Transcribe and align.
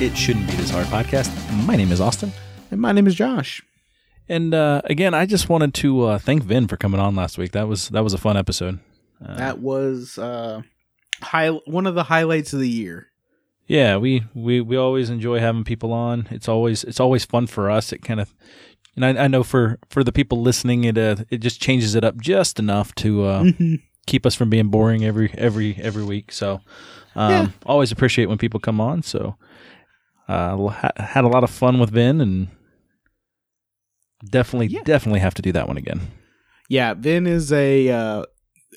It 0.00 0.16
Shouldn't 0.16 0.46
Be 0.48 0.54
This 0.56 0.70
Hard 0.70 0.86
podcast. 0.86 1.30
My 1.66 1.76
name 1.76 1.92
is 1.92 2.00
Austin. 2.00 2.32
And 2.70 2.80
my 2.80 2.92
name 2.92 3.06
is 3.06 3.14
Josh. 3.14 3.62
And 4.28 4.54
uh, 4.54 4.80
again, 4.84 5.12
I 5.12 5.26
just 5.26 5.48
wanted 5.48 5.74
to 5.74 6.04
uh, 6.04 6.18
thank 6.18 6.42
Vin 6.42 6.68
for 6.68 6.76
coming 6.76 7.00
on 7.00 7.14
last 7.14 7.36
week. 7.36 7.52
That 7.52 7.68
was 7.68 7.88
that 7.90 8.02
was 8.04 8.14
a 8.14 8.18
fun 8.18 8.36
episode. 8.36 8.78
that 9.20 9.58
was 9.58 10.16
uh, 10.18 10.62
high 11.20 11.48
one 11.50 11.86
of 11.86 11.94
the 11.94 12.04
highlights 12.04 12.52
of 12.52 12.60
the 12.60 12.68
year. 12.68 13.08
Yeah, 13.66 13.98
we, 13.98 14.24
we, 14.34 14.60
we 14.60 14.76
always 14.76 15.10
enjoy 15.10 15.38
having 15.38 15.62
people 15.62 15.92
on. 15.92 16.26
It's 16.30 16.48
always 16.48 16.82
it's 16.84 17.00
always 17.00 17.24
fun 17.24 17.46
for 17.46 17.70
us. 17.70 17.92
It 17.92 18.02
kind 18.02 18.20
of, 18.20 18.34
and 18.96 19.04
I, 19.04 19.24
I 19.24 19.28
know 19.28 19.42
for, 19.44 19.78
for 19.90 20.02
the 20.02 20.10
people 20.12 20.40
listening, 20.40 20.84
it 20.84 20.96
uh, 20.98 21.16
it 21.28 21.38
just 21.38 21.60
changes 21.60 21.94
it 21.94 22.04
up 22.04 22.16
just 22.16 22.58
enough 22.58 22.94
to 22.96 23.24
uh, 23.24 23.44
keep 24.06 24.24
us 24.26 24.34
from 24.34 24.48
being 24.50 24.68
boring 24.68 25.04
every 25.04 25.30
every 25.36 25.76
every 25.76 26.04
week. 26.04 26.32
So, 26.32 26.60
um, 27.14 27.30
Yeah. 27.30 27.48
always 27.66 27.92
appreciate 27.92 28.26
when 28.28 28.38
people 28.38 28.58
come 28.60 28.80
on. 28.80 29.02
So, 29.02 29.36
uh, 30.30 30.90
had 31.02 31.24
a 31.24 31.28
lot 31.28 31.44
of 31.44 31.50
fun 31.50 31.78
with 31.78 31.90
Vin, 31.90 32.20
and 32.20 32.48
definitely 34.24 34.68
Yeah. 34.68 34.82
definitely 34.84 35.20
have 35.20 35.34
to 35.34 35.42
do 35.42 35.52
that 35.52 35.68
one 35.68 35.76
again. 35.76 36.00
Yeah, 36.68 36.94
Vin 36.94 37.26
is 37.26 37.52
a. 37.52 37.88
Uh, 37.88 38.24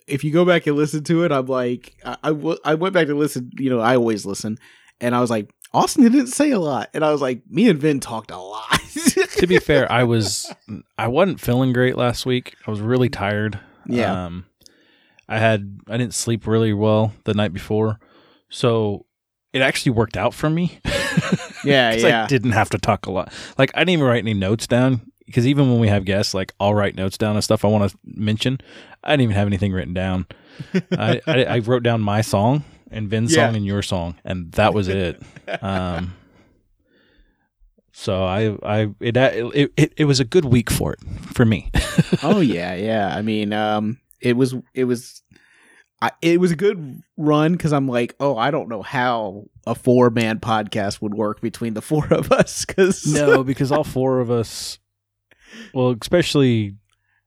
if 0.08 0.24
you 0.24 0.32
go 0.32 0.46
back 0.46 0.66
and 0.68 0.76
listen 0.76 1.04
to 1.06 1.24
it, 1.24 1.32
I'm 1.32 1.46
like, 1.46 1.96
I, 2.04 2.18
I, 2.24 2.30
w- 2.30 2.58
I 2.66 2.74
went 2.76 2.94
back 2.94 3.08
to 3.08 3.16
listen. 3.16 3.52
You 3.58 3.70
know, 3.70 3.80
I 3.80 3.96
always 3.96 4.26
listen, 4.26 4.58
and 5.00 5.16
I 5.16 5.22
was 5.22 5.30
like, 5.30 5.50
Austin 5.74 6.04
didn't 6.04 6.28
say 6.28 6.52
a 6.52 6.60
lot, 6.60 6.90
and 6.94 7.06
I 7.06 7.12
was 7.12 7.22
like, 7.22 7.42
me 7.50 7.70
and 7.70 7.80
Vin 7.80 8.00
talked 8.00 8.32
a 8.32 8.38
lot. 8.38 8.70
to 9.38 9.48
be 9.48 9.60
fair, 9.60 9.90
I 9.92 10.04
was 10.04 10.52
I 10.98 11.08
wasn't 11.08 11.40
feeling 11.40 11.72
great 11.74 11.96
last 11.98 12.26
week. 12.26 12.56
I 12.66 12.72
was 12.72 12.80
really 12.82 13.10
tired. 13.10 13.60
Yeah. 13.86 14.26
Um, 14.26 14.46
I 15.30 15.38
had 15.40 15.80
I 15.88 15.98
didn't 15.98 16.14
sleep 16.16 16.48
really 16.48 16.74
well 16.74 17.14
the 17.26 17.34
night 17.34 17.54
before, 17.54 18.00
so 18.50 19.06
it 19.54 19.62
actually 19.62 19.92
worked 19.92 20.18
out 20.18 20.34
for 20.34 20.50
me. 20.50 20.80
yeah, 21.64 21.94
yeah, 21.96 22.24
I 22.24 22.28
didn't 22.28 22.52
have 22.52 22.70
to 22.72 22.78
talk 22.78 23.06
a 23.06 23.12
lot. 23.12 23.32
Like 23.58 23.72
I 23.76 23.80
didn't 23.80 23.92
even 23.92 24.06
write 24.06 24.20
any 24.24 24.34
notes 24.34 24.68
down 24.68 25.12
because 25.26 25.48
even 25.48 25.70
when 25.72 25.80
we 25.80 25.88
have 25.88 26.06
guests, 26.06 26.34
like 26.34 26.54
I'll 26.60 26.74
write 26.74 26.96
notes 26.96 27.18
down 27.18 27.36
and 27.36 27.44
stuff 27.44 27.64
I 27.64 27.68
want 27.70 27.90
to 27.92 27.98
mention. 28.04 28.60
I 29.04 29.12
didn't 29.12 29.22
even 29.24 29.36
have 29.36 29.48
anything 29.48 29.72
written 29.74 29.94
down. 29.94 30.26
I, 30.92 31.22
I, 31.28 31.44
I 31.46 31.60
wrote 31.60 31.84
down 31.84 32.02
my 32.02 32.22
song 32.22 32.64
and 32.92 33.10
Vin's 33.10 33.34
Yeah. 33.36 33.48
song 33.48 33.56
and 33.56 33.66
your 33.66 33.82
song, 33.82 34.16
and 34.26 34.52
that 34.54 34.74
was 34.74 34.88
it. 34.88 35.22
Um, 35.62 36.14
so 37.92 38.24
I 38.26 38.56
I 38.64 38.90
it, 39.00 39.16
it 39.18 39.72
it 39.78 39.94
it 39.98 40.06
was 40.06 40.20
a 40.20 40.26
good 40.26 40.46
week 40.46 40.70
for 40.72 40.94
it 40.94 41.00
for 41.34 41.46
me. 41.46 41.72
oh 42.24 42.40
yeah, 42.40 42.74
yeah. 42.76 43.16
I 43.16 43.22
mean, 43.22 43.54
um, 43.54 44.00
it 44.22 44.36
was 44.38 44.56
it 44.74 44.86
was. 44.86 45.22
I, 46.04 46.12
it 46.22 46.38
was 46.38 46.52
a 46.52 46.58
good 46.58 47.02
run 47.16 47.54
because 47.54 47.72
I'm 47.72 47.88
like, 47.88 48.14
oh, 48.20 48.36
I 48.36 48.52
don't 48.52 48.68
know 48.68 48.82
how 48.82 49.46
a 49.66 49.74
four 49.74 50.10
man 50.10 50.42
podcast 50.42 51.02
would 51.02 51.14
work 51.14 51.40
between 51.40 51.76
the 51.76 51.82
four 51.82 52.06
of 52.14 52.30
us. 52.30 52.66
Because 52.66 53.06
no, 53.08 53.42
because 53.46 53.72
all 53.72 53.86
four 53.86 54.20
of 54.20 54.30
us, 54.30 54.80
well, 55.74 55.96
especially 56.02 56.76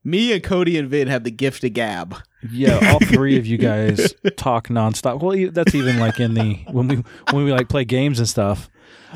me 0.04 0.30
and 0.34 0.42
Cody 0.42 0.76
and 0.76 0.90
Vin 0.90 1.08
have 1.08 1.24
the 1.24 1.30
gift 1.30 1.64
of 1.64 1.72
gab. 1.72 2.16
yeah, 2.50 2.92
all 2.92 3.00
three 3.00 3.38
of 3.38 3.46
you 3.46 3.56
guys 3.56 4.12
talk 4.36 4.68
nonstop. 4.68 5.22
Well, 5.22 5.50
that's 5.52 5.74
even 5.74 5.98
like 5.98 6.20
in 6.20 6.34
the 6.34 6.56
when 6.70 6.86
we 6.86 6.96
when 7.30 7.46
we 7.46 7.52
like 7.52 7.70
play 7.70 7.86
games 7.86 8.18
and 8.18 8.28
stuff. 8.28 8.68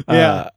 Yeah. 0.09 0.33
Uh, 0.33 0.51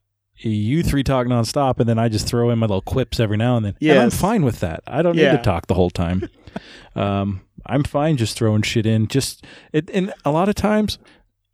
you 0.49 0.83
three 0.83 1.03
talk 1.03 1.27
nonstop, 1.27 1.79
and 1.79 1.87
then 1.87 1.97
I 1.97 2.09
just 2.09 2.27
throw 2.27 2.49
in 2.49 2.59
my 2.59 2.65
little 2.65 2.81
quips 2.81 3.19
every 3.19 3.37
now 3.37 3.57
and 3.57 3.65
then. 3.65 3.75
Yeah, 3.79 4.03
I'm 4.03 4.09
fine 4.09 4.43
with 4.43 4.59
that. 4.59 4.83
I 4.87 5.01
don't 5.01 5.15
need 5.15 5.31
to 5.31 5.37
talk 5.37 5.67
the 5.67 5.73
whole 5.73 5.89
time. 5.89 6.29
um, 6.95 7.41
I'm 7.65 7.83
fine 7.83 8.17
just 8.17 8.37
throwing 8.37 8.61
shit 8.61 8.85
in. 8.85 9.07
Just 9.07 9.45
it, 9.71 9.89
and 9.91 10.13
a 10.25 10.31
lot 10.31 10.49
of 10.49 10.55
times. 10.55 10.99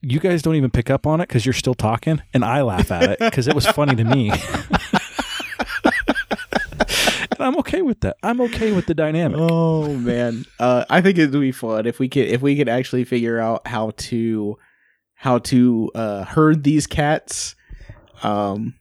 You 0.01 0.21
guys 0.21 0.41
don't 0.41 0.55
even 0.55 0.71
pick 0.71 0.89
up 0.89 1.05
on 1.05 1.19
it 1.19 1.27
because 1.27 1.45
you're 1.45 1.51
still 1.51 1.73
talking, 1.73 2.21
and 2.33 2.45
I 2.45 2.61
laugh 2.61 2.89
at 2.89 3.03
it 3.03 3.19
because 3.19 3.49
it 3.49 3.53
was 3.53 3.67
funny 3.67 3.97
to 3.97 4.05
me. 4.05 4.31
and 4.31 4.39
I'm 7.39 7.57
okay 7.57 7.81
with 7.81 7.99
that. 7.99 8.15
I'm 8.23 8.39
okay 8.39 8.71
with 8.71 8.85
the 8.85 8.93
dynamic. 8.93 9.39
Oh 9.41 9.93
man, 9.95 10.45
uh, 10.57 10.85
I 10.89 11.01
think 11.01 11.17
it'd 11.17 11.37
be 11.37 11.51
fun 11.51 11.85
if 11.85 11.99
we 11.99 12.07
could 12.07 12.29
if 12.29 12.41
we 12.41 12.55
could 12.55 12.69
actually 12.69 13.03
figure 13.03 13.39
out 13.39 13.67
how 13.67 13.91
to 13.97 14.57
how 15.15 15.39
to 15.39 15.91
uh, 15.95 16.23
herd 16.23 16.63
these 16.63 16.87
cats. 16.87 17.55
Um, 18.23 18.75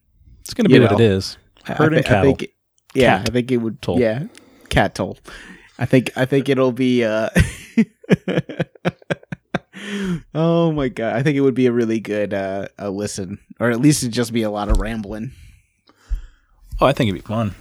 It's 0.49 0.55
gonna 0.55 0.71
be 0.71 0.77
you 0.77 0.81
what 0.81 0.93
know. 0.93 0.97
it 0.97 1.03
is. 1.03 1.37
Herding 1.65 1.99
I, 1.99 2.03
thi- 2.03 2.15
I 2.15 2.23
think, 2.23 2.47
yeah, 2.95 3.19
Cat 3.19 3.29
I 3.29 3.33
think 3.35 3.53
it 3.53 3.59
would. 3.59 3.83
toll. 3.83 4.01
Yeah, 4.01 4.25
cat 4.71 4.95
toll. 4.95 5.19
I 5.79 5.85
think 5.85 6.11
I 6.17 6.25
think 6.25 6.49
it'll 6.49 6.73
be. 6.73 7.05
Uh, 7.05 7.29
oh 10.35 10.73
my 10.73 10.89
god! 10.89 11.17
I 11.17 11.23
think 11.23 11.37
it 11.37 11.43
would 11.43 11.53
be 11.53 11.67
a 11.67 11.73
really 11.73 12.01
good 12.01 12.33
uh, 12.33 12.69
a 12.79 12.89
listen, 12.89 13.41
or 13.61 13.71
at 13.71 13.79
least 13.79 14.03
it'd 14.03 14.15
just 14.15 14.33
be 14.33 14.41
a 14.41 14.51
lot 14.51 14.71
of 14.71 14.79
rambling. 14.79 15.33
Oh, 16.81 16.87
I 16.87 16.93
think 16.93 17.11
it'd 17.11 17.23
be 17.23 17.29
fun. 17.29 17.55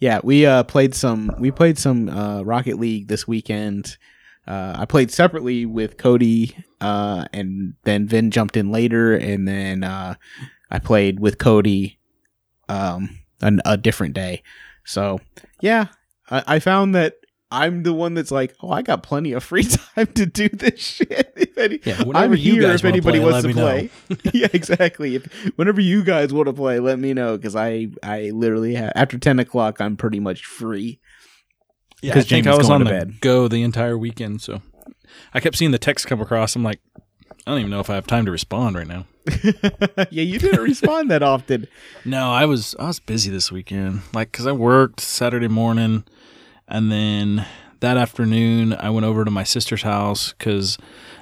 Yeah, 0.00 0.20
we 0.22 0.44
uh, 0.44 0.64
played 0.64 0.94
some. 0.94 1.34
We 1.38 1.50
played 1.50 1.78
some 1.78 2.10
uh, 2.10 2.42
Rocket 2.42 2.78
League 2.78 3.08
this 3.08 3.26
weekend. 3.26 3.96
Uh, 4.46 4.74
I 4.80 4.84
played 4.84 5.10
separately 5.10 5.64
with 5.64 5.96
Cody, 5.96 6.54
uh, 6.82 7.24
and 7.32 7.72
then 7.84 8.06
Vin 8.06 8.30
jumped 8.30 8.58
in 8.58 8.70
later, 8.70 9.16
and 9.16 9.48
then 9.48 9.82
uh, 9.82 10.16
I 10.70 10.78
played 10.78 11.20
with 11.20 11.38
Cody 11.38 11.98
um, 12.68 13.18
an, 13.40 13.60
a 13.64 13.76
different 13.76 14.14
day. 14.14 14.42
So 14.84 15.20
yeah, 15.60 15.86
I, 16.30 16.42
I 16.46 16.58
found 16.58 16.94
that 16.94 17.14
I'm 17.50 17.82
the 17.82 17.94
one 17.94 18.12
that's 18.14 18.30
like, 18.30 18.54
oh, 18.62 18.70
I 18.70 18.82
got 18.82 19.02
plenty 19.02 19.32
of 19.32 19.42
free 19.42 19.64
time 19.94 20.06
to 20.08 20.26
do 20.26 20.48
this 20.50 20.80
shit. 20.80 21.32
If 21.38 21.56
any, 21.56 21.80
Yeah, 21.84 22.02
I'm 22.14 22.32
here 22.34 22.60
guys 22.62 22.80
if 22.80 22.84
anybody 22.84 23.18
play, 23.20 23.30
wants 23.32 23.46
to 23.46 23.52
play. 23.52 23.90
yeah, 24.34 24.48
exactly. 24.52 25.14
If 25.16 25.26
whenever 25.56 25.80
you 25.80 26.04
guys 26.04 26.32
want 26.32 26.46
to 26.46 26.52
play, 26.52 26.78
let 26.80 26.98
me 26.98 27.14
know 27.14 27.36
because 27.36 27.56
I 27.56 27.88
I 28.02 28.30
literally 28.30 28.74
have 28.74 28.92
after 28.94 29.18
ten 29.18 29.38
o'clock 29.38 29.80
I'm 29.80 29.96
pretty 29.96 30.20
much 30.20 30.44
free. 30.44 31.00
Yeah, 32.02 32.12
I 32.12 32.14
'Cause 32.14 32.28
think 32.28 32.46
I 32.46 32.56
was 32.56 32.70
on 32.70 32.84
the 32.84 32.90
bed. 32.90 33.20
go 33.20 33.48
the 33.48 33.62
entire 33.62 33.96
weekend, 33.98 34.40
so 34.40 34.62
I 35.34 35.40
kept 35.40 35.56
seeing 35.56 35.70
the 35.72 35.78
text 35.78 36.06
come 36.06 36.20
across. 36.20 36.54
I'm 36.54 36.62
like, 36.62 36.80
I 37.48 37.52
don't 37.52 37.60
even 37.60 37.70
know 37.70 37.80
if 37.80 37.88
I 37.88 37.94
have 37.94 38.06
time 38.06 38.26
to 38.26 38.30
respond 38.30 38.76
right 38.76 38.86
now. 38.86 39.06
yeah, 40.10 40.22
you 40.22 40.38
didn't 40.38 40.60
respond 40.60 41.10
that 41.10 41.22
often. 41.22 41.66
No, 42.04 42.30
I 42.30 42.44
was 42.44 42.74
I 42.78 42.88
was 42.88 43.00
busy 43.00 43.30
this 43.30 43.50
weekend, 43.50 44.02
like 44.12 44.30
because 44.32 44.46
I 44.46 44.52
worked 44.52 45.00
Saturday 45.00 45.48
morning, 45.48 46.04
and 46.68 46.92
then 46.92 47.46
that 47.80 47.96
afternoon 47.96 48.74
I 48.74 48.90
went 48.90 49.06
over 49.06 49.24
to 49.24 49.30
my 49.30 49.44
sister's 49.44 49.80
house 49.82 50.34
because 50.36 50.76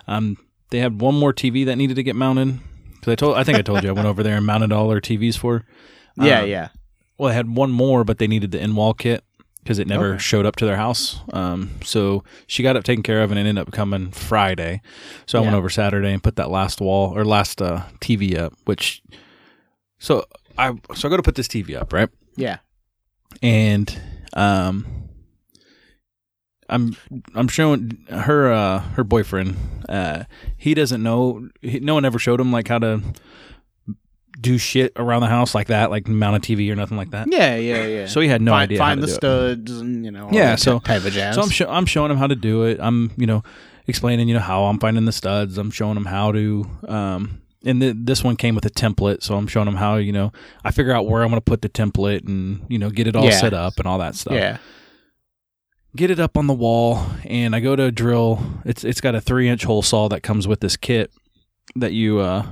um 0.09 0.37
they 0.71 0.81
had 0.81 1.01
one 1.01 1.15
more 1.15 1.33
TV 1.33 1.65
that 1.67 1.77
needed 1.77 1.95
to 1.95 2.03
get 2.03 2.17
mounted. 2.17 2.59
Because 2.95 3.13
I 3.13 3.15
told 3.15 3.37
I 3.37 3.45
think 3.45 3.59
I 3.59 3.63
told 3.63 3.85
you 3.85 3.91
I 3.91 3.93
went 3.93 4.09
over 4.09 4.25
there 4.25 4.37
and 4.37 4.45
mounted 4.45 4.73
all 4.73 4.89
their 4.89 5.01
TVs 5.01 5.39
for. 5.39 5.59
her. 5.59 5.65
Yeah, 6.19 6.41
Um, 6.41 6.49
yeah. 6.49 6.69
Well, 7.19 7.31
I 7.31 7.35
had 7.35 7.55
one 7.55 7.71
more, 7.71 8.03
but 8.03 8.19
they 8.19 8.27
needed 8.27 8.51
the 8.51 8.61
in 8.61 8.75
wall 8.75 8.95
kit 8.95 9.23
because 9.67 9.81
it 9.81 9.89
never 9.89 10.11
Okay. 10.13 10.19
showed 10.19 10.47
up 10.47 10.55
to 10.57 10.65
their 10.65 10.77
house. 10.77 11.19
Um, 11.33 11.71
so 11.83 12.23
she 12.47 12.63
got 12.63 12.77
it 12.77 12.85
taken 12.85 13.03
care 13.03 13.21
of, 13.25 13.33
and 13.33 13.39
it 13.41 13.47
ended 13.47 13.67
up 13.67 13.73
coming 13.73 14.13
Friday. 14.13 14.81
So 15.27 15.41
I 15.41 15.43
went 15.43 15.57
over 15.57 15.69
Saturday 15.69 16.13
and 16.13 16.23
put 16.23 16.37
that 16.37 16.51
last 16.51 16.81
wall 16.81 17.13
or 17.19 17.25
last 17.25 17.61
uh, 17.61 17.83
TV 18.01 18.39
up. 18.39 18.53
Which, 18.65 19.03
so 19.99 20.25
I 20.57 20.73
so 20.95 21.09
I 21.09 21.11
go 21.11 21.17
to 21.17 21.23
put 21.25 21.35
this 21.35 21.49
TV 21.49 21.75
up, 21.75 21.93
right? 21.93 22.09
Yeah. 22.37 22.59
And 23.43 24.01
um, 24.35 24.87
I'm 26.69 26.97
I'm 27.35 27.49
showing 27.49 27.99
her 28.09 28.53
uh, 28.53 28.81
her 28.95 29.03
boyfriend. 29.03 29.57
Uh, 29.89 30.25
he 30.57 30.75
doesn't 30.75 31.03
know. 31.03 31.49
He, 31.61 31.81
no 31.81 31.95
one 31.95 32.05
ever 32.05 32.19
showed 32.21 32.41
him 32.41 32.53
like 32.53 32.69
how 32.69 32.79
to 32.79 33.03
do 34.41 34.59
shit 34.59 34.93
around 34.97 35.23
the 35.23 35.29
house 35.29 35.55
like 35.55 35.69
that, 35.69 35.91
like 35.91 36.07
mount 36.09 36.37
a 36.37 36.41
TV 36.41 36.71
or 36.71 36.77
nothing 36.77 36.97
like 36.97 37.11
that. 37.11 37.29
Yeah, 37.31 37.57
yeah, 37.57 37.87
yeah. 37.87 38.07
So 38.07 38.21
he 38.21 38.29
had 38.29 38.43
no 38.43 38.53
find, 38.53 38.63
idea. 38.71 38.79
how 38.79 38.89
find 38.89 39.03
the 39.03 39.07
do 39.07 39.13
it. 39.13 39.17
studs 39.17 39.73
and 39.81 40.05
you 40.05 40.11
know 40.11 40.27
all 40.27 40.33
Yeah, 40.35 40.51
that 40.51 40.61
so- 40.61 40.79
type 40.81 41.05
of 41.05 41.13
jazz. 41.13 41.35
So 41.37 41.43
I'm 41.43 41.51
sho- 41.51 41.69
I'm 41.71 41.87
showing 41.87 42.11
him 42.11 42.17
how 42.19 42.27
to 42.27 42.37
do 42.37 42.65
it. 42.65 42.79
I'm 42.81 43.13
you 43.17 43.27
know 43.27 43.43
explaining 43.87 44.29
you 44.29 44.35
know 44.35 44.41
how 44.41 44.65
I'm 44.65 44.79
finding 44.79 45.05
the 45.05 45.13
studs. 45.13 45.57
I'm 45.59 45.71
showing 45.71 45.97
him 45.97 46.05
how 46.07 46.33
to 46.33 46.69
um 46.89 47.41
and 47.65 47.81
th- 47.81 47.97
this 47.99 48.23
one 48.23 48.37
came 48.37 48.55
with 48.55 48.65
a 48.67 48.71
template, 48.71 49.23
so 49.23 49.37
I'm 49.37 49.47
showing 49.49 49.67
him 49.69 49.77
how 49.77 49.97
you 49.97 50.13
know 50.13 50.33
I 50.65 50.71
figure 50.71 50.93
out 50.93 51.07
where 51.09 51.23
I'm 51.23 51.29
going 51.31 51.41
to 51.41 51.45
put 51.45 51.63
the 51.63 51.69
template 51.69 52.27
and 52.29 52.65
you 52.69 52.79
know 52.79 52.91
get 52.91 53.07
it 53.07 53.17
all 53.17 53.25
Yeah. 53.25 53.31
set 53.41 53.55
up 53.55 53.79
and 53.79 53.87
all 53.87 53.99
that 53.99 54.15
stuff. 54.15 54.35
yeah. 54.35 54.59
Get 55.97 56.11
it 56.11 56.21
up 56.21 56.37
on 56.37 56.47
the 56.47 56.53
wall, 56.53 57.07
and 57.25 57.57
I 57.57 57.61
go 57.61 57.75
to 57.75 57.85
a 57.85 57.91
drill. 57.91 58.39
It's 58.67 58.85
it's 58.85 59.01
got 59.01 59.15
a 59.15 59.21
three 59.21 59.49
inch 59.49 59.65
hole 59.65 59.81
saw 59.81 60.09
that 60.11 60.23
comes 60.23 60.47
with 60.47 60.61
this 60.61 60.77
kit 60.77 61.11
that 61.75 61.93
you 61.95 62.19
uh 62.19 62.45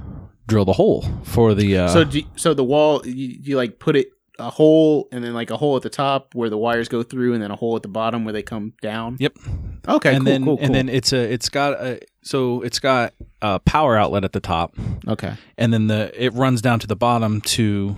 drill 0.46 0.64
the 0.64 0.73
hole 0.75 1.05
for 1.25 1.55
the 1.55 1.79
uh 1.79 1.88
so 1.88 2.05
do, 2.05 2.23
so 2.37 2.52
the 2.55 2.64
wall 2.64 3.00
you, 3.06 3.38
you 3.43 3.56
like 3.56 3.79
put 3.79 3.96
it 3.96 4.08
a 4.38 4.50
hole 4.50 5.08
and 5.12 5.23
then 5.25 5.32
like 5.32 5.50
a 5.50 5.56
hole 5.56 5.76
at 5.76 5.82
the 5.82 5.88
top 5.88 6.35
where 6.35 6.50
the 6.50 6.58
wires 6.58 6.88
go 6.88 7.02
through 7.05 7.35
and 7.35 7.43
then 7.43 7.52
a 7.52 7.56
hole 7.56 7.76
at 7.76 7.82
the 7.82 7.88
bottom 7.88 8.25
where 8.25 8.32
they 8.32 8.43
come 8.43 8.73
down. 8.82 9.17
Yep. 9.20 9.38
Okay. 9.87 10.12
and 10.12 10.19
cool, 10.19 10.25
then 10.25 10.44
cool, 10.44 10.56
cool. 10.56 10.67
and 10.67 10.75
then 10.75 10.88
it's 10.88 11.12
a 11.12 11.32
it's 11.32 11.49
got 11.49 11.75
a 11.81 12.00
so 12.23 12.61
it's 12.62 12.81
got 12.81 13.14
a 13.43 13.61
power 13.61 13.96
outlet 13.96 14.25
at 14.25 14.32
the 14.32 14.41
top 14.41 14.75
okay. 15.06 15.35
and 15.56 15.73
then 15.73 15.87
the 15.87 16.11
it 16.20 16.35
runs 16.35 16.61
down 16.61 16.81
to 16.81 16.87
the 16.88 16.97
bottom 16.97 17.40
to 17.43 17.94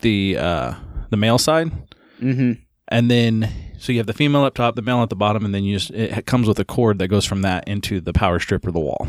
the 0.00 0.36
uh 0.38 0.74
the 1.10 1.16
male 1.16 1.38
side 1.38 1.72
Mm-hmm. 2.20 2.52
and 2.88 3.10
then 3.10 3.48
So 3.78 3.92
you 3.92 3.98
have 3.98 4.06
the 4.06 4.12
female 4.12 4.44
up 4.44 4.54
top, 4.54 4.76
the 4.76 4.82
male 4.82 5.02
at 5.02 5.08
the 5.08 5.16
bottom, 5.16 5.42
and 5.44 5.54
then 5.54 5.64
you 5.64 5.78
just 5.78 5.90
it 5.90 6.26
comes 6.26 6.46
with 6.46 6.58
a 6.58 6.64
cord 6.66 6.98
that 6.98 7.08
goes 7.08 7.24
from 7.24 7.40
that 7.42 7.66
into 7.66 7.98
the 8.00 8.12
power 8.12 8.38
strip 8.38 8.66
or 8.66 8.70
the 8.72 8.78
wall. 8.78 9.08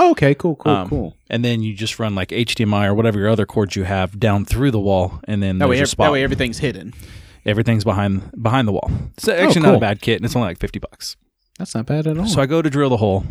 Oh, 0.00 0.12
okay, 0.12 0.34
cool, 0.34 0.54
cool, 0.56 0.72
Um, 0.72 0.88
cool. 0.88 1.16
And 1.28 1.44
then 1.44 1.60
you 1.62 1.74
just 1.74 1.98
run 1.98 2.14
like 2.14 2.28
HDMI 2.28 2.86
or 2.86 2.94
whatever 2.94 3.18
your 3.18 3.28
other 3.28 3.44
cords 3.46 3.74
you 3.76 3.82
have 3.82 4.18
down 4.20 4.44
through 4.44 4.70
the 4.70 4.78
wall, 4.80 5.20
and 5.24 5.42
then 5.42 5.58
That 5.58 5.68
way, 5.68 5.76
there's 5.76 5.88
ev- 5.88 5.92
spot. 5.92 6.06
that 6.06 6.12
way 6.12 6.22
everything's 6.22 6.58
hidden. 6.58 6.94
everything's 7.44 7.84
behind 7.84 8.30
behind 8.40 8.68
the 8.68 8.72
wall. 8.72 8.90
It's 9.16 9.26
actually 9.28 9.62
not 9.62 9.68
cool. 9.70 9.76
a 9.78 9.80
bad 9.80 10.00
kit, 10.00 10.16
and 10.16 10.24
it's 10.24 10.36
only 10.36 10.48
like 10.48 10.58
fifty 10.58 10.78
bucks. 10.78 11.16
That's 11.58 11.74
not 11.74 11.86
bad 11.86 12.06
at 12.06 12.16
all. 12.16 12.26
So 12.26 12.40
I 12.40 12.46
go 12.46 12.62
to 12.62 12.70
drill 12.70 12.90
the 12.90 12.96
hole, 12.98 13.24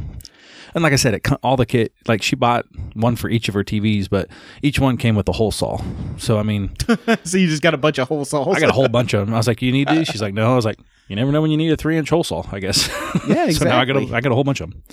and 0.75 0.83
like 0.83 0.91
I 0.91 0.97
said, 0.97 1.13
it 1.13 1.25
all 1.43 1.55
the 1.55 1.65
kit 1.65 1.93
like 2.07 2.21
she 2.21 2.35
bought 2.35 2.65
one 2.93 3.15
for 3.15 3.29
each 3.29 3.47
of 3.47 3.53
her 3.53 3.63
TVs, 3.63 4.09
but 4.09 4.27
each 4.61 4.79
one 4.79 4.97
came 4.97 5.15
with 5.15 5.29
a 5.29 5.33
hole 5.33 5.51
saw. 5.51 5.79
So 6.17 6.37
I 6.37 6.43
mean, 6.43 6.71
so 7.23 7.37
you 7.37 7.47
just 7.47 7.61
got 7.63 7.73
a 7.73 7.77
bunch 7.77 7.97
of 7.99 8.07
hole 8.09 8.25
saws. 8.25 8.55
I 8.55 8.59
got 8.59 8.69
a 8.69 8.73
whole 8.73 8.89
bunch 8.89 9.13
of 9.13 9.25
them. 9.25 9.33
I 9.33 9.37
was 9.37 9.47
like, 9.47 9.61
"You 9.61 9.71
need 9.71 9.87
these?" 9.87 10.07
She's 10.11 10.21
like, 10.21 10.33
"No." 10.33 10.51
I 10.51 10.55
was 10.55 10.65
like, 10.65 10.79
"You 11.07 11.15
never 11.15 11.31
know 11.31 11.41
when 11.41 11.51
you 11.51 11.57
need 11.57 11.71
a 11.71 11.77
three 11.77 11.95
inch 11.97 12.09
hole 12.09 12.23
saw." 12.25 12.43
I 12.51 12.59
guess. 12.59 12.89
Yeah, 13.27 13.45
exactly. 13.45 13.53
so 13.53 13.65
now 13.65 13.79
I 13.79 13.85
got 13.85 13.97
a, 13.97 14.15
I 14.15 14.21
got 14.21 14.31
a 14.31 14.35
whole 14.35 14.43
bunch 14.45 14.61
of 14.61 14.69
them. 14.71 14.83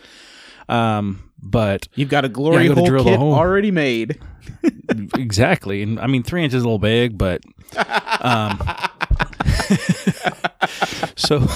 Um, 0.69 1.31
but 1.43 1.88
You've 1.94 2.08
got 2.08 2.25
a 2.25 2.28
glory 2.28 2.69
gotta 2.69 2.81
hole 2.81 2.87
drill 2.87 3.05
kit 3.05 3.19
hole. 3.19 3.34
already 3.34 3.70
made. 3.70 4.19
exactly, 5.16 5.82
and 5.82 6.00
I 6.00 6.06
mean, 6.06 6.22
three 6.22 6.43
inches 6.43 6.58
is 6.58 6.62
a 6.62 6.66
little 6.66 6.78
big, 6.78 7.19
but 7.19 7.43
um, 8.20 8.58
so 11.16 11.46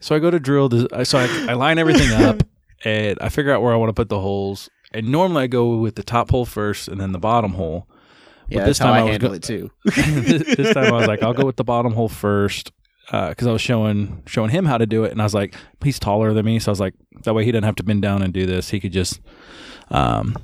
so 0.00 0.14
I 0.14 0.18
go 0.18 0.30
to 0.30 0.40
drill. 0.40 0.68
This, 0.68 1.08
so 1.08 1.18
I, 1.18 1.46
I 1.50 1.54
line 1.54 1.78
everything 1.78 2.10
up, 2.22 2.42
and 2.84 3.18
I 3.20 3.28
figure 3.28 3.52
out 3.52 3.62
where 3.62 3.72
I 3.72 3.76
want 3.76 3.90
to 3.90 3.94
put 3.94 4.08
the 4.08 4.20
holes. 4.20 4.68
And 4.92 5.08
normally 5.08 5.44
I 5.44 5.46
go 5.48 5.76
with 5.76 5.96
the 5.96 6.04
top 6.04 6.30
hole 6.30 6.44
first, 6.46 6.88
and 6.88 7.00
then 7.00 7.12
the 7.12 7.18
bottom 7.18 7.54
hole. 7.54 7.88
Yeah, 8.48 8.60
this 8.66 8.78
that's 8.78 8.78
how 8.78 8.92
time 8.92 9.04
I, 9.04 9.08
I 9.08 9.10
handle 9.12 9.30
go- 9.30 9.34
it 9.34 9.42
too. 9.42 9.70
this, 9.84 9.94
this 10.56 10.74
time 10.74 10.92
I 10.92 10.92
was 10.92 11.08
like, 11.08 11.22
I'll 11.22 11.32
go 11.32 11.46
with 11.46 11.56
the 11.56 11.64
bottom 11.64 11.92
hole 11.92 12.08
first 12.08 12.72
because 13.06 13.46
I 13.46 13.52
was 13.52 13.60
showing 13.62 14.22
showing 14.26 14.50
him 14.50 14.64
how 14.64 14.78
to 14.78 14.86
do 14.86 15.04
it, 15.04 15.12
and 15.12 15.20
I 15.20 15.24
was 15.24 15.34
like, 15.34 15.54
he's 15.82 15.98
taller 15.98 16.32
than 16.32 16.44
me, 16.46 16.58
so 16.58 16.70
I 16.70 16.72
was 16.72 16.80
like, 16.80 16.94
that 17.24 17.34
way 17.34 17.44
he 17.44 17.52
doesn't 17.52 17.64
have 17.64 17.76
to 17.76 17.82
bend 17.84 18.02
down 18.02 18.22
and 18.22 18.32
do 18.32 18.46
this. 18.46 18.70
He 18.70 18.80
could 18.80 18.92
just 18.92 19.20
um, 19.90 20.36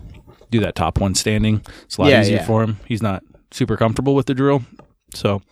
do 0.51 0.61
that 0.61 0.75
top 0.75 1.01
one 1.01 1.15
standing. 1.15 1.62
It's 1.85 1.97
a 1.97 2.03
lot 2.03 2.11
Yeah, 2.11 2.21
easier 2.21 2.37
yeah. 2.37 2.47
for 2.47 2.62
him. 2.62 2.79
He's 2.87 3.03
not 3.03 3.23
super 3.51 3.77
comfortable 3.77 4.15
with 4.15 4.27
the 4.27 4.35
drill, 4.35 4.62
so 5.15 5.43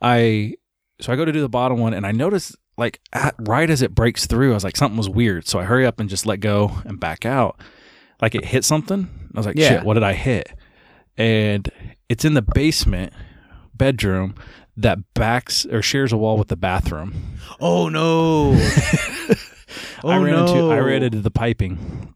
I 0.00 0.54
so 1.00 1.12
I 1.12 1.16
go 1.16 1.24
to 1.24 1.32
do 1.32 1.40
the 1.40 1.48
bottom 1.48 1.78
one, 1.78 1.94
and 1.94 2.06
I 2.06 2.12
notice 2.12 2.54
like 2.78 3.00
at, 3.12 3.34
right 3.40 3.68
as 3.70 3.82
it 3.82 3.94
breaks 3.94 4.26
through, 4.26 4.52
I 4.52 4.54
was 4.54 4.64
like, 4.64 4.76
something 4.76 4.96
was 4.96 5.08
weird, 5.08 5.46
so 5.46 5.58
I 5.58 5.64
hurry 5.64 5.86
up 5.86 6.00
and 6.00 6.08
just 6.08 6.26
let 6.26 6.40
go 6.40 6.72
and 6.84 6.98
back 6.98 7.24
out. 7.26 7.60
Like 8.20 8.34
it 8.34 8.44
hit 8.46 8.64
something. 8.64 9.08
I 9.34 9.38
was 9.38 9.46
like, 9.46 9.56
Yeah. 9.56 9.68
shit, 9.68 9.84
what 9.84 9.94
did 9.94 10.02
I 10.02 10.12
hit? 10.14 10.48
And 11.18 11.68
it's 12.08 12.24
in 12.24 12.34
the 12.34 12.42
basement 12.42 13.12
bedroom 13.74 14.34
that 14.76 14.98
backs 15.14 15.66
or 15.66 15.82
shares 15.82 16.12
a 16.12 16.16
wall 16.16 16.38
with 16.38 16.48
the 16.48 16.56
bathroom. 16.56 17.14
Oh 17.60 17.88
no! 17.88 18.52
oh 20.04 20.08
I 20.08 20.16
ran 20.18 20.34
no! 20.34 20.46
into 20.46 20.70
I 20.72 20.78
ran 20.78 21.02
into 21.02 21.20
the 21.20 21.30
piping. 21.30 22.14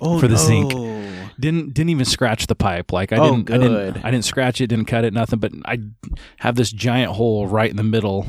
oh, 0.00 0.18
for 0.18 0.28
the 0.28 0.36
zinc. 0.36 0.72
no. 0.74 1.02
Didn't 1.38 1.74
didn't 1.74 1.90
even 1.90 2.06
scratch 2.06 2.46
the 2.46 2.54
pipe. 2.54 2.92
Like 2.92 3.12
I 3.12 3.16
Oh, 3.18 3.36
didn't 3.36 3.50
I 3.50 3.58
didn't. 3.58 4.04
I 4.04 4.10
didn't 4.10 4.24
scratch 4.24 4.60
it, 4.60 4.68
didn't 4.68 4.86
cut 4.86 5.04
it, 5.04 5.12
nothing, 5.12 5.38
but 5.38 5.52
I 5.66 5.78
have 6.38 6.54
this 6.56 6.72
giant 6.72 7.12
hole 7.12 7.46
right 7.46 7.68
in 7.70 7.76
the 7.76 7.82
middle. 7.82 8.26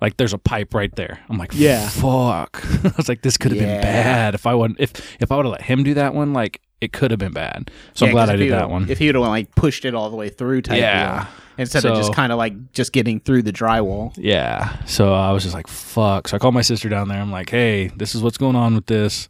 Like 0.00 0.16
there's 0.16 0.32
a 0.32 0.38
pipe 0.38 0.72
right 0.74 0.94
there. 0.96 1.18
I'm 1.28 1.36
like, 1.38 1.50
Yeah. 1.54 1.86
fuck. 1.88 2.64
I 2.84 2.92
was 2.96 3.08
like, 3.08 3.20
this 3.22 3.36
could 3.36 3.50
have 3.52 3.60
Yeah. 3.60 3.74
been 3.74 3.82
bad 3.82 4.34
if 4.34 4.46
I 4.46 4.54
wouldn't 4.54 4.80
if 4.80 4.92
if 5.20 5.30
I 5.30 5.36
would 5.36 5.44
have 5.44 5.52
let 5.52 5.62
him 5.62 5.82
do 5.84 5.94
that 5.94 6.14
one, 6.14 6.32
like 6.32 6.60
it 6.80 6.92
could 6.92 7.10
have 7.10 7.18
been 7.18 7.32
bad. 7.32 7.70
So 7.94 8.06
I'm 8.06 8.12
glad 8.12 8.30
I 8.30 8.36
did 8.36 8.52
that 8.52 8.70
one. 8.70 8.88
If 8.88 8.98
he 8.98 9.06
would 9.06 9.14
have 9.14 9.24
like 9.24 9.54
pushed 9.54 9.84
it 9.84 9.94
all 9.94 10.10
the 10.10 10.16
way 10.16 10.28
through, 10.28 10.62
type 10.62 10.78
Yeah. 10.78 11.20
deal, 11.24 11.28
instead 11.58 11.84
of 11.84 11.96
just 11.96 12.14
kind 12.14 12.30
of 12.32 12.38
like 12.38 12.72
just 12.72 12.92
getting 12.92 13.18
through 13.20 13.42
the 13.42 13.52
drywall. 13.52 14.14
Yeah. 14.16 14.76
So 14.84 15.12
I 15.12 15.32
was 15.32 15.42
just 15.42 15.54
like, 15.54 15.66
fuck. 15.66 16.28
So 16.28 16.36
I 16.36 16.38
called 16.38 16.54
my 16.54 16.62
sister 16.62 16.88
down 16.88 17.08
there. 17.08 17.20
I'm 17.20 17.32
like, 17.32 17.50
hey, 17.50 17.88
this 17.96 18.14
is 18.14 18.22
what's 18.22 18.38
going 18.38 18.56
on 18.56 18.74
with 18.74 18.86
this. 18.86 19.28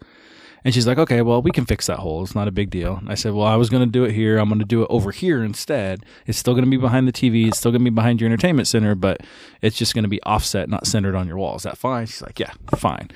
And 0.64 0.74
she's 0.74 0.86
like, 0.88 0.98
okay, 0.98 1.22
well, 1.22 1.40
we 1.40 1.52
can 1.52 1.64
fix 1.64 1.86
that 1.86 2.00
hole. 2.00 2.22
It's 2.24 2.34
not 2.34 2.48
a 2.48 2.50
big 2.50 2.68
deal. 2.68 2.96
And 2.96 3.08
I 3.08 3.14
said, 3.14 3.32
well, 3.32 3.46
I 3.46 3.54
was 3.54 3.70
going 3.70 3.84
to 3.84 3.90
do 3.90 4.04
it 4.04 4.10
here. 4.12 4.38
I'm 4.38 4.48
going 4.48 4.58
to 4.58 4.64
do 4.66 4.82
it 4.82 4.88
over 4.90 5.12
here 5.12 5.42
instead. 5.44 6.04
It's 6.26 6.36
still 6.36 6.52
going 6.52 6.64
to 6.64 6.70
be 6.70 6.76
behind 6.76 7.06
the 7.08 7.12
TV. 7.12 7.46
It's 7.46 7.56
still 7.58 7.70
going 7.70 7.80
to 7.84 7.90
be 7.90 7.94
behind 7.94 8.20
your 8.20 8.28
entertainment 8.28 8.66
center, 8.66 8.94
but 8.96 9.20
it's 9.62 9.76
just 9.78 9.94
going 9.94 10.02
to 10.02 10.08
be 10.08 10.20
offset, 10.24 10.68
not 10.68 10.86
centered 10.86 11.14
on 11.14 11.28
your 11.28 11.38
wall. 11.38 11.56
Is 11.56 11.62
that 11.62 11.78
fine? 11.78 12.06
She's 12.06 12.20
like, 12.22 12.38
yeah, 12.40 12.52
fine. 12.76 13.08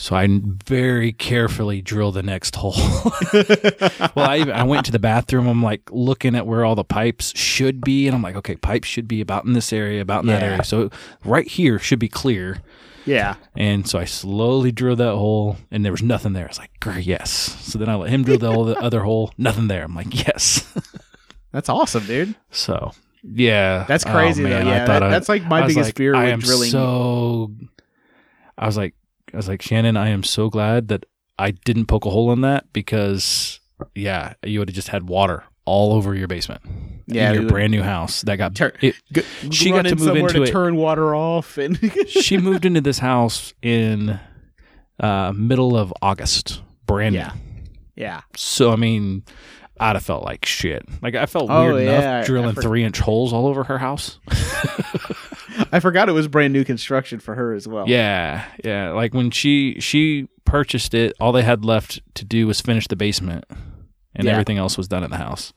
So 0.00 0.14
I 0.14 0.28
very 0.64 1.10
carefully 1.12 1.82
drill 1.82 2.12
the 2.12 2.22
next 2.22 2.54
hole. 2.54 2.72
well, 4.14 4.30
I, 4.30 4.38
even, 4.38 4.54
I 4.54 4.62
went 4.62 4.86
to 4.86 4.92
the 4.92 5.00
bathroom. 5.00 5.48
I'm 5.48 5.60
like 5.62 5.82
looking 5.90 6.36
at 6.36 6.46
where 6.46 6.64
all 6.64 6.76
the 6.76 6.84
pipes 6.84 7.36
should 7.36 7.80
be, 7.80 8.06
and 8.06 8.14
I'm 8.14 8.22
like, 8.22 8.36
okay, 8.36 8.54
pipes 8.54 8.86
should 8.86 9.08
be 9.08 9.20
about 9.20 9.44
in 9.44 9.54
this 9.54 9.72
area, 9.72 10.00
about 10.00 10.22
in 10.22 10.28
that 10.28 10.42
area. 10.42 10.62
So 10.62 10.90
right 11.24 11.48
here 11.48 11.80
should 11.80 11.98
be 11.98 12.08
clear. 12.08 12.62
Yeah. 13.06 13.34
And 13.56 13.88
so 13.88 13.98
I 13.98 14.04
slowly 14.04 14.70
drilled 14.70 14.98
that 14.98 15.14
hole, 15.16 15.56
and 15.72 15.84
there 15.84 15.90
was 15.92 16.02
nothing 16.02 16.32
there. 16.32 16.44
I 16.44 16.48
was 16.48 16.58
like, 16.58 16.70
yes. 17.04 17.30
So 17.30 17.76
then 17.78 17.88
I 17.88 17.96
let 17.96 18.10
him 18.10 18.22
drill 18.22 18.38
the, 18.38 18.74
the 18.74 18.78
other 18.80 19.00
hole, 19.00 19.32
nothing 19.36 19.66
there. 19.66 19.82
I'm 19.82 19.96
like, 19.96 20.14
yes. 20.26 20.72
That's 21.50 21.68
awesome, 21.68 22.04
dude. 22.06 22.36
so 22.52 22.92
yeah, 23.24 23.84
That's 23.88 24.06
Oh, 24.06 24.12
crazy 24.12 24.44
though. 24.44 24.50
man, 24.50 24.68
I 24.68 24.70
Yeah, 24.76 24.84
that- 24.86 25.02
I- 25.02 25.08
that's 25.10 25.28
like 25.28 25.42
my 25.44 25.62
biggest 25.66 25.88
like, 25.88 25.96
fear 25.96 26.14
I 26.14 26.36
with 26.36 26.44
drilling. 26.44 26.70
So 26.70 27.50
I 28.56 28.66
was 28.66 28.76
like, 28.76 28.94
I 29.32 29.36
was 29.36 29.48
like, 29.48 29.62
Shannon, 29.62 29.96
I 29.96 30.08
am 30.08 30.22
so 30.22 30.48
glad 30.48 30.88
that 30.88 31.04
I 31.38 31.50
didn't 31.52 31.86
poke 31.86 32.04
a 32.06 32.10
hole 32.10 32.32
in 32.32 32.40
that 32.42 32.72
because 32.72 33.60
yeah, 33.94 34.34
you 34.44 34.58
would 34.58 34.68
have 34.68 34.74
just 34.74 34.88
had 34.88 35.08
water 35.08 35.44
all 35.64 35.92
over 35.94 36.14
your 36.14 36.28
basement. 36.28 36.62
Yeah, 37.06 37.32
your 37.32 37.44
brand 37.48 37.70
new 37.70 37.82
house 37.82 38.22
that 38.22 38.36
got 38.36 38.54
Tur- 38.54 38.74
it, 38.82 38.94
She 39.50 39.70
got 39.70 39.82
to 39.86 39.96
move 39.96 40.14
into 40.16 40.34
to 40.34 40.42
it. 40.42 40.50
turn 40.50 40.76
water 40.76 41.14
off, 41.14 41.56
and 41.56 41.78
she 42.08 42.36
moved 42.36 42.66
into 42.66 42.80
this 42.82 42.98
house 42.98 43.54
in 43.62 44.18
uh, 45.00 45.32
middle 45.34 45.76
of 45.76 45.92
August, 46.02 46.60
brand 46.86 47.14
Yeah. 47.14 47.32
new. 47.34 47.62
yeah, 47.96 48.20
So 48.36 48.72
I 48.72 48.76
mean, 48.76 49.22
I'd 49.80 49.96
have 49.96 50.04
felt 50.04 50.24
like 50.24 50.44
shit. 50.44 50.84
Like 51.02 51.14
I 51.14 51.26
felt 51.26 51.50
Oh, 51.50 51.72
weird 51.74 51.84
yeah, 51.84 51.98
enough 52.16 52.26
drilling 52.26 52.54
for- 52.54 52.62
three 52.62 52.84
inch 52.84 52.98
holes 52.98 53.32
all 53.32 53.46
over 53.46 53.64
her 53.64 53.78
house. 53.78 54.18
I 55.72 55.80
forgot 55.80 56.08
it 56.08 56.12
was 56.12 56.28
brand 56.28 56.52
new 56.52 56.64
construction 56.64 57.18
for 57.20 57.34
her 57.34 57.52
as 57.52 57.66
well. 57.68 57.88
Yeah, 57.88 58.44
yeah. 58.64 58.90
Like 58.92 59.14
when 59.14 59.30
she 59.30 59.76
she 59.80 60.28
purchased 60.44 60.94
it, 60.94 61.14
all 61.20 61.32
they 61.32 61.42
had 61.42 61.64
left 61.64 62.00
to 62.14 62.24
do 62.24 62.46
was 62.46 62.60
finish 62.60 62.86
the 62.88 62.96
basement, 62.96 63.44
and 64.14 64.24
Yeah. 64.26 64.32
everything 64.32 64.56
else 64.58 64.76
was 64.78 64.88
done 64.88 65.04
in 65.04 65.10
the 65.10 65.16
house. 65.18 65.52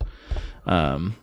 Um. 0.66 1.16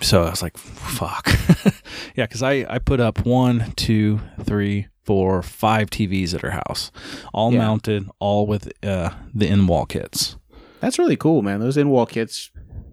So 0.00 0.22
I 0.24 0.30
was 0.30 0.42
like, 0.42 0.56
"Fuck." 0.58 1.28
yeah, 2.16 2.24
because 2.26 2.42
I 2.42 2.66
I 2.68 2.78
put 2.78 3.00
up 3.00 3.24
one, 3.24 3.72
two, 3.76 4.20
three, 4.42 4.88
four, 5.04 5.42
five 5.42 5.88
TVs 5.88 6.34
at 6.34 6.42
her 6.42 6.50
house, 6.50 6.90
all 7.32 7.52
Yeah. 7.52 7.58
mounted, 7.58 8.08
all 8.18 8.46
with 8.46 8.70
uh, 8.84 9.10
the 9.34 9.46
in 9.46 9.66
wall 9.66 9.86
kits. 9.86 10.36
That's 10.84 10.98
really 10.98 11.16
cool, 11.16 11.42
man. 11.42 11.60
Those 11.60 11.76
in 11.76 11.88
wall 11.88 12.06
kits. 12.06 12.50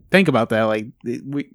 Think 0.10 0.28
about 0.28 0.50
that. 0.50 0.64
Like, 0.64 0.88
we, 1.04 1.50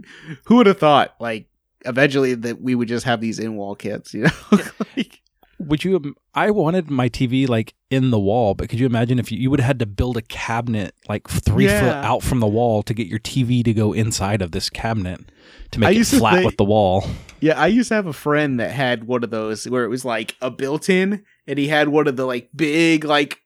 who 0.45 0.57
would 0.57 0.67
have 0.67 0.79
thought? 0.79 1.15
Like, 1.21 1.49
eventually 1.85 2.35
that 2.35 2.61
we 2.61 2.75
would 2.75 2.89
just 2.89 3.05
have 3.07 3.21
these 3.21 3.39
in 3.39 3.57
wall 3.57 3.75
kits. 3.75 4.13
You 4.15 4.23
know, 4.53 4.59
like, 4.97 5.21
Would 5.59 5.85
you? 5.85 6.15
I 6.35 6.51
wanted 6.51 6.91
my 6.91 7.09
TV 7.09 7.49
like 7.49 7.75
in 7.91 8.11
the 8.11 8.19
wall, 8.19 8.55
but 8.55 8.69
could 8.69 8.79
you 8.81 8.87
imagine 8.87 9.19
if 9.19 9.31
you, 9.33 9.39
you 9.39 9.51
would 9.51 9.61
have 9.61 9.67
had 9.67 9.79
to 9.79 9.87
build 9.87 10.17
a 10.17 10.23
cabinet 10.23 10.95
like 11.09 11.29
three 11.29 11.65
Yeah. 11.67 11.81
foot 11.81 12.05
out 12.05 12.23
from 12.23 12.41
the 12.41 12.47
wall 12.47 12.83
to 12.83 12.93
get 12.95 13.07
your 13.07 13.19
TV 13.21 13.65
to 13.65 13.73
go 13.73 13.93
inside 13.95 14.43
of 14.43 14.53
this 14.53 14.69
cabinet 14.69 15.21
to 15.73 15.79
I 15.79 15.91
make 15.91 15.99
it 15.99 16.05
flat 16.07 16.35
think- 16.35 16.47
with 16.47 16.57
the 16.59 16.65
wall? 16.65 17.05
yeah. 17.41 17.59
I 17.59 17.69
used 17.69 17.89
to 17.89 17.95
have 17.95 18.07
a 18.07 18.13
friend 18.13 18.61
that 18.61 18.71
had 18.71 19.05
one 19.05 19.23
of 19.25 19.31
those 19.31 19.67
where 19.69 19.85
it 19.85 19.89
was 19.89 20.05
like 20.05 20.35
a 20.43 20.51
built-in, 20.51 21.25
and 21.47 21.59
he 21.59 21.69
had 21.69 21.89
one 21.89 22.07
of 22.09 22.17
the 22.17 22.27
like 22.27 22.51
big, 22.55 23.05
like 23.05 23.41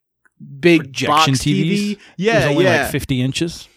big 0.60 0.80
Projection 0.80 1.34
TVs? 1.34 1.70
TV. 1.72 1.92
it 1.92 1.98
Yeah, 2.16 2.34
was 2.36 2.44
only 2.46 2.64
yeah. 2.64 2.82
like 2.82 2.92
fifty 2.92 3.20
inches. 3.20 3.68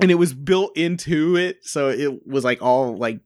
and 0.00 0.10
it 0.10 0.14
was 0.16 0.32
built 0.34 0.76
into 0.76 1.36
it, 1.36 1.58
so 1.62 1.88
it 1.88 2.26
was 2.26 2.44
like 2.44 2.62
all 2.62 2.96
like 2.96 3.20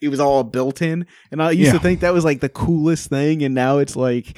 it 0.00 0.08
was 0.08 0.20
all 0.20 0.44
built 0.44 0.80
in. 0.82 1.06
And 1.32 1.42
I 1.42 1.50
used 1.50 1.68
Yeah. 1.68 1.72
to 1.72 1.78
think 1.80 2.00
that 2.00 2.12
was 2.12 2.24
like 2.24 2.40
the 2.40 2.48
coolest 2.48 3.08
thing, 3.08 3.42
and 3.42 3.54
now 3.54 3.78
it's 3.78 3.96
like, 3.96 4.36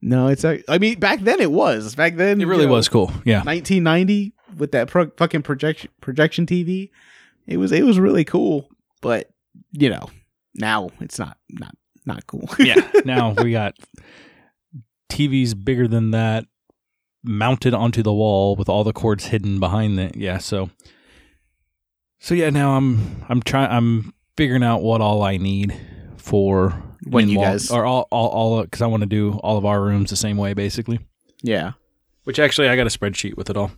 no, 0.00 0.28
it's. 0.28 0.44
like- 0.44 0.64
I 0.68 0.78
mean, 0.78 0.98
back 0.98 1.20
then 1.20 1.40
it 1.40 1.50
was. 1.52 1.94
Back 1.94 2.16
then 2.16 2.40
It 2.40 2.46
really 2.46 2.62
you 2.62 2.66
know, 2.68 2.72
was 2.74 2.88
cool. 2.88 3.12
Yeah, 3.24 3.42
1990 3.44 4.32
with 4.56 4.72
that 4.72 4.88
pro- 4.88 5.10
fucking 5.16 5.42
projection 5.42 5.90
projection 6.00 6.46
TV. 6.46 6.90
It 7.46 7.58
was 7.58 7.72
it 7.72 7.84
was 7.84 7.98
really 7.98 8.24
cool, 8.24 8.68
but 9.02 9.28
you 9.72 9.90
know, 9.90 10.08
now 10.54 10.88
it's 11.00 11.18
not 11.18 11.36
not 11.50 11.74
not 12.06 12.26
cool. 12.26 12.48
yeah. 12.58 12.90
Now 13.04 13.32
we 13.32 13.52
got 13.52 13.74
TVs 15.10 15.54
bigger 15.64 15.86
than 15.86 16.10
that 16.12 16.46
mounted 17.24 17.74
onto 17.74 18.02
the 18.02 18.12
wall 18.12 18.54
with 18.56 18.68
all 18.68 18.84
the 18.84 18.92
cords 18.92 19.26
hidden 19.26 19.58
behind 19.58 19.98
it. 19.98 20.16
Yeah, 20.16 20.38
so 20.38 20.70
so 22.18 22.34
yeah, 22.34 22.50
now 22.50 22.76
I'm 22.76 23.24
I'm 23.28 23.42
trying 23.42 23.70
I'm 23.70 24.12
figuring 24.36 24.62
out 24.62 24.82
what 24.82 25.00
all 25.00 25.22
I 25.22 25.36
need 25.36 25.74
for 26.16 26.70
When 27.06 27.28
you 27.28 27.38
guys- 27.38 27.70
or 27.70 27.84
all 27.84 28.06
all 28.10 28.28
all 28.28 28.62
because 28.62 28.82
I 28.82 28.86
want 28.86 29.02
to 29.02 29.06
do 29.08 29.32
all 29.42 29.56
of 29.58 29.64
our 29.64 29.80
rooms 29.82 30.10
the 30.10 30.16
same 30.16 30.36
way 30.36 30.54
basically. 30.54 31.00
yeah. 31.42 31.72
Which 32.24 32.38
actually 32.38 32.68
I 32.70 32.76
got 32.76 32.86
a 32.86 32.90
spreadsheet 32.98 33.36
with 33.36 33.50
it 33.50 33.56
all. 33.58 33.72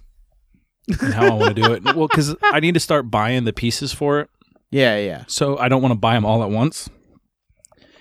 and 1.00 1.12
how 1.14 1.26
I 1.26 1.34
want 1.34 1.56
to 1.56 1.60
do 1.62 1.72
it. 1.72 1.82
Well, 1.96 2.06
because 2.06 2.36
I 2.44 2.60
need 2.60 2.74
to 2.74 2.80
start 2.80 3.10
buying 3.10 3.42
the 3.44 3.52
pieces 3.52 3.92
for 3.92 4.20
it. 4.20 4.30
Yeah, 4.70 4.96
yeah. 4.98 5.24
So 5.26 5.58
I 5.58 5.68
don't 5.68 5.82
want 5.82 5.90
to 5.90 5.98
buy 5.98 6.14
them 6.14 6.24
all 6.24 6.44
at 6.44 6.50
once. 6.50 6.88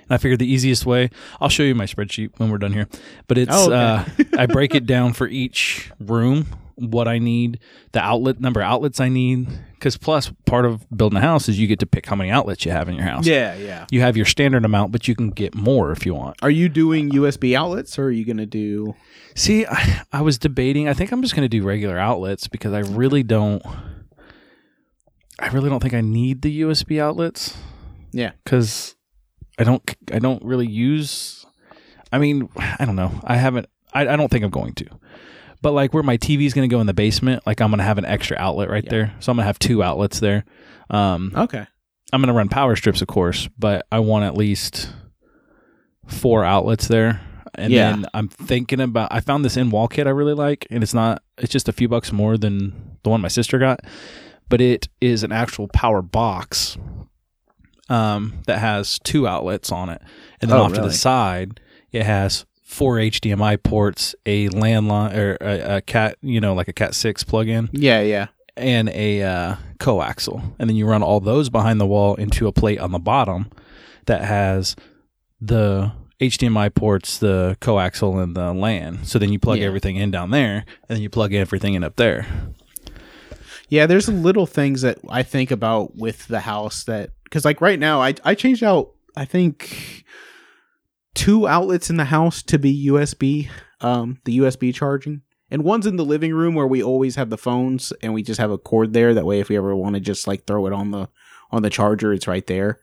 And 0.07 0.13
I 0.13 0.17
figured 0.17 0.39
the 0.39 0.51
easiest 0.51 0.85
way, 0.85 1.09
I'll 1.41 1.49
show 1.49 1.63
you 1.63 1.75
my 1.75 1.85
spreadsheet 1.85 2.31
when 2.37 2.49
we're 2.51 2.57
done 2.59 2.73
here. 2.73 2.87
But 3.27 3.37
it's 3.37 3.51
Oh, 3.53 3.71
okay. 3.73 4.23
uh, 4.33 4.37
I 4.41 4.45
break 4.45 4.75
it 4.75 4.85
down 4.85 5.13
for 5.13 5.27
each 5.27 5.91
room, 5.99 6.45
what 6.75 7.07
I 7.07 7.17
need, 7.19 7.59
the 7.91 8.01
outlet 8.01 8.39
number 8.39 8.61
of 8.61 8.65
outlets 8.67 8.99
I 8.99 9.09
need. 9.09 9.47
Because 9.73 9.97
plus, 9.97 10.31
part 10.45 10.65
of 10.65 10.85
building 10.95 11.17
a 11.17 11.21
house 11.21 11.47
is 11.49 11.59
you 11.59 11.67
get 11.67 11.79
to 11.79 11.85
pick 11.85 12.05
how 12.05 12.15
many 12.15 12.29
outlets 12.31 12.65
you 12.65 12.71
have 12.71 12.87
in 12.89 12.95
your 12.95 13.03
house. 13.03 13.25
Yeah, 13.27 13.55
yeah. 13.55 13.85
You 13.91 14.01
have 14.01 14.15
your 14.17 14.25
standard 14.25 14.63
amount, 14.65 14.91
but 14.91 15.07
you 15.07 15.15
can 15.15 15.29
get 15.31 15.53
more 15.55 15.91
if 15.91 16.05
you 16.05 16.13
want. 16.15 16.37
Are 16.41 16.49
you 16.49 16.69
doing 16.69 17.11
USB 17.11 17.55
outlets 17.55 17.97
or 17.99 18.05
are 18.05 18.11
you 18.11 18.25
gonna 18.25 18.45
do? 18.47 18.95
See, 19.35 19.65
I, 19.65 20.01
I 20.13 20.21
was 20.21 20.37
debating. 20.37 20.87
I 20.87 20.93
think 20.93 21.11
I'm 21.11 21.21
just 21.21 21.35
going 21.35 21.43
to 21.45 21.49
do 21.49 21.61
regular 21.63 21.97
outlets 21.99 22.47
because 22.47 22.71
I 22.73 22.79
really 22.79 23.21
don't. 23.21 23.61
I 25.39 25.47
really 25.49 25.69
don't 25.69 25.81
think 25.81 25.93
I 25.93 26.01
need 26.01 26.41
the 26.41 26.61
USB 26.61 27.01
outlets 27.01 27.57
Yeah. 28.13 28.31
because 28.43 28.95
I 29.57 29.63
don't. 29.63 29.81
I 30.11 30.19
don't 30.19 30.43
really 30.43 30.67
use. 30.67 31.45
I 32.11 32.17
mean, 32.19 32.49
I 32.57 32.85
don't 32.85 32.95
know. 32.95 33.11
I 33.23 33.37
haven't. 33.37 33.67
I, 33.93 34.01
I 34.07 34.15
don't 34.15 34.29
think 34.29 34.43
I'm 34.43 34.51
going 34.51 34.73
to. 34.73 34.85
But 35.61 35.71
like 35.71 35.93
where 35.93 36.03
my 36.03 36.17
TV 36.17 36.45
is 36.45 36.53
going 36.53 36.69
to 36.69 36.73
go 36.73 36.79
in 36.81 36.87
the 36.87 36.93
basement, 36.93 37.41
like 37.47 37.61
I'm 37.61 37.69
going 37.69 37.79
to 37.79 37.83
have 37.85 37.97
an 37.97 38.05
extra 38.05 38.37
outlet 38.37 38.69
right 38.69 38.83
Yeah. 38.83 38.89
there. 38.91 39.13
So 39.19 39.31
I'm 39.31 39.37
going 39.37 39.43
to 39.43 39.47
have 39.47 39.57
two 39.59 39.81
outlets 39.81 40.19
there. 40.19 40.45
Um, 40.89 41.31
Okay. 41.35 41.65
I'm 42.13 42.21
going 42.21 42.27
to 42.27 42.33
run 42.37 42.49
power 42.49 42.75
strips, 42.75 43.01
of 43.01 43.07
course, 43.07 43.49
but 43.57 43.87
I 43.91 43.99
want 43.99 44.25
at 44.25 44.37
least 44.37 44.89
four 46.07 46.43
outlets 46.45 46.87
there. 46.87 47.21
And 47.55 47.71
Yeah. 47.71 47.91
then 47.91 48.05
I'm 48.13 48.27
thinking 48.27 48.79
about. 48.81 49.09
I 49.11 49.21
found 49.21 49.45
this 49.45 49.57
in 49.57 49.69
wall 49.71 49.87
kit 49.87 50.07
I 50.07 50.11
really 50.11 50.33
like, 50.33 50.67
and 50.69 50.83
it's 50.83 50.93
not. 50.93 51.23
It's 51.37 51.51
just 51.51 51.69
a 51.69 51.73
few 51.73 51.87
bucks 51.87 52.11
more 52.11 52.37
than 52.37 52.97
the 53.03 53.09
one 53.09 53.21
my 53.21 53.27
sister 53.29 53.57
got, 53.57 53.79
but 54.49 54.59
it 54.61 54.87
is 55.01 55.23
an 55.23 55.31
actual 55.31 55.67
power 55.69 56.01
box, 56.01 56.77
um, 57.89 58.33
that 58.47 58.59
has 58.59 58.99
two 58.99 59.27
outlets 59.27 59.71
on 59.71 59.89
it, 59.89 60.01
and 60.41 60.49
then 60.49 60.57
Oh, 60.59 60.63
off 60.63 60.73
to 60.73 60.81
the 60.81 60.91
side 60.91 61.59
it 61.91 62.03
has 62.03 62.45
four 62.63 62.95
HDMI 62.97 63.61
ports, 63.61 64.15
a 64.25 64.49
landline 64.49 65.15
or 65.15 65.37
a, 65.39 65.77
a 65.77 65.81
cat, 65.81 66.17
you 66.21 66.41
know, 66.41 66.53
like 66.53 66.67
a 66.67 66.73
Cat 66.73 66.93
six 66.95 67.23
plug-in, 67.23 67.69
Yeah, 67.71 68.01
yeah. 68.01 68.27
and 68.57 68.89
a 68.89 69.21
uh, 69.23 69.55
coaxial, 69.77 70.53
and 70.59 70.69
then 70.69 70.75
you 70.75 70.85
run 70.85 71.03
all 71.03 71.19
those 71.19 71.49
behind 71.49 71.79
the 71.79 71.85
wall 71.85 72.15
into 72.15 72.47
a 72.47 72.51
plate 72.51 72.79
on 72.79 72.91
the 72.91 72.99
bottom 72.99 73.49
that 74.07 74.23
has 74.25 74.75
the 75.39 75.91
HDMI 76.19 76.73
ports, 76.73 77.17
the 77.17 77.57
coaxial, 77.61 78.21
and 78.21 78.35
the 78.35 78.53
LAN. 78.53 79.03
So 79.03 79.19
then 79.19 79.31
you 79.31 79.39
plug 79.39 79.59
Yeah. 79.59 79.65
everything 79.67 79.95
in 79.97 80.11
down 80.11 80.31
there, 80.31 80.65
and 80.89 80.95
then 80.95 81.01
you 81.01 81.09
plug 81.09 81.33
everything 81.33 81.73
in 81.75 81.83
up 81.83 81.95
there. 81.97 82.25
Yeah, 83.69 83.85
there's 83.87 84.07
little 84.07 84.45
things 84.45 84.81
that 84.81 84.99
I 85.09 85.23
think 85.23 85.51
about 85.51 85.95
with 85.95 86.27
the 86.27 86.41
house 86.41 86.83
that 86.85 87.11
because 87.23 87.45
like 87.45 87.61
right 87.61 87.79
now 87.79 88.01
I 88.01 88.13
I 88.23 88.35
changed 88.35 88.63
out 88.63 88.91
I 89.15 89.25
think 89.25 90.05
two 91.13 91.47
outlets 91.47 91.89
in 91.89 91.97
the 91.97 92.05
house 92.05 92.43
to 92.43 92.59
be 92.59 92.87
USB, 92.87 93.49
um, 93.81 94.19
the 94.25 94.39
USB 94.39 94.73
charging, 94.73 95.21
and 95.49 95.63
one's 95.63 95.87
in 95.87 95.95
the 95.95 96.05
living 96.05 96.33
room 96.33 96.53
where 96.53 96.67
we 96.67 96.83
always 96.83 97.15
have 97.15 97.29
the 97.29 97.37
phones 97.37 97.93
and 98.01 98.13
we 98.13 98.21
just 98.21 98.39
have 98.39 98.51
a 98.51 98.57
cord 98.57 98.93
there. 98.93 99.13
That 99.13 99.25
way, 99.25 99.39
if 99.39 99.49
we 99.49 99.57
ever 99.57 99.75
want 99.75 99.95
to 99.95 100.01
just 100.01 100.27
like 100.27 100.45
throw 100.45 100.67
it 100.67 100.73
on 100.73 100.91
the 100.91 101.09
on 101.51 101.61
the 101.61 101.69
charger, 101.69 102.13
it's 102.13 102.27
right 102.27 102.45
there. 102.45 102.79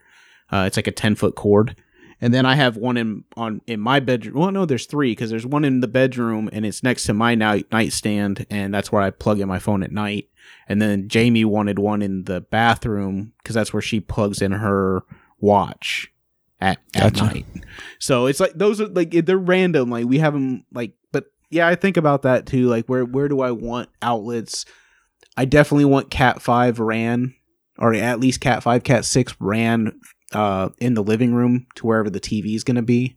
Uh, 0.50 0.64
it's 0.66 0.76
like 0.76 0.86
a 0.86 0.92
ten 0.92 1.14
foot 1.14 1.34
cord. 1.34 1.76
And 2.20 2.32
then 2.32 2.46
I 2.46 2.54
have 2.54 2.76
one 2.76 2.96
in 2.96 3.24
on 3.36 3.60
in 3.66 3.80
my 3.80 3.98
bedroom. 4.00 4.38
Well, 4.38 4.52
no, 4.52 4.64
there's 4.64 4.86
three 4.86 5.10
because 5.12 5.30
there's 5.30 5.46
one 5.46 5.64
in 5.64 5.80
the 5.80 5.88
bedroom 5.88 6.48
and 6.52 6.64
it's 6.64 6.82
next 6.82 7.04
to 7.04 7.14
my 7.14 7.34
night 7.34 7.66
nightstand, 7.72 8.46
and 8.48 8.72
that's 8.72 8.92
where 8.92 9.02
I 9.02 9.10
plug 9.10 9.40
in 9.40 9.48
my 9.48 9.58
phone 9.58 9.82
at 9.82 9.90
night. 9.92 10.28
And 10.68 10.80
then 10.80 11.08
Jamie 11.08 11.44
wanted 11.44 11.78
one 11.78 12.02
in 12.02 12.24
the 12.24 12.40
bathroom 12.40 13.32
because 13.38 13.54
that's 13.54 13.72
where 13.72 13.82
she 13.82 14.00
plugs 14.00 14.40
in 14.40 14.52
her 14.52 15.02
watch 15.40 16.12
at, 16.60 16.78
at 16.94 17.14
Gotcha. 17.14 17.24
night. 17.24 17.46
So 17.98 18.26
it's 18.26 18.40
like 18.40 18.52
those 18.54 18.80
are 18.80 18.86
like 18.86 19.10
they're 19.10 19.36
random. 19.38 19.90
Like 19.90 20.06
we 20.06 20.18
have 20.18 20.32
them 20.32 20.64
like, 20.72 20.92
but 21.10 21.26
yeah, 21.50 21.66
I 21.66 21.74
think 21.74 21.96
about 21.96 22.22
that 22.22 22.46
too. 22.46 22.68
Like 22.68 22.86
where 22.86 23.04
where 23.04 23.28
do 23.28 23.40
I 23.40 23.50
want 23.50 23.88
outlets? 24.00 24.64
I 25.36 25.44
definitely 25.44 25.86
want 25.86 26.10
Cat 26.10 26.40
Five 26.40 26.78
RAN 26.78 27.34
or 27.78 27.94
at 27.94 28.20
least 28.20 28.40
Cat 28.40 28.62
Five, 28.62 28.84
Cat 28.84 29.04
Six 29.04 29.34
RAN 29.40 29.98
uh, 30.32 30.70
in 30.78 30.94
the 30.94 31.02
living 31.02 31.34
room 31.34 31.66
to 31.76 31.86
wherever 31.86 32.10
the 32.10 32.20
TV 32.20 32.54
is 32.54 32.64
going 32.64 32.76
to 32.76 32.82
be. 32.82 33.16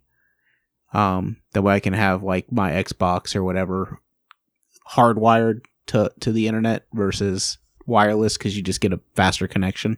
Um, 0.93 1.37
that 1.53 1.61
way 1.61 1.75
I 1.75 1.79
can 1.79 1.93
have 1.93 2.23
like 2.23 2.51
my 2.51 2.71
Xbox 2.71 3.35
or 3.35 3.43
whatever 3.43 3.99
hardwired 4.91 5.61
to 5.87 6.11
to 6.19 6.31
the 6.31 6.47
internet 6.47 6.85
versus 6.93 7.57
wireless 7.85 8.37
because 8.37 8.55
you 8.55 8.63
just 8.63 8.81
get 8.81 8.93
a 8.93 8.99
faster 9.15 9.47
connection. 9.47 9.97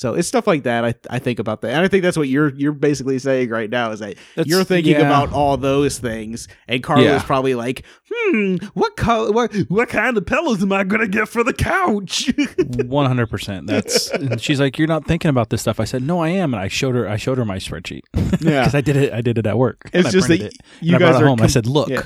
So 0.00 0.14
it's 0.14 0.26
stuff 0.26 0.46
like 0.46 0.62
that. 0.62 0.82
I, 0.82 0.94
I 1.10 1.18
think 1.18 1.38
about 1.38 1.60
that, 1.60 1.72
and 1.72 1.82
I 1.84 1.88
think 1.88 2.02
that's 2.02 2.16
what 2.16 2.26
you're 2.26 2.54
you're 2.54 2.72
basically 2.72 3.18
saying 3.18 3.50
right 3.50 3.68
now 3.68 3.90
is 3.90 4.00
that 4.00 4.14
That's- 4.34 4.46
you're 4.46 4.64
thinking 4.64 4.92
yeah. 4.94 5.00
about 5.06 5.30
all 5.34 5.58
those 5.58 5.98
things, 5.98 6.48
and 6.68 6.82
Carla's 6.82 7.04
Yeah. 7.04 7.22
probably 7.22 7.54
like, 7.54 7.84
hmm, 8.10 8.56
what 8.72 8.96
color, 8.96 9.30
what 9.30 9.54
what 9.68 9.90
kind 9.90 10.16
of 10.16 10.24
pillows 10.24 10.62
am 10.62 10.72
I 10.72 10.84
gonna 10.84 11.06
get 11.06 11.28
for 11.28 11.44
the 11.44 11.52
couch? 11.52 12.32
One 12.86 13.04
hundred 13.04 13.26
percent. 13.28 13.66
That's. 13.66 14.10
And 14.10 14.40
she's 14.40 14.58
like, 14.58 14.78
"You're 14.78 14.88
not 14.88 15.04
thinking 15.06 15.28
about 15.28 15.50
this 15.50 15.60
stuff." 15.60 15.78
I 15.78 15.84
said, 15.84 16.02
"No, 16.02 16.20
I 16.20 16.30
am." 16.30 16.54
And 16.54 16.62
I 16.62 16.68
showed 16.68 16.94
her. 16.94 17.06
I 17.06 17.18
showed 17.18 17.36
her 17.36 17.44
my 17.44 17.56
spreadsheet 17.58 18.00
Yeah. 18.40 18.60
because 18.62 18.74
I 18.74 18.80
did 18.80 18.96
it. 18.96 19.12
I 19.12 19.20
did 19.20 19.36
it 19.36 19.46
at 19.46 19.58
work. 19.58 19.90
It's 19.92 20.08
I 20.08 20.10
just 20.12 20.28
that 20.28 20.40
it. 20.40 20.54
you 20.80 20.94
And 20.96 21.04
I 21.04 21.12
guys 21.12 21.20
are 21.20 21.26
home. 21.26 21.42
I 21.42 21.46
said, 21.46 21.66
"Look, 21.66 21.90
yeah. 21.90 22.04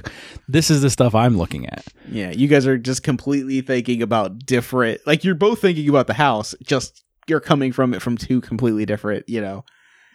this 0.49 0.69
is 0.69 0.83
the 0.83 0.91
stuff 0.91 1.15
I'm 1.15 1.39
looking 1.39 1.67
at." 1.67 1.85
Yeah, 2.11 2.33
you 2.33 2.49
guys 2.49 2.67
are 2.67 2.77
just 2.77 3.05
completely 3.05 3.61
thinking 3.61 4.03
about 4.03 4.45
different. 4.47 5.01
Like 5.07 5.23
you're 5.23 5.37
both 5.37 5.61
thinking 5.61 5.89
about 5.89 6.09
the 6.09 6.15
house, 6.15 6.57
just 6.65 7.04
you're 7.29 7.41
coming 7.41 7.73
from 7.73 7.95
it 7.95 8.03
from 8.03 8.17
two 8.17 8.41
completely 8.41 8.85
different, 8.87 9.29
you 9.29 9.41
know, 9.41 9.65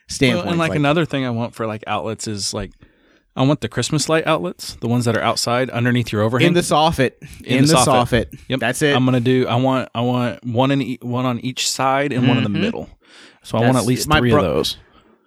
standpoints. 0.08 0.44
Well, 0.46 0.52
and 0.54 0.60
like, 0.60 0.76
another 0.76 1.06
thing 1.06 1.26
I 1.26 1.30
want 1.32 1.56
for 1.56 1.66
like 1.68 1.84
outlets 1.88 2.28
is 2.28 2.54
like 2.54 2.72
I 3.36 3.44
want 3.44 3.62
the 3.62 3.70
Christmas 3.70 4.10
light 4.10 4.28
outlets, 4.28 4.76
the 4.76 4.88
ones 4.88 5.06
that 5.06 5.16
are 5.16 5.22
outside 5.22 5.70
underneath 5.70 6.12
your 6.12 6.24
overhang. 6.24 6.48
in 6.50 6.54
the 6.54 6.60
soffit, 6.62 7.14
in, 7.46 7.62
the 7.66 7.68
the 7.72 7.78
soffit. 7.78 8.26
soffit. 8.26 8.40
Yep. 8.50 8.60
that's 8.60 8.82
it. 8.82 8.96
I'm 8.96 9.06
gonna 9.06 9.20
do. 9.20 9.48
I 9.48 9.56
want. 9.56 9.90
I 9.96 10.02
want 10.02 10.44
one 10.46 10.72
in 10.72 10.82
e- 10.82 11.00
one 11.02 11.26
on 11.26 11.40
each 11.40 11.70
side 11.70 12.12
and 12.12 12.28
one 12.28 12.38
in 12.38 12.44
the 12.44 12.50
Mhm. 12.50 12.62
middle. 12.62 12.90
So 13.44 13.58
I 13.58 13.62
want 13.62 13.78
at 13.78 13.86
least 13.86 14.08
my 14.08 14.20
three 14.20 14.32
bro- 14.32 14.40
of 14.40 14.46
those. 14.56 14.78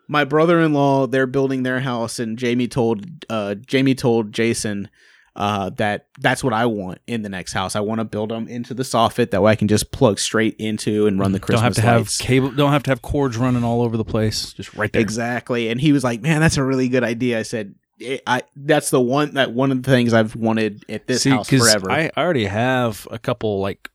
My 0.09 0.25
brother-in-law, 0.25 1.07
they're 1.07 1.27
building 1.29 1.63
their 1.63 1.81
house, 1.81 2.19
and 2.19 2.37
Jamie 2.39 2.69
told 2.69 3.07
uh 3.31 3.55
Jamie 3.55 3.95
told 3.95 4.33
Jason 4.33 4.91
uh 5.35 5.71
that 5.77 6.09
that's 6.21 6.45
what 6.45 6.53
I 6.53 6.67
want 6.67 6.99
in 7.07 7.23
the 7.23 7.29
next 7.31 7.53
house. 7.55 7.75
I 7.75 7.81
want 7.81 8.01
to 8.01 8.05
build 8.05 8.31
them 8.31 8.49
into 8.49 8.75
the 8.75 8.83
soffit 8.83 9.31
that 9.31 9.41
way 9.43 9.53
I 9.53 9.57
can 9.57 9.67
just 9.69 9.91
plug 9.91 10.19
straight 10.19 10.57
into 10.59 11.07
and 11.07 11.19
run 11.19 11.33
the 11.33 11.41
Christmas 11.41 11.61
Don't 11.77 11.85
have 11.85 12.07
to 12.09 12.17
have 12.17 12.19
cable. 12.19 12.51
Don't 12.51 12.73
have 12.73 12.83
to 12.83 12.91
have 12.91 13.01
cords 13.03 13.37
running 13.39 13.65
all 13.65 13.81
over 13.83 13.97
the 13.97 14.05
place. 14.05 14.53
Just 14.53 14.75
right 14.75 14.93
there. 14.93 15.01
Exactly. 15.01 15.69
And 15.69 15.81
he 15.81 15.93
was 15.93 16.05
like, 16.05 16.21
"Man, 16.21 16.41
that's 16.41 16.59
a 16.59 16.65
really 16.65 16.89
good 16.89 17.03
idea." 17.03 17.39
I 17.39 17.43
said, 17.45 17.75
"I- 18.03 18.21
"I 18.27 18.43
that's 18.57 18.91
the 18.91 19.01
one 19.01 19.33
that 19.35 19.53
one 19.53 19.71
of 19.73 19.83
the 19.83 19.91
things 19.91 20.13
I've 20.13 20.37
wanted 20.37 20.85
at 20.91 21.07
this 21.07 21.23
See, 21.23 21.31
house 21.31 21.49
forever." 21.49 21.91
I 21.91 22.11
already 22.17 22.45
have 22.45 23.09
a 23.11 23.19
couple 23.19 23.61
like 23.61 23.89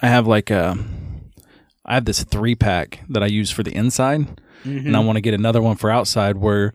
I 0.00 0.06
have 0.08 0.26
like 0.28 0.50
a 0.50 0.76
I 1.84 1.94
have 1.94 2.04
this 2.04 2.22
three 2.22 2.54
pack 2.54 3.00
that 3.08 3.22
I 3.22 3.26
use 3.26 3.50
for 3.50 3.62
the 3.64 3.74
inside, 3.74 4.40
Mhm. 4.64 4.86
and 4.86 4.96
I 4.96 5.00
want 5.00 5.16
to 5.16 5.20
get 5.20 5.34
another 5.34 5.60
one 5.60 5.76
for 5.76 5.90
outside 5.90 6.36
where 6.36 6.72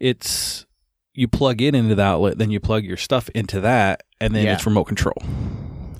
it's 0.00 0.66
you 1.14 1.28
plug 1.28 1.60
it 1.60 1.74
into 1.74 1.94
the 1.94 2.02
outlet, 2.02 2.38
then 2.38 2.50
you 2.50 2.58
plug 2.60 2.84
your 2.84 2.96
stuff 2.96 3.28
into 3.30 3.60
that, 3.60 4.02
and 4.20 4.34
then 4.34 4.44
Yeah. 4.46 4.54
it's 4.54 4.66
remote 4.66 4.84
control. 4.84 5.16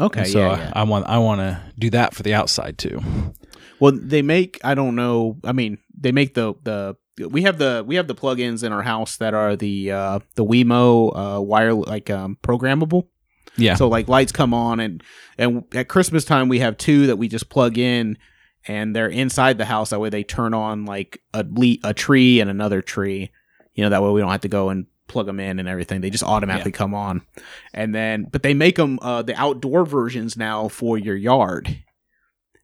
okay, 0.00 0.20
And 0.20 0.28
so 0.28 0.38
yeah, 0.40 0.70
I- 0.74 0.80
I 0.80 0.82
want 0.84 1.06
I 1.06 1.18
want 1.18 1.40
to 1.40 1.60
do 1.78 1.90
that 1.90 2.14
for 2.14 2.22
the 2.22 2.34
outside 2.34 2.78
too. 2.78 3.00
Well, 3.78 3.92
they 4.00 4.22
make 4.22 4.58
I 4.64 4.74
don't 4.74 4.96
know. 4.96 5.38
I 5.44 5.52
mean, 5.52 5.78
they 5.98 6.12
make 6.12 6.34
the 6.34 6.54
the 6.62 6.96
we 7.28 7.42
have 7.42 7.58
the 7.58 7.84
we 7.86 7.96
have 7.96 8.06
the 8.08 8.14
plugins 8.14 8.64
in 8.64 8.72
our 8.72 8.82
house 8.82 9.16
that 9.18 9.34
are 9.34 9.54
the 9.54 9.90
uh 9.92 10.18
the 10.34 10.44
Wemo 10.44 11.36
uh 11.38 11.40
wire 11.42 11.74
like 11.74 12.08
um 12.10 12.36
programmable. 12.42 13.08
Yeah. 13.58 13.74
So 13.74 13.86
like 13.88 14.08
lights 14.08 14.32
come 14.32 14.54
on 14.54 14.80
and 14.80 15.02
and 15.38 15.62
at 15.74 15.88
Christmas 15.88 16.24
time 16.24 16.48
we 16.48 16.60
have 16.60 16.78
two 16.78 17.06
that 17.08 17.16
we 17.16 17.28
just 17.28 17.50
plug 17.50 17.76
in 17.76 18.16
and 18.66 18.96
they're 18.96 19.08
inside 19.08 19.58
the 19.58 19.66
house 19.66 19.90
that 19.90 20.00
way 20.00 20.08
they 20.08 20.22
turn 20.24 20.54
on 20.54 20.84
like 20.86 21.20
a 21.34 21.44
le- 21.48 21.76
a 21.84 21.92
tree 21.92 22.40
and 22.40 22.48
another 22.50 22.80
tree. 22.80 23.30
You 23.74 23.84
know 23.84 23.90
that 23.90 24.02
way 24.02 24.10
we 24.10 24.20
don't 24.20 24.30
have 24.30 24.40
to 24.40 24.48
go 24.48 24.70
and 24.70 24.86
plug 25.12 25.26
them 25.26 25.38
in 25.38 25.58
and 25.60 25.68
everything. 25.68 26.00
They 26.00 26.10
just 26.10 26.24
automatically 26.24 26.72
come 26.72 26.94
on. 26.94 27.22
And 27.72 27.94
then 27.94 28.24
but 28.30 28.42
they 28.42 28.54
make 28.54 28.76
them 28.76 28.98
uh 29.02 29.22
the 29.22 29.34
outdoor 29.36 29.84
versions 29.84 30.36
now 30.36 30.68
for 30.68 30.98
your 30.98 31.16
yard. 31.16 31.78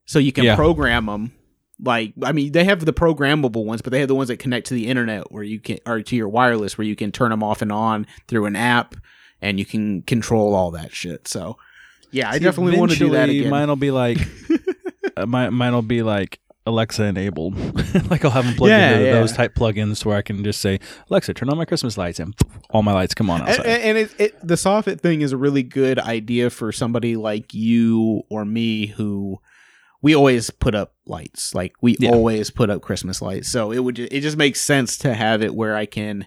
So 0.06 0.18
you 0.18 0.32
can 0.32 0.44
Yeah. 0.44 0.56
program 0.56 1.06
them 1.06 1.32
like 1.80 2.12
I 2.24 2.32
mean 2.32 2.50
they 2.52 2.64
have 2.64 2.84
the 2.84 2.92
programmable 2.92 3.64
ones 3.64 3.82
but 3.82 3.92
they 3.92 4.00
have 4.00 4.08
the 4.08 4.14
ones 4.16 4.28
that 4.28 4.38
connect 4.38 4.66
to 4.68 4.74
the 4.74 4.88
internet 4.88 5.30
where 5.30 5.44
you 5.44 5.60
can 5.60 5.78
or 5.86 6.02
to 6.02 6.16
your 6.16 6.28
wireless 6.28 6.76
where 6.76 6.86
you 6.86 6.96
can 6.96 7.12
turn 7.12 7.30
them 7.30 7.42
off 7.44 7.62
and 7.62 7.70
on 7.70 8.06
through 8.26 8.46
an 8.46 8.56
app 8.56 8.96
and 9.40 9.60
you 9.60 9.64
can 9.64 10.02
control 10.02 10.54
all 10.56 10.72
that 10.72 10.92
shit. 10.92 11.28
So 11.28 11.56
yeah, 12.10 12.30
I 12.30 12.38
definitely 12.40 12.78
want 12.78 12.90
to 12.92 12.98
do 12.98 13.10
that 13.10 13.28
again. 13.28 13.50
Mine'll 13.50 13.76
be 13.76 13.90
like 13.92 14.18
uh, 15.16 15.26
my 15.26 15.50
mine'll 15.50 15.82
be 15.82 16.02
like 16.02 16.40
Alexa 16.68 17.02
enabled. 17.04 17.56
like 18.10 18.24
I'll 18.24 18.30
have 18.30 18.44
them 18.44 18.54
plugged 18.54 18.70
Yeah, 18.70 18.92
into 18.92 19.04
yeah. 19.06 19.12
those 19.12 19.32
type 19.32 19.54
plugins 19.54 20.04
where 20.04 20.16
I 20.16 20.22
can 20.22 20.44
just 20.44 20.60
say 20.60 20.78
Alexa, 21.10 21.34
turn 21.34 21.48
on 21.50 21.56
my 21.56 21.64
Christmas 21.64 21.96
lights, 21.98 22.20
and 22.20 22.36
poof, 22.36 22.58
all 22.70 22.82
my 22.82 22.92
lights 22.92 23.14
come 23.14 23.30
on 23.30 23.40
and, 23.40 23.48
outside. 23.50 23.66
and 23.66 23.98
it, 23.98 24.14
it, 24.20 24.46
the 24.46 24.54
soffit 24.54 25.00
thing 25.00 25.22
is 25.22 25.32
a 25.32 25.36
really 25.36 25.62
good 25.62 25.98
idea 25.98 26.50
for 26.50 26.70
somebody 26.70 27.16
like 27.16 27.52
you 27.54 28.22
or 28.30 28.44
me 28.44 28.86
who 28.86 29.38
we 30.02 30.14
always 30.14 30.50
put 30.50 30.74
up 30.76 30.94
lights. 31.06 31.54
Like 31.54 31.72
we 31.80 31.96
Yeah. 31.98 32.10
always 32.10 32.50
put 32.50 32.70
up 32.70 32.82
Christmas 32.82 33.20
lights. 33.20 33.48
So 33.48 33.72
it 33.72 33.80
would 33.80 33.96
ju- 33.96 34.08
it 34.10 34.20
just 34.20 34.36
makes 34.36 34.60
sense 34.60 34.96
to 34.98 35.12
have 35.14 35.42
it 35.42 35.54
where 35.54 35.74
I 35.76 35.86
can 35.86 36.26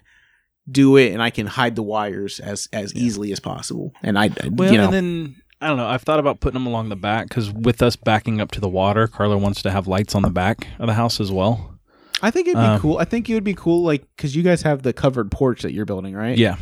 do 0.70 0.96
it 0.96 1.12
and 1.12 1.22
I 1.22 1.30
can 1.30 1.46
hide 1.46 1.74
the 1.74 1.82
wires 1.82 2.38
as 2.38 2.68
as 2.72 2.94
easily 2.94 3.32
as 3.32 3.40
possible. 3.40 3.92
And 4.02 4.18
I, 4.18 4.26
I- 4.26 4.48
Well, 4.50 4.70
you 4.70 4.78
know, 4.78 4.84
and 4.84 4.92
then 4.92 5.36
I 5.62 5.68
don't 5.68 5.76
know. 5.76 5.86
I've 5.86 6.02
thought 6.02 6.18
about 6.18 6.40
putting 6.40 6.54
them 6.54 6.66
along 6.66 6.88
the 6.88 6.96
back 6.96 7.28
because 7.28 7.50
with 7.52 7.82
us 7.82 7.94
backing 7.94 8.40
up 8.40 8.50
to 8.52 8.60
the 8.60 8.68
water, 8.68 9.06
Carla 9.06 9.38
wants 9.38 9.62
to 9.62 9.70
have 9.70 9.86
lights 9.86 10.14
on 10.14 10.22
the 10.22 10.30
back 10.30 10.66
of 10.78 10.88
the 10.88 10.94
house 10.94 11.20
as 11.20 11.30
well. 11.30 11.78
I 12.20 12.30
think 12.30 12.48
it'd 12.48 12.60
be 12.60 12.66
um, 12.66 12.80
cool. 12.80 12.98
I 12.98 13.04
think 13.04 13.28
it 13.30 13.34
would 13.34 13.44
be 13.44 13.54
cool, 13.54 13.82
like 13.82 14.04
because 14.16 14.34
you 14.34 14.42
guys 14.42 14.62
have 14.62 14.82
the 14.82 14.92
covered 14.92 15.30
porch 15.30 15.62
that 15.62 15.72
you're 15.72 15.84
building, 15.84 16.14
right? 16.14 16.36
Yeah, 16.36 16.56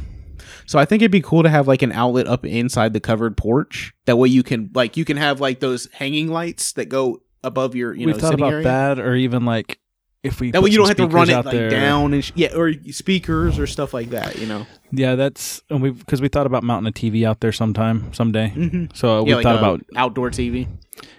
So 0.66 0.78
I 0.78 0.84
think 0.84 1.02
it'd 1.02 1.10
be 1.10 1.20
cool 1.20 1.42
to 1.42 1.48
have 1.48 1.68
like 1.68 1.82
an 1.82 1.92
outlet 1.92 2.26
up 2.26 2.44
inside 2.44 2.92
the 2.92 3.00
covered 3.00 3.36
porch. 3.36 3.92
That 4.06 4.16
way 4.16 4.28
you 4.28 4.42
can 4.42 4.70
like 4.74 4.96
you 4.96 5.04
can 5.04 5.16
have 5.16 5.40
like 5.40 5.60
those 5.60 5.88
hanging 5.92 6.28
lights 6.28 6.72
that 6.74 6.86
go 6.86 7.22
above 7.42 7.74
your 7.74 7.94
you 7.94 8.06
we've 8.06 8.16
know 8.16 8.20
thought 8.20 8.34
about 8.34 8.52
area. 8.52 8.64
that, 8.64 8.98
or 8.98 9.14
even 9.14 9.44
like 9.44 9.78
if 10.22 10.40
we 10.40 10.50
That 10.50 10.62
way 10.62 10.70
you 10.70 10.76
don't 10.78 10.88
have 10.88 10.96
to 10.98 11.06
run 11.06 11.30
it 11.30 11.34
like 11.44 11.50
there. 11.54 11.70
down 11.70 12.12
and 12.14 12.24
sh- 12.24 12.32
yeah, 12.34 12.54
or 12.54 12.72
speakers 12.92 13.58
or 13.58 13.66
stuff 13.66 13.94
like 13.94 14.10
that. 14.10 14.38
You 14.38 14.46
know. 14.46 14.66
Yeah, 14.92 15.14
that's 15.14 15.62
and 15.70 15.80
we 15.82 15.90
because 15.90 16.20
we 16.20 16.28
thought 16.28 16.46
about 16.46 16.62
mounting 16.62 16.88
a 16.88 16.92
TV 16.92 17.26
out 17.26 17.40
there 17.40 17.52
sometime 17.52 18.12
someday. 18.12 18.52
Mm-hmm. 18.54 18.84
So 18.94 19.22
we 19.22 19.30
yeah, 19.30 19.36
like 19.36 19.42
thought 19.44 19.58
about 19.58 19.80
outdoor 19.96 20.30
TV. 20.30 20.68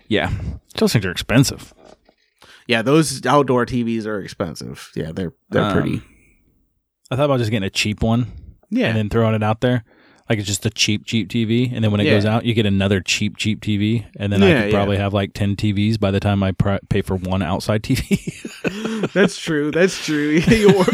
yeah. 0.08 0.32
Those 0.78 0.94
things 0.94 1.06
are 1.06 1.12
expensive. 1.12 1.74
Yeah, 2.68 2.82
those 2.84 3.26
outdoor 3.26 3.66
TVs 3.66 4.06
are 4.06 4.22
expensive. 4.22 4.92
Yeah, 4.96 5.12
they're 5.12 5.34
they're 5.50 5.64
Um, 5.64 5.74
pretty. 5.74 6.02
I 7.10 7.16
thought 7.16 7.26
about 7.26 7.40
just 7.40 7.52
getting 7.52 7.68
a 7.68 7.70
cheap 7.70 8.02
one 8.02 8.28
Yeah, 8.70 8.88
and 8.88 8.98
then 8.98 9.10
throwing 9.10 9.36
it 9.36 9.44
out 9.44 9.60
there. 9.62 9.84
Like 10.32 10.40
it's 10.40 10.48
just 10.48 10.66
a 10.66 10.70
cheap, 10.70 11.06
cheap 11.06 11.28
TV, 11.28 11.74
and 11.76 11.84
then 11.84 11.92
when 11.92 12.00
it 12.00 12.06
Yeah. 12.06 12.12
goes 12.12 12.26
out, 12.26 12.46
you 12.46 12.54
get 12.54 12.66
another 12.66 13.02
cheap, 13.02 13.36
cheap 13.36 13.60
TV, 13.60 14.06
and 14.16 14.32
then 14.32 14.42
I 14.42 14.48
Yeah, 14.48 14.62
could 14.62 14.72
yeah. 14.72 14.78
probably 14.78 14.96
have 14.96 15.14
like 15.14 15.34
ten 15.34 15.58
TVs 15.58 16.00
by 16.00 16.10
the 16.10 16.22
time 16.22 16.42
I 16.42 16.54
pr- 16.54 16.78
pay 16.88 17.02
for 17.02 17.18
one 17.18 17.42
outside 17.42 17.84
TV. 17.84 19.12
that's 19.14 19.38
true. 19.38 19.72
That's 19.72 20.06
true. 20.06 20.38
or, 20.70 20.86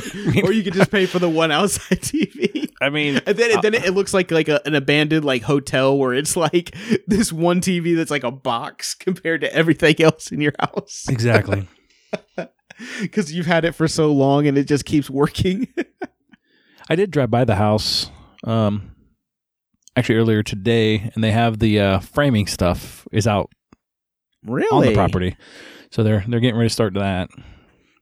or 0.44 0.52
you 0.52 0.64
could 0.64 0.74
just 0.74 0.90
pay 0.90 1.06
for 1.06 1.20
the 1.20 1.30
one 1.30 1.52
outside 1.52 2.02
TV. 2.02 2.68
I 2.82 2.90
mean, 2.90 3.22
And 3.28 3.38
then, 3.38 3.62
then 3.62 3.76
it, 3.76 3.86
it 3.86 3.92
looks 3.92 4.12
like 4.12 4.32
like 4.32 4.50
a, 4.50 4.60
an 4.66 4.74
abandoned 4.74 5.24
like 5.24 5.44
hotel 5.44 5.96
where 5.96 6.16
it's 6.16 6.36
like 6.36 6.76
this 7.08 7.32
one 7.32 7.62
TV 7.62 7.96
that's 7.96 8.10
like 8.10 8.24
a 8.24 8.32
box 8.32 8.96
compared 8.96 9.42
to 9.42 9.54
everything 9.54 10.02
else 10.02 10.32
in 10.32 10.42
your 10.42 10.54
house 10.60 11.06
exactly. 11.10 11.68
because 13.02 13.32
you've 13.32 13.46
had 13.46 13.66
it 13.66 13.74
for 13.76 13.88
so 13.88 14.12
long 14.12 14.48
and 14.48 14.58
it 14.58 14.64
just 14.68 14.86
keeps 14.86 15.12
working. 15.12 15.68
I 16.90 16.96
did 16.96 17.12
drive 17.12 17.30
by 17.30 17.46
the 17.46 17.56
house, 17.56 18.10
um, 18.44 18.96
actually 19.98 20.16
earlier 20.16 20.44
today, 20.44 21.12
and 21.14 21.24
they 21.24 21.32
have 21.32 21.60
the 21.60 21.80
uh, 21.80 22.00
framing 22.00 22.48
stuff 22.48 23.08
is 23.12 23.28
out 23.28 23.50
really, 24.46 24.68
on 24.72 24.84
the 24.86 24.94
property, 24.94 25.36
so 25.92 26.04
they're 26.04 26.24
they're 26.28 26.40
getting 26.40 26.58
ready 26.58 26.70
to 26.70 26.74
start 26.74 26.94
that. 26.94 27.30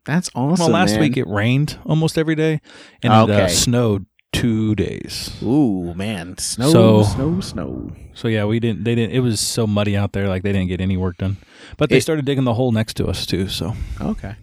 That's 0.05 0.29
awesome. 0.35 0.65
well, 0.65 0.73
last 0.73 0.91
man. 0.91 0.99
week 0.99 1.17
it 1.17 1.27
rained 1.27 1.79
almost 1.85 2.17
every 2.17 2.35
day, 2.35 2.61
and 3.01 3.29
it 3.29 3.35
uh, 3.35 3.47
snowed 3.47 4.05
two 4.33 4.75
days. 4.75 5.35
Ooh 5.41 5.93
man, 5.95 6.37
snow, 6.37 6.71
So- 6.71 7.03
snow, 7.03 7.39
snow. 7.39 7.91
So 8.13 8.27
yeah, 8.27 8.45
we 8.45 8.59
didn't. 8.59 8.83
They 8.83 8.95
didn't. 8.95 9.13
It 9.15 9.19
was 9.21 9.39
so 9.39 9.65
muddy 9.65 9.97
out 9.97 10.13
there, 10.13 10.27
like 10.27 10.43
they 10.43 10.51
didn't 10.51 10.67
get 10.67 10.79
any 10.81 10.95
work 10.97 11.17
done. 11.17 11.37
But 11.77 11.89
they 11.89 11.97
It- 11.97 12.01
started 12.01 12.25
digging 12.25 12.43
the 12.43 12.53
hole 12.53 12.71
next 12.71 12.95
to 12.97 13.07
us 13.07 13.25
too. 13.25 13.47
So 13.47 13.73
Okay, 13.99 14.35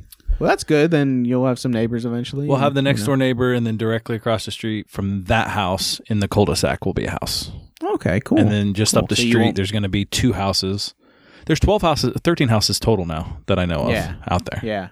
well 0.43 0.49
that's 0.51 0.65
good. 0.65 0.91
Then 0.91 1.25
you'll 1.25 1.47
have 1.47 1.59
some 1.59 1.73
neighbors 1.73 2.05
eventually. 2.05 2.47
we'll 2.49 2.57
have 2.59 2.75
the 2.75 2.81
you 2.81 2.85
next 2.85 3.01
know. 3.03 3.07
door 3.07 3.17
neighbor, 3.17 3.53
and 3.55 3.65
then 3.67 3.77
directly 3.77 4.17
across 4.17 4.45
the 4.45 4.51
street 4.51 4.91
from 4.91 5.25
that 5.25 5.49
house 5.49 6.01
in 6.07 6.19
the 6.21 6.27
cul-de-sac 6.29 6.85
will 6.85 6.93
be 6.95 7.05
a 7.07 7.11
house, 7.13 7.53
Okay, 7.83 8.21
cool. 8.21 8.39
and 8.39 8.51
then 8.51 8.75
just 8.75 8.95
Cool. 8.95 9.05
up 9.05 9.09
the 9.09 9.17
So 9.17 9.23
street 9.23 9.37
won't- 9.37 9.57
there's 9.57 9.71
going 9.73 9.85
to 9.85 9.89
be 9.89 10.05
two 10.05 10.33
houses. 10.33 10.95
There's 11.47 11.61
twelve 11.61 11.83
houses, 11.83 12.13
thirteen 12.25 12.49
houses 12.49 12.78
total 12.81 13.05
now 13.07 13.39
that 13.47 13.59
I 13.59 13.65
know 13.65 13.83
of 13.85 13.91
Yeah. 13.91 14.15
out 14.28 14.45
there. 14.47 14.61
Yeah. 14.63 14.89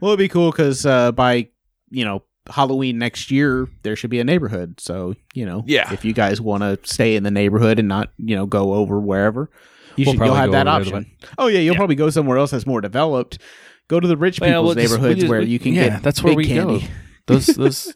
Well, 0.00 0.10
it'd 0.12 0.18
be 0.18 0.28
cool 0.28 0.50
because 0.50 0.84
uh, 0.86 1.12
by 1.12 1.48
you 1.90 2.04
know 2.04 2.22
Halloween 2.48 2.98
next 2.98 3.30
year, 3.30 3.68
there 3.82 3.94
should 3.96 4.10
be 4.10 4.18
a 4.20 4.24
neighborhood. 4.24 4.80
So 4.80 5.14
you 5.34 5.44
know, 5.46 5.62
Yeah. 5.66 5.92
if 5.92 6.04
you 6.04 6.12
guys 6.12 6.40
want 6.40 6.62
to 6.62 6.78
stay 6.90 7.16
in 7.16 7.22
the 7.22 7.30
neighborhood 7.30 7.78
and 7.78 7.86
not 7.88 8.10
you 8.18 8.34
know 8.36 8.46
go 8.46 8.74
over 8.74 8.98
wherever, 9.00 9.50
you 9.96 10.04
We'll 10.06 10.14
should. 10.14 10.24
You'll 10.26 10.34
have 10.34 10.52
that 10.52 10.66
option. 10.68 11.06
Oh 11.38 11.48
yeah, 11.48 11.58
you'll 11.58 11.74
Yeah. 11.74 11.78
probably 11.78 11.96
go 11.96 12.08
somewhere 12.10 12.38
else 12.38 12.50
that's 12.52 12.66
more 12.66 12.80
developed. 12.80 13.38
Go 13.90 13.98
to 13.98 14.06
the 14.06 14.16
rich 14.16 14.40
people's 14.40 14.64
we'll 14.64 14.74
just- 14.76 14.92
neighborhoods 14.92 15.16
we 15.16 15.20
just- 15.22 15.28
where 15.28 15.42
you 15.42 15.58
can 15.58 15.74
yeah, 15.74 15.88
get 15.88 16.02
that's 16.04 16.22
where 16.22 16.32
we 16.32 16.46
go. 16.46 16.78
Those 17.26 17.46
those 17.46 17.92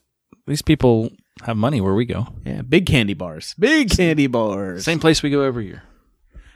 these 0.47 0.61
people 0.63 1.11
have 1.43 1.57
money 1.57 1.81
where 1.81 1.95
we 1.95 2.05
go. 2.05 2.27
Yeah, 2.45 2.63
big 2.63 2.87
candy 2.87 3.15
bars, 3.15 3.55
big 3.59 3.91
candy 3.91 4.27
bars. 4.27 4.85
Same 4.85 4.99
place 4.99 5.23
we 5.23 5.31
go 5.31 5.43
every 5.43 5.67
year. 5.67 5.83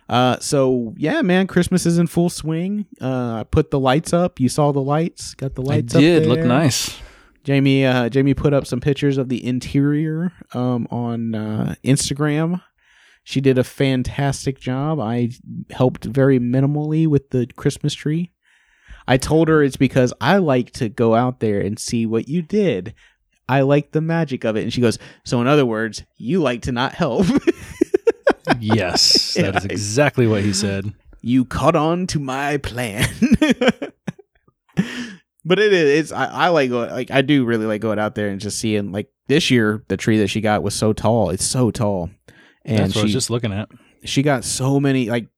Uh, 0.09 0.39
so 0.41 0.93
yeah, 0.97 1.23
man, 1.23 1.47
Christmas 1.47 1.87
is 1.87 1.99
in 1.99 2.09
full 2.09 2.31
swing. 2.31 2.87
Uh, 3.01 3.41
I 3.41 3.45
put 3.45 3.71
the 3.71 3.79
lights 3.79 4.13
up. 4.13 4.41
You 4.41 4.49
saw 4.49 4.73
the 4.73 4.83
lights. 4.83 5.35
Got 5.35 5.55
the 5.55 5.63
lights. 5.63 5.95
I 5.95 6.01
did 6.01 6.27
look 6.27 6.41
nice. 6.41 6.99
Jamie 7.45 7.87
uh, 7.87 8.09
Jamie 8.09 8.35
put 8.35 8.53
up 8.53 8.67
some 8.67 8.81
pictures 8.81 9.19
of 9.19 9.29
the 9.29 9.45
interior 9.45 10.33
um, 10.53 10.89
on 10.91 11.35
uh, 11.37 11.75
Instagram. 11.85 12.61
She 13.23 13.41
did 13.41 13.57
a 13.57 13.65
fantastic 13.65 14.59
job. 14.59 14.99
I 14.99 15.31
helped 15.71 16.05
very 16.05 16.41
minimally 16.41 17.07
with 17.07 17.31
the 17.31 17.47
Christmas 17.57 17.95
tree. 17.95 18.33
I 19.09 19.17
told 19.17 19.49
her 19.49 19.63
it's 19.63 19.77
because 19.77 20.13
I 20.21 20.37
like 20.37 20.71
to 20.73 20.89
go 20.89 21.15
out 21.15 21.41
there 21.41 21.61
and 21.61 21.79
see 21.79 22.07
what 22.07 22.29
you 22.29 22.43
did. 22.43 22.95
I 23.49 23.63
like 23.63 23.93
the 23.93 24.01
magic 24.03 24.45
of 24.45 24.57
it. 24.57 24.63
And 24.63 24.73
she 24.73 24.81
goes, 24.83 24.99
So, 25.25 25.41
in 25.41 25.47
other 25.47 25.65
words, 25.67 26.05
you 26.19 26.41
like 26.41 26.63
to 26.63 26.73
not 26.73 26.93
help. 26.95 27.27
Yes, 28.61 29.35
that 29.35 29.57
is 29.57 29.65
exactly 29.67 30.27
what 30.27 30.43
he 30.43 30.55
said. 30.55 30.93
you 31.21 31.45
caught 31.45 31.77
on 31.77 32.07
to 32.09 32.19
my 32.19 32.57
plan. 32.57 33.07
but 35.45 35.59
it 35.59 35.73
is 35.73 35.99
it's 36.01 36.13
I, 36.13 36.27
I 36.27 36.49
like 36.49 36.71
going 36.71 36.91
like 36.91 37.11
I 37.11 37.23
do 37.23 37.45
really 37.45 37.67
like 37.67 37.81
going 37.81 37.99
out 37.99 38.15
there 38.15 38.29
and 38.29 38.41
just 38.41 38.59
seeing 38.59 38.91
like 38.93 39.11
this 39.27 39.51
year 39.51 39.85
the 39.89 39.97
tree 39.97 40.19
that 40.19 40.29
she 40.29 40.41
got 40.41 40.63
was 40.63 40.75
so 40.75 40.93
tall. 40.93 41.31
It's 41.31 41.45
so 41.45 41.71
tall. 41.71 42.11
And 42.65 42.79
That's 42.79 42.95
what 42.95 43.03
I 43.03 43.05
was 43.05 43.13
just 43.13 43.31
looking 43.31 43.53
at. 43.53 43.69
she 44.05 44.23
got 44.23 44.45
so 44.45 44.81
many 44.81 45.11
like 45.11 45.29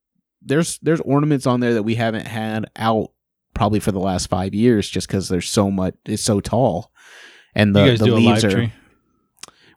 there's 0.42 0.78
there's 0.78 1.00
ornaments 1.00 1.46
on 1.46 1.60
there 1.60 1.74
that 1.74 1.82
we 1.82 1.96
haven't 1.96 2.26
had 2.26 2.70
out 2.76 3.10
probably 3.54 3.80
for 3.80 3.92
the 3.92 3.98
last 4.00 4.28
five 4.28 4.54
years 4.54 4.88
just 4.88 5.06
because 5.08 5.28
there's 5.28 5.48
so 5.48 5.70
much 5.70 5.94
it's 6.06 6.22
so 6.22 6.40
tall. 6.40 6.90
And 7.54 7.74
the, 7.74 7.80
you 7.84 7.90
guys 7.90 7.98
the 7.98 8.04
do 8.06 8.14
a 8.14 8.16
leaves 8.16 8.44
live 8.44 8.52
are 8.52 8.56
tree. 8.56 8.72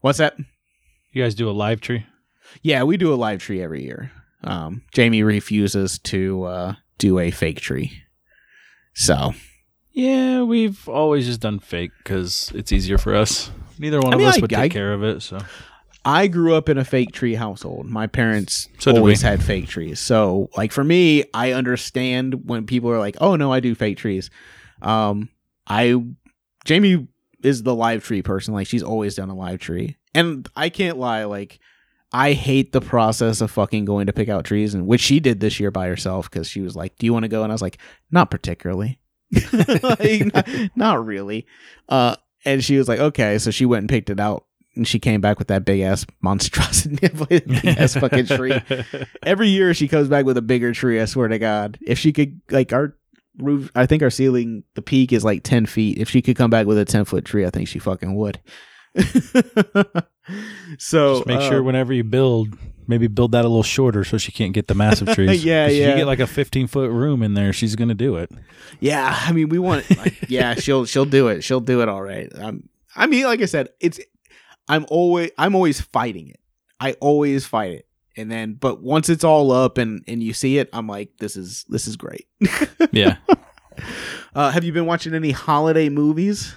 what's 0.02 0.18
that? 0.20 0.36
You 1.12 1.24
guys 1.24 1.36
do 1.36 1.50
a 1.50 1.52
live 1.52 1.82
tree. 1.82 2.06
Yeah, 2.62 2.84
we 2.84 2.98
do 2.98 3.14
a 3.14 3.16
live 3.16 3.40
tree 3.42 3.62
every 3.62 3.84
year. 3.84 4.12
Um, 4.44 4.84
Jamie 4.94 5.24
refuses 5.24 5.98
to 6.00 6.44
uh, 6.44 6.76
do 6.98 7.18
a 7.20 7.32
fake 7.32 7.62
tree. 7.62 8.04
So 8.94 9.34
Yeah, 9.92 10.44
we've 10.44 10.88
always 10.88 11.26
just 11.26 11.40
done 11.40 11.60
fake 11.60 11.92
because 11.98 12.52
it's 12.54 12.72
easier 12.72 12.98
for 12.98 13.16
us. 13.16 13.50
Neither 13.80 14.00
one 14.02 14.14
I 14.14 14.16
of 14.16 14.20
mean, 14.20 14.28
us 14.28 14.38
I- 14.38 14.42
would 14.42 14.54
I- 14.54 14.62
take 14.64 14.72
care 14.72 14.94
of 14.94 15.04
it. 15.04 15.22
So 15.22 15.40
I 16.06 16.28
grew 16.28 16.54
up 16.54 16.70
in 16.70 16.78
a 16.78 16.86
fake 16.86 17.12
tree 17.14 17.36
household. 17.36 17.86
My 17.86 18.08
parents 18.08 18.68
So 18.80 18.96
always 18.96 19.22
had 19.22 19.42
fake 19.42 19.68
trees. 19.68 20.00
So, 20.00 20.50
like 20.58 20.72
for 20.72 20.84
me, 20.84 21.24
I 21.34 21.54
understand 21.54 22.48
when 22.48 22.66
people 22.66 22.90
are 22.90 23.00
like, 23.00 23.16
"Oh 23.22 23.36
no, 23.36 23.52
I 23.54 23.60
do 23.60 23.74
fake 23.74 23.98
trees." 23.98 24.30
Um, 24.82 25.30
I 25.68 26.04
Jamie 26.66 27.08
is 27.42 27.64
the 27.64 27.76
live 27.76 28.04
tree 28.04 28.22
person. 28.22 28.54
Like 28.54 28.68
she's 28.68 28.84
always 28.84 29.16
done 29.16 29.30
a 29.30 29.36
live 29.36 29.60
tree, 29.60 29.98
and 30.14 30.48
I 30.56 30.70
can't 30.70 30.98
lie. 30.98 31.24
Like 31.24 31.60
I 32.12 32.34
hate 32.34 32.74
the 32.74 32.82
process 32.82 33.40
of 33.42 33.52
fucking 33.52 33.86
going 33.86 34.08
to 34.08 34.14
pick 34.14 34.30
out 34.30 34.46
trees, 34.46 34.74
and 34.74 34.86
which 34.86 35.02
she 35.02 35.20
did 35.20 35.40
this 35.40 35.60
year 35.60 35.72
by 35.72 35.88
herself 35.88 36.30
because 36.30 36.48
she 36.48 36.62
was 36.62 36.76
like, 36.76 36.98
"Do 36.98 37.06
you 37.06 37.14
want 37.14 37.24
to 37.24 37.30
go?" 37.30 37.44
And 37.44 37.52
I 37.52 37.56
was 37.56 37.62
like, 37.62 37.78
"Not 38.12 38.30
particularly." 38.30 39.00
like, 39.82 40.34
not, 40.34 40.48
not 40.76 41.06
really. 41.06 41.48
Uh, 41.90 42.16
and 42.46 42.64
she 42.64 42.78
was 42.78 42.90
like, 42.90 43.00
"Okay," 43.00 43.38
so 43.38 43.52
she 43.52 43.66
went 43.66 43.84
and 43.84 43.90
picked 43.90 44.10
it 44.10 44.20
out 44.20 44.46
and 44.76 44.88
she 44.88 45.00
came 45.00 45.22
back 45.22 45.40
with 45.40 45.48
that 45.50 45.66
big 45.66 45.82
ass 45.82 46.06
monstrosity, 46.22 47.08
big 47.30 47.66
ass 47.66 47.96
fucking 47.96 48.26
tree. 48.26 48.60
Every 49.24 49.50
year 49.50 49.74
she 49.74 49.88
comes 49.88 50.08
back 50.08 50.26
with 50.26 50.38
a 50.38 50.42
bigger 50.42 50.74
tree. 50.74 51.00
I 51.00 51.06
swear 51.06 51.28
to 51.28 51.40
God, 51.40 51.78
if 51.82 52.00
she 52.00 52.12
could, 52.12 52.42
like 52.50 52.74
our 52.74 52.96
roof, 53.38 53.72
I 53.76 53.86
think 53.86 54.04
our 54.04 54.10
ceiling, 54.10 54.64
the 54.76 54.82
peak 54.82 55.14
is 55.14 55.24
like 55.24 55.44
ten 55.44 55.66
feet. 55.66 55.98
If 55.98 56.10
she 56.10 56.22
could 56.22 56.36
come 56.36 56.50
back 56.50 56.66
with 56.66 56.78
a 56.78 56.86
ten 56.86 57.06
foot 57.06 57.26
tree, 57.26 57.46
I 57.46 57.50
think 57.50 57.68
she 57.68 57.80
fucking 57.80 58.16
would. 58.16 58.40
so 60.78 61.16
Just 61.16 61.26
make 61.26 61.40
uh, 61.40 61.50
sure 61.50 61.64
whenever 61.64 61.94
you 61.94 62.04
build, 62.04 62.56
maybe 62.88 63.08
build 63.08 63.32
that 63.32 63.44
a 63.44 63.48
little 63.48 63.64
shorter 63.64 64.04
so 64.04 64.20
she 64.20 64.32
can't 64.32 64.54
get 64.54 64.68
the 64.68 64.76
massive 64.76 65.10
trees. 65.10 65.44
Yeah, 65.44 65.68
yeah. 65.68 65.90
you 65.90 65.96
get 65.96 66.08
like 66.08 66.20
a 66.20 66.28
15 66.28 66.68
foot 66.68 66.92
room 66.92 67.24
in 67.24 67.34
there, 67.34 67.54
she's 67.54 67.76
gonna 67.76 67.96
do 67.96 68.18
it. 68.18 68.32
Yeah, 68.80 69.18
I 69.20 69.32
mean, 69.32 69.50
we 69.50 69.60
want. 69.60 69.90
Like, 69.98 70.30
yeah, 70.30 70.56
she'll 70.56 70.86
she'll 70.86 71.06
do 71.06 71.28
it. 71.28 71.44
She'll 71.44 71.60
do 71.60 71.82
it 71.82 71.90
all 71.90 72.02
right. 72.02 72.32
Um, 72.36 72.70
I 72.96 73.08
mean, 73.08 73.26
like 73.26 73.42
I 73.42 73.46
said, 73.46 73.70
it's. 73.80 74.00
I'm 74.68 74.86
always 74.90 75.32
I'm 75.38 75.56
always 75.56 75.82
fighting 75.82 76.30
it. 76.30 76.40
I 76.80 76.94
always 77.00 77.46
fight 77.46 77.72
it, 77.74 77.88
and 78.18 78.32
then 78.32 78.54
but 78.56 78.82
once 78.82 79.10
it's 79.10 79.24
all 79.24 79.52
up 79.52 79.78
and 79.78 80.04
and 80.08 80.22
you 80.24 80.34
see 80.34 80.58
it, 80.58 80.70
I'm 80.74 80.88
like, 80.88 81.18
this 81.20 81.36
is 81.36 81.66
this 81.70 81.88
is 81.88 81.96
great. 81.98 82.28
Yeah, 82.92 83.16
Uh, 84.36 84.52
have 84.52 84.64
you 84.64 84.72
been 84.72 84.86
watching 84.86 85.14
any 85.16 85.32
holiday 85.32 85.90
movies? 85.90 86.56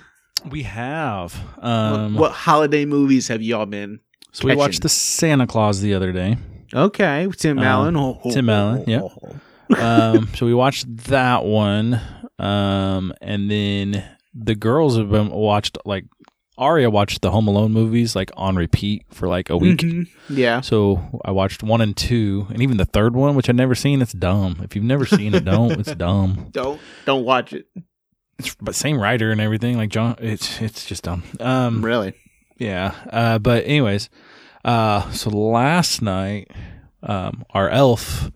we 0.50 0.62
have. 0.64 1.32
What- 1.34 1.64
Um, 1.64 2.14
what 2.14 2.32
holiday 2.32 2.84
movies 2.84 3.28
have 3.28 3.42
y'all 3.42 3.66
been? 3.66 4.00
so 4.32 4.46
we 4.46 4.54
watched 4.54 4.82
the 4.82 4.88
Santa 4.90 5.46
Claus 5.46 5.80
the 5.80 5.94
other 5.94 6.12
day. 6.12 6.36
Okay, 6.74 7.26
Tim 7.38 7.58
Uh, 7.58 7.62
Allen. 7.64 7.96
Oh, 7.96 8.20
oh, 8.22 8.30
Tim 8.32 8.50
oh, 8.50 8.52
Allen, 8.52 8.84
oh, 8.86 8.90
yeah. 8.90 9.00
oh, 9.00 9.38
oh. 9.70 10.14
um, 10.16 10.28
so 10.34 10.44
we 10.46 10.52
watched 10.54 10.84
that 11.06 11.44
one, 11.44 12.00
um, 12.38 13.14
and 13.22 13.50
then 13.50 14.04
the 14.34 14.54
girls 14.54 14.96
have 14.98 15.10
been 15.10 15.30
watched 15.30 15.78
like 15.86 16.04
Aria 16.58 16.88
watched 16.90 17.20
the 17.22 17.30
Home 17.30 17.48
Alone 17.48 17.72
movies 17.72 18.16
like 18.16 18.30
on 18.36 18.56
repeat 18.56 19.04
for 19.10 19.28
like 19.28 19.50
a 19.50 19.56
week. 19.56 19.80
Mhm. 19.80 20.08
Yeah. 20.30 20.60
So 20.62 21.20
I 21.24 21.30
watched 21.30 21.62
one 21.62 21.80
and 21.80 21.96
two, 21.96 22.46
and 22.50 22.62
even 22.62 22.76
the 22.78 22.84
third 22.86 23.14
one, 23.14 23.34
which 23.34 23.48
I've 23.48 23.56
never 23.56 23.74
seen. 23.74 24.00
It's 24.00 24.12
dumb. 24.12 24.60
If 24.62 24.74
you've 24.74 24.84
never 24.84 25.04
seen 25.06 25.34
it, 25.34 25.44
don't. 25.44 25.72
It's 25.72 25.94
dumb. 25.94 26.48
Don't 26.52 26.80
don't 27.04 27.24
watch 27.24 27.52
it. 27.52 27.66
It's, 28.38 28.54
but 28.60 28.74
same 28.74 28.98
writer 29.00 29.30
and 29.30 29.40
everything. 29.40 29.76
Like 29.76 29.90
John, 29.90 30.16
it's 30.18 30.60
it's 30.62 30.86
just 30.86 31.04
dumb. 31.04 31.22
Um, 31.40 31.84
Really? 31.84 32.14
yeah. 32.58 32.94
Uh, 33.10 33.38
but 33.38 33.64
anyways, 33.66 34.08
uh, 34.64 35.10
so 35.10 35.30
last 35.30 36.00
night, 36.02 36.50
um, 37.02 37.44
our 37.50 37.68
elf 37.68 38.30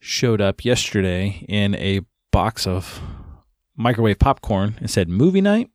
showed 0.00 0.40
up 0.40 0.64
yesterday 0.64 1.44
in 1.48 1.74
a 1.76 2.00
box 2.32 2.66
of 2.66 3.00
microwave 3.76 4.18
popcorn 4.18 4.76
and 4.80 4.90
said 4.90 5.08
movie 5.08 5.40
night. 5.40 5.70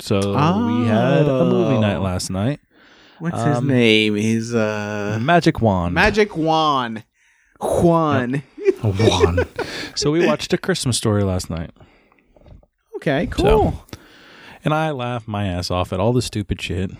So 0.00 0.18
we 0.18 0.86
had 0.86 1.22
a 1.26 1.44
movie 1.44 1.76
Oh. 1.76 1.80
night 1.80 1.98
last 1.98 2.30
night. 2.30 2.60
What's 3.18 3.42
his 3.42 3.58
Um, 3.58 3.68
name? 3.68 4.14
He's 4.14 4.54
uh 4.54 5.18
Magic 5.22 5.60
wand. 5.62 5.94
Magic 5.94 6.36
Juan. 6.36 7.02
Juan. 7.60 8.42
A 8.82 8.88
wand. 8.90 9.46
so 9.94 10.10
we 10.10 10.26
watched 10.26 10.52
a 10.52 10.58
Christmas 10.58 10.96
story 10.98 11.22
last 11.24 11.48
night. 11.48 11.70
Okay, 12.96 13.26
cool. 13.28 13.84
And 14.64 14.74
I 14.74 14.90
laughed 14.90 15.28
my 15.28 15.46
ass 15.46 15.70
off 15.70 15.92
at 15.92 16.00
all 16.00 16.12
the 16.12 16.20
stupid 16.22 16.60
shit. 16.60 16.90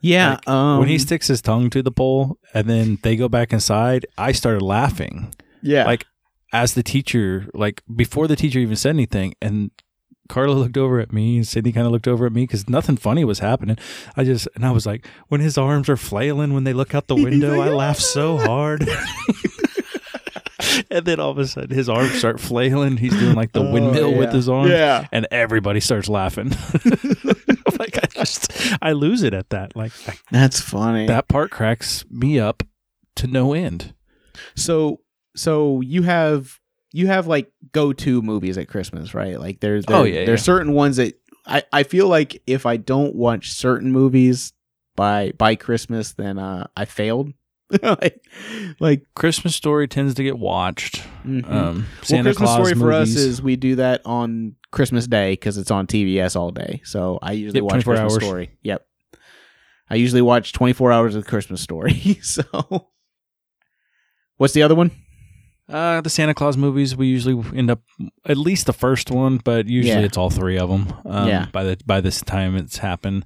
yeah. 0.00 0.30
Like, 0.30 0.48
um, 0.48 0.78
when 0.80 0.88
he 0.88 0.98
sticks 0.98 1.28
his 1.28 1.40
tongue 1.40 1.70
to 1.70 1.82
the 1.82 1.90
pole 1.92 2.38
and 2.52 2.68
then 2.68 2.98
they 3.02 3.16
go 3.16 3.28
back 3.28 3.52
inside, 3.52 4.06
I 4.18 4.32
started 4.32 4.62
laughing. 4.62 5.32
yeah. 5.62 5.84
Like 5.84 6.04
as 6.52 6.74
the 6.74 6.82
teacher, 6.82 7.46
like 7.54 7.82
before 7.94 8.26
the 8.26 8.36
teacher 8.36 8.58
even 8.58 8.76
said 8.76 8.90
anything, 8.90 9.34
and 9.40 9.70
Carla 10.28 10.52
looked 10.52 10.76
over 10.76 11.00
at 11.00 11.12
me 11.12 11.36
and 11.36 11.46
Sydney 11.46 11.72
kind 11.72 11.86
of 11.86 11.92
looked 11.92 12.06
over 12.08 12.26
at 12.26 12.32
me 12.32 12.42
because 12.42 12.68
nothing 12.68 12.96
funny 12.96 13.24
was 13.24 13.38
happening. 13.38 13.78
I 14.16 14.24
just 14.24 14.46
and 14.54 14.64
I 14.64 14.70
was 14.70 14.86
like, 14.86 15.06
when 15.28 15.40
his 15.40 15.56
arms 15.58 15.88
are 15.88 15.96
flailing 15.96 16.52
when 16.52 16.64
they 16.64 16.72
look 16.72 16.94
out 16.94 17.06
the 17.08 17.14
window, 17.22 17.56
like, 17.56 17.70
I 17.70 17.72
laugh 17.72 17.96
ah. 17.96 18.00
so 18.00 18.36
hard. 18.38 18.86
and 20.90 21.04
then 21.04 21.20
all 21.20 21.30
of 21.30 21.38
a 21.38 21.46
sudden, 21.46 21.74
his 21.74 21.88
arms 21.88 22.12
start 22.12 22.40
flailing. 22.40 22.96
He's 22.96 23.16
doing 23.18 23.34
like 23.34 23.52
the 23.52 23.62
Oh, 23.62 23.72
windmill 23.72 24.14
with 24.16 24.32
his 24.32 24.48
arms, 24.48 24.70
Yeah. 24.70 25.06
and 25.12 25.26
everybody 25.30 25.80
starts 25.80 26.08
laughing. 26.08 26.48
like 27.78 27.96
I 27.98 28.06
just, 28.12 28.52
I 28.82 28.92
lose 28.92 29.22
it 29.22 29.34
at 29.34 29.50
that. 29.50 29.76
Like 29.76 29.92
That's 30.30 30.60
funny. 30.60 31.06
that 31.06 31.28
part 31.28 31.50
cracks 31.50 32.04
me 32.10 32.38
up 32.38 32.62
to 33.16 33.26
no 33.26 33.52
end. 33.52 33.94
so 34.54 35.00
so 35.36 35.80
you 35.80 36.02
have 36.02 36.58
you 36.92 37.06
have 37.08 37.26
like 37.26 37.52
go 37.72 37.92
to 37.92 38.22
movies 38.22 38.56
at 38.58 38.68
Christmas, 38.68 39.14
right? 39.14 39.38
Like 39.38 39.60
there's 39.60 39.84
there, 39.86 39.96
Oh, 39.98 40.04
yeah, 40.04 40.24
there's 40.24 40.40
yeah. 40.40 40.44
certain 40.44 40.72
ones 40.72 40.96
that 40.96 41.14
I, 41.46 41.62
I 41.72 41.82
feel 41.82 42.08
like 42.08 42.42
if 42.46 42.66
I 42.66 42.76
don't 42.76 43.14
watch 43.14 43.50
certain 43.52 43.92
movies 43.92 44.52
by 44.96 45.32
by 45.38 45.54
Christmas, 45.54 46.12
then 46.12 46.38
uh 46.38 46.66
I 46.76 46.84
failed. 46.84 47.32
like, 47.82 48.24
like 48.80 49.02
Christmas 49.14 49.54
Story 49.54 49.86
tends 49.88 50.14
to 50.14 50.22
get 50.24 50.38
watched. 50.38 51.02
mhm. 51.22 51.44
Um, 51.44 51.50
well, 51.52 51.84
Santa 52.02 52.30
Christmas 52.30 52.36
Claus 52.48 52.54
story 52.68 52.74
for 52.74 52.92
us 52.92 53.10
is 53.14 53.42
we 53.42 53.56
do 53.56 53.76
that 53.76 54.00
on 54.06 54.56
Christmas 54.70 55.06
Day 55.06 55.32
because 55.34 55.58
it's 55.58 55.70
on 55.70 55.86
TBS 55.86 56.34
all 56.34 56.50
day. 56.50 56.80
So 56.84 57.18
I 57.20 57.32
usually 57.32 57.58
Yep, 57.60 57.64
watch 57.64 57.84
Christmas 57.84 57.98
hours. 58.00 58.14
Story. 58.24 58.50
Yep, 58.62 58.86
I 59.90 59.96
usually 59.96 60.22
watch 60.22 60.54
24 60.54 60.92
hours 60.92 61.14
of 61.14 61.26
Christmas 61.26 61.60
Story. 61.60 61.92
so, 62.22 62.88
what's 64.38 64.54
the 64.54 64.62
other 64.62 64.74
one? 64.74 64.90
Uh, 65.68 66.00
the 66.00 66.08
Santa 66.10 66.32
Claus 66.32 66.56
movies, 66.56 66.96
we 66.96 67.06
usually 67.08 67.44
end 67.56 67.70
up 67.70 67.80
at 68.24 68.36
least 68.38 68.66
the 68.66 68.72
first 68.72 69.10
one, 69.10 69.36
but 69.38 69.66
usually 69.68 70.00
Yeah. 70.00 70.06
it's 70.06 70.16
all 70.16 70.30
three 70.30 70.58
of 70.58 70.70
them. 70.70 70.92
Um, 71.04 71.28
Yeah. 71.28 71.46
By 71.52 71.64
the 71.64 71.76
by 71.86 72.00
this 72.00 72.20
time 72.22 72.56
it's 72.56 72.78
happened. 72.78 73.24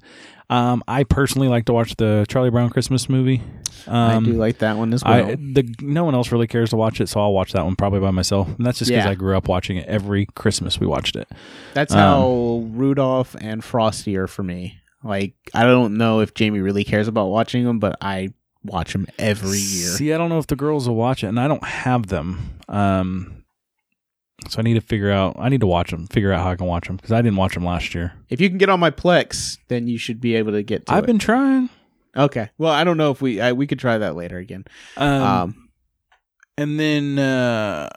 Um, 0.49 0.83
I 0.87 1.03
personally 1.05 1.47
like 1.47 1.65
to 1.65 1.73
watch 1.73 1.95
the 1.95 2.25
Charlie 2.27 2.49
Brown 2.49 2.69
Christmas 2.69 3.07
movie. 3.09 3.41
Um, 3.87 4.25
I 4.25 4.29
do 4.29 4.33
like 4.33 4.59
that 4.59 4.77
one 4.77 4.93
as 4.93 5.03
well. 5.03 5.13
I 5.13 5.35
the 5.35 5.73
no 5.81 6.03
one 6.03 6.15
else 6.15 6.31
really 6.33 6.47
cares 6.47 6.69
to 6.71 6.75
watch 6.77 6.99
it, 7.01 7.07
so 7.07 7.21
I'll 7.21 7.33
watch 7.33 7.53
that 7.53 7.63
one 7.63 7.75
probably 7.77 8.01
by 8.01 8.11
myself. 8.11 8.47
And 8.57 8.65
that's 8.65 8.79
just 8.79 8.91
because 8.91 9.05
Yeah. 9.05 9.11
I 9.11 9.15
grew 9.15 9.37
up 9.37 9.47
watching 9.47 9.77
it 9.77 9.87
every 9.87 10.25
Christmas. 10.35 10.79
We 10.79 10.85
watched 10.87 11.15
it. 11.15 11.29
That's 11.73 11.93
um, 11.93 11.99
how 11.99 12.63
Rudolph 12.71 13.35
and 13.39 13.63
Frosty 13.63 14.17
are 14.17 14.27
for 14.27 14.43
me. 14.43 14.75
Like 15.01 15.33
I 15.53 15.63
don't 15.63 15.97
know 15.97 16.19
if 16.19 16.33
Jamie 16.33 16.59
really 16.59 16.83
cares 16.83 17.07
about 17.07 17.27
watching 17.27 17.63
them, 17.63 17.79
but 17.79 17.95
I 18.01 18.29
watch 18.65 18.93
them 18.93 19.07
every 19.17 19.57
year. 19.59 19.89
See, 19.89 20.13
I 20.13 20.17
don't 20.17 20.29
know 20.29 20.39
if 20.39 20.47
the 20.47 20.55
girls 20.55 20.87
will 20.87 20.95
watch 20.95 21.23
it, 21.23 21.27
and 21.27 21.39
I 21.39 21.47
don't 21.47 21.63
have 21.63 22.07
them. 22.07 22.59
Um, 22.69 23.43
so 24.49 24.59
I 24.59 24.61
need 24.63 24.73
to 24.75 24.81
figure 24.81 25.11
out. 25.11 25.35
I 25.39 25.49
need 25.49 25.61
to 25.61 25.67
watch 25.67 25.91
them. 25.91 26.07
Figure 26.07 26.31
out 26.33 26.43
how 26.43 26.51
I 26.51 26.55
can 26.55 26.65
watch 26.67 26.87
them 26.87 26.97
because 26.97 27.11
I 27.11 27.21
didn't 27.21 27.37
watch 27.37 27.53
them 27.53 27.63
last 27.65 27.93
year. 27.95 28.13
If 28.29 28.41
you 28.41 28.49
can 28.49 28.57
get 28.57 28.69
on 28.69 28.79
my 28.79 28.91
Plex, 28.91 29.57
then 29.69 29.87
you 29.87 29.97
should 29.97 30.19
be 30.19 30.35
able 30.35 30.51
to 30.53 30.63
get 30.63 30.85
to 30.87 30.93
I've 30.93 31.03
it. 31.05 31.07
been 31.07 31.19
trying. 31.19 31.69
okay. 32.15 32.49
Well, 32.57 32.71
I 32.73 32.83
don't 32.83 32.97
know 32.97 33.11
if 33.11 33.21
we 33.21 33.39
I, 33.39 33.53
we 33.53 33.67
could 33.67 33.79
try 33.79 33.97
that 33.97 34.15
later 34.15 34.37
again. 34.37 34.65
Um, 34.97 35.21
Um, 35.23 35.69
and 36.57 36.79
then 36.79 37.17
uh, 37.19 37.89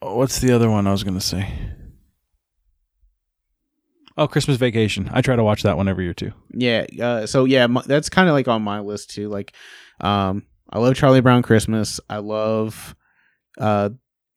what's 0.00 0.40
the 0.40 0.52
other 0.52 0.70
one 0.70 0.86
I 0.86 0.92
was 0.92 1.04
gonna 1.04 1.20
say? 1.20 1.48
Oh, 4.20 4.28
Christmas 4.28 4.58
Vacation. 4.58 5.08
I 5.12 5.22
try 5.22 5.34
to 5.34 5.42
watch 5.42 5.62
that 5.62 5.76
one 5.76 5.88
every 5.88 6.04
year 6.04 6.14
too. 6.14 6.32
yeah. 6.52 6.84
Uh, 7.00 7.26
so 7.26 7.46
yeah, 7.46 7.66
my, 7.66 7.82
that's 7.86 8.08
kind 8.10 8.28
of 8.28 8.34
like 8.34 8.46
on 8.48 8.60
my 8.62 8.80
list 8.80 9.10
too. 9.10 9.28
Like, 9.28 9.54
um, 10.00 10.44
I 10.68 10.78
love 10.78 10.94
Charlie 10.94 11.20
Brown 11.22 11.42
Christmas. 11.42 11.98
I 12.08 12.18
love, 12.18 12.94
uh, 13.58 13.90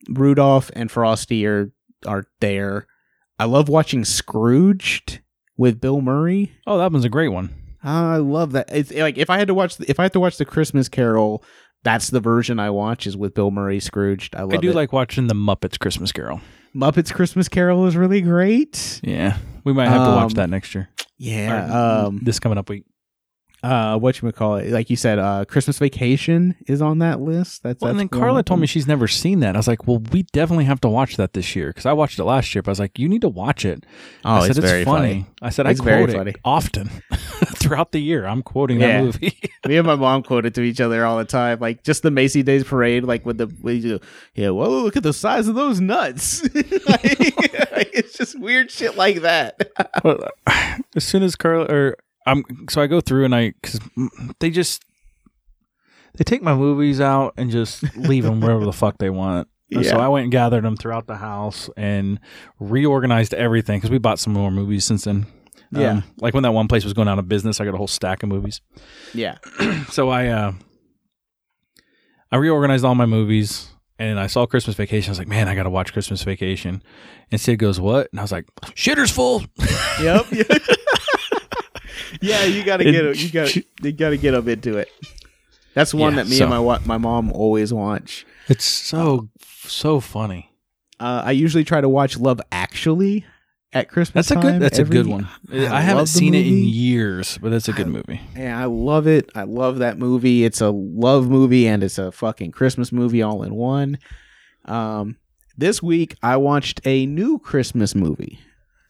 Rudolph 0.09 0.71
and 0.75 0.89
Frosty 0.89 1.45
are 1.45 1.71
are 2.07 2.25
there. 2.39 2.87
I 3.39 3.45
love 3.45 3.69
watching 3.69 4.05
Scrooged 4.05 5.19
with 5.57 5.79
Bill 5.81 6.01
Murray. 6.01 6.53
Oh, 6.65 6.77
that 6.77 6.91
one's 6.91 7.05
a 7.05 7.09
great 7.09 7.29
one. 7.29 7.53
I 7.83 8.17
love 8.17 8.53
that. 8.53 8.69
It's 8.71 8.91
like 8.93 9.17
if 9.17 9.29
I 9.29 9.37
had 9.37 9.47
to 9.47 9.53
watch 9.53 9.79
if 9.81 9.99
I 9.99 10.03
had 10.03 10.13
to 10.13 10.19
watch 10.19 10.37
the 10.37 10.45
Christmas 10.45 10.87
Carol, 10.89 11.43
that's 11.83 12.09
the 12.09 12.19
version 12.21 12.59
I 12.59 12.69
watch 12.69 13.05
is 13.05 13.17
with 13.17 13.33
Bill 13.33 13.51
Murray 13.51 13.79
Scrooged. 13.79 14.35
I 14.35 14.43
love 14.43 14.53
I 14.53 14.57
do 14.57 14.69
it. 14.69 14.75
like 14.75 14.93
watching 14.93 15.27
the 15.27 15.33
Muppets 15.35 15.77
Christmas 15.77 16.11
Carol. 16.11 16.39
Muppets 16.75 17.13
Christmas 17.13 17.47
Carol 17.49 17.85
is 17.85 17.95
really 17.95 18.21
great. 18.21 18.99
Yeah, 19.03 19.37
we 19.63 19.73
might 19.73 19.87
have 19.89 20.05
to 20.05 20.11
watch 20.11 20.23
Um, 20.31 20.35
that 20.35 20.49
next 20.49 20.73
year. 20.75 20.89
Yeah. 21.17 22.03
Or 22.03 22.05
Um. 22.07 22.19
this 22.23 22.39
coming 22.39 22.57
up 22.57 22.69
week. 22.69 22.83
Uh. 23.63 23.97
What 23.97 24.21
you 24.21 24.25
would 24.25 24.35
call 24.35 24.57
it? 24.57 24.69
Like 24.69 24.89
you 24.89 24.95
said, 24.95 25.19
uh, 25.19 25.45
Christmas 25.45 25.79
Vacation 25.79 26.55
is 26.67 26.81
on 26.81 26.99
that 26.99 27.21
list. 27.21 27.63
That's 27.63 27.81
Well, 27.81 27.91
and 27.91 27.99
then 27.99 28.09
Carla 28.09 28.43
told 28.43 28.59
me 28.59 28.67
she's 28.67 28.87
never 28.87 29.07
seen 29.07 29.39
that. 29.39 29.55
I 29.55 29.59
was 29.59 29.67
like, 29.67 29.87
well, 29.87 29.99
we 30.11 30.23
definitely 30.33 30.65
have 30.65 30.81
to 30.81 30.89
watch 30.89 31.15
that 31.17 31.33
this 31.33 31.55
year 31.55 31.67
because 31.67 31.85
I 31.85 31.93
watched 31.93 32.19
it 32.19 32.23
last 32.25 32.53
year. 32.53 32.61
But 32.61 32.69
I 32.69 32.73
was 32.73 32.79
like, 32.79 32.99
you 32.99 33.07
need 33.07 33.21
to 33.21 33.29
watch 33.29 33.63
it. 33.65 33.85
Oh, 34.25 34.31
I 34.33 34.41
said, 34.47 34.57
it's 34.57 34.59
very 34.59 34.83
funny. 34.83 35.25
I 35.41 35.49
said, 35.49 35.65
It's 35.67 35.79
I 35.79 35.83
quote 35.83 36.11
funny. 36.11 36.31
it 36.31 36.35
often 36.43 36.89
throughout 37.55 37.91
the 37.93 37.99
year. 37.99 38.25
I'm 38.25 38.41
quoting 38.41 38.81
Yeah. 38.81 38.97
that 38.99 39.03
movie. 39.03 39.39
Me 39.67 39.77
and 39.77 39.87
my 39.87 39.95
mom 39.95 40.23
quote 40.23 40.45
it 40.45 40.53
to 40.55 40.61
each 40.61 40.81
other 40.81 41.05
all 41.05 41.17
the 41.17 41.23
time. 41.25 41.59
Like 41.59 41.83
just 41.83 42.03
the 42.03 42.11
Macy 42.11 42.43
Days 42.43 42.63
parade, 42.65 43.03
like 43.05 43.25
with 43.25 43.37
the 43.37 43.47
with 43.61 43.83
you, 43.85 43.99
yeah. 44.35 44.49
Well, 44.49 44.69
look 44.83 44.97
at 44.97 45.03
the 45.03 45.13
size 45.13 45.47
of 45.47 45.55
those 45.55 45.79
nuts. 45.79 46.41
Like, 47.75 47.89
it's 47.93 48.17
just 48.17 48.39
weird 48.39 48.69
shit 48.71 48.97
like 48.97 49.21
that. 49.21 49.71
As 50.95 51.03
soon 51.03 51.23
as 51.23 51.35
Carla 51.35 51.65
or 51.65 51.97
I'm, 52.25 52.43
so 52.69 52.81
I 52.81 52.87
go 52.87 53.01
through 53.01 53.25
and 53.25 53.35
I 53.35 53.53
because 53.61 53.79
they 54.39 54.49
just 54.49 54.83
they 56.17 56.23
take 56.23 56.41
my 56.41 56.53
movies 56.55 57.01
out 57.01 57.33
and 57.37 57.49
just 57.51 57.83
leave 57.97 58.23
them 58.23 58.39
wherever 58.39 58.65
the 58.65 58.73
fuck 58.73 58.97
they 58.97 59.09
want. 59.09 59.47
And 59.71 59.85
So 59.85 59.97
I 59.97 60.07
went 60.07 60.23
and 60.23 60.31
gathered 60.31 60.63
them 60.63 60.77
throughout 60.77 61.07
the 61.07 61.15
house 61.17 61.69
and 61.75 62.19
reorganized 62.59 63.33
everything 63.33 63.79
because 63.79 63.89
we 63.89 63.97
bought 63.97 64.19
some 64.19 64.31
more 64.33 64.51
movies 64.51 64.85
since 64.85 65.05
then. 65.05 65.25
Um, 65.75 65.81
Yeah. 65.81 66.01
like 66.19 66.35
when 66.35 66.43
that 66.43 66.51
one 66.51 66.67
place 66.67 66.83
was 66.83 66.93
going 66.93 67.07
out 67.07 67.17
of 67.17 67.27
business, 67.27 67.59
I 67.59 67.65
got 67.65 67.73
a 67.73 67.77
whole 67.77 67.87
stack 67.87 68.21
of 68.21 68.29
movies. 68.29 68.61
Yeah. 69.13 69.37
So 69.89 70.09
I 70.09 70.27
uh 70.27 70.53
I 72.31 72.37
reorganized 72.37 72.85
all 72.85 72.95
my 72.95 73.05
movies 73.05 73.69
and 73.99 74.19
I 74.19 74.27
saw 74.27 74.45
Christmas 74.45 74.75
Vacation. 74.75 75.09
I 75.09 75.13
was 75.13 75.19
like, 75.19 75.27
man, 75.27 75.47
I 75.47 75.55
got 75.55 75.63
to 75.63 75.69
watch 75.69 75.93
Christmas 75.93 76.23
Vacation. 76.23 76.81
And 77.31 77.39
Sid 77.39 77.59
goes, 77.59 77.79
what? 77.79 78.09
And 78.11 78.19
I 78.19 78.23
was 78.23 78.31
like, 78.31 78.45
shitter's 78.75 79.11
full. 79.11 79.43
Yep. 80.01 80.25
yeah, 82.23 82.43
you 82.45 82.63
gotta 82.63 82.87
It- 82.87 82.91
get 82.91 83.17
you 83.23 83.29
gotta 83.29 83.63
you 83.83 83.91
gotta 83.91 84.17
get 84.17 84.33
up 84.33 84.47
into 84.47 84.77
it. 84.77 84.89
That's 85.73 85.93
one 85.93 86.13
Yeah, 86.13 86.23
that 86.23 86.29
me 86.29 86.35
so- 86.37 86.43
and 86.45 86.49
my 86.51 86.59
wa- 86.59 86.79
my 86.85 86.97
mom 86.97 87.31
always 87.31 87.73
watch. 87.73 88.25
It's 88.47 88.65
so 88.65 89.29
so 89.65 89.99
funny. 89.99 90.49
Uh, 90.99 91.23
I 91.25 91.31
usually 91.31 91.63
try 91.63 91.81
to 91.81 91.89
watch 91.89 92.17
Love 92.17 92.39
Actually 92.51 93.25
at 93.73 93.89
Christmas. 93.89 94.27
That's 94.29 94.39
a 94.39 94.41
good. 94.41 94.61
That's 94.61 94.77
a 94.77 94.81
every- 94.81 94.93
good 94.97 95.07
one. 95.07 95.27
I 95.51 95.65
I, 95.67 95.81
haven't 95.81 95.97
love 95.97 96.05
the 96.13 96.19
seen 96.19 96.33
it 96.35 96.45
in 96.45 96.53
movie. 96.53 96.67
years, 96.67 97.39
but 97.41 97.49
that's 97.49 97.67
a 97.67 97.73
good 97.73 97.87
movie. 97.87 98.21
Yeah, 98.37 98.59
I 98.59 98.65
love 98.65 99.07
it. 99.07 99.29
I 99.35 99.43
love 99.43 99.79
that 99.79 99.97
movie. 99.97 100.45
It's 100.45 100.61
a 100.61 100.69
love 100.69 101.27
movie 101.29 101.67
and 101.67 101.83
it's 101.83 101.97
a 101.97 102.11
fucking 102.11 102.51
Christmas 102.51 102.91
movie 102.91 103.21
all 103.23 103.41
in 103.43 103.55
one. 103.55 103.97
Um, 104.65 105.17
this 105.57 105.81
week 105.83 106.15
I 106.21 106.37
watched 106.37 106.81
a 106.85 107.05
new 107.07 107.39
Christmas 107.39 107.95
movie. 107.95 108.39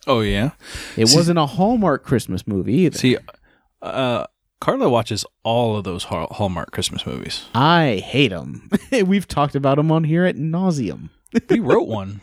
Oh 0.07 0.21
yeah. 0.21 0.51
It 0.97 1.07
See- 1.07 1.15
wasn't 1.15 1.39
a 1.39 1.45
Hallmark 1.45 2.03
Christmas 2.03 2.45
movie 2.47 2.73
either. 2.73 2.97
See, 2.97 3.17
uh, 3.81 4.25
Carla 4.59 4.89
watches 4.89 5.25
all 5.43 5.75
of 5.77 5.83
those 5.83 6.05
Hallmark 6.05 6.71
Christmas 6.71 7.05
movies. 7.05 7.45
I 7.53 8.01
hate 8.05 8.29
them. 8.29 8.69
We've 9.05 9.27
talked 9.27 9.55
about 9.55 9.77
them 9.77 9.91
on 9.91 10.03
here 10.05 10.25
at 10.25 10.35
nauseum. 10.35 11.09
We 11.49 11.59
wrote 11.59 11.87
one, 11.87 12.21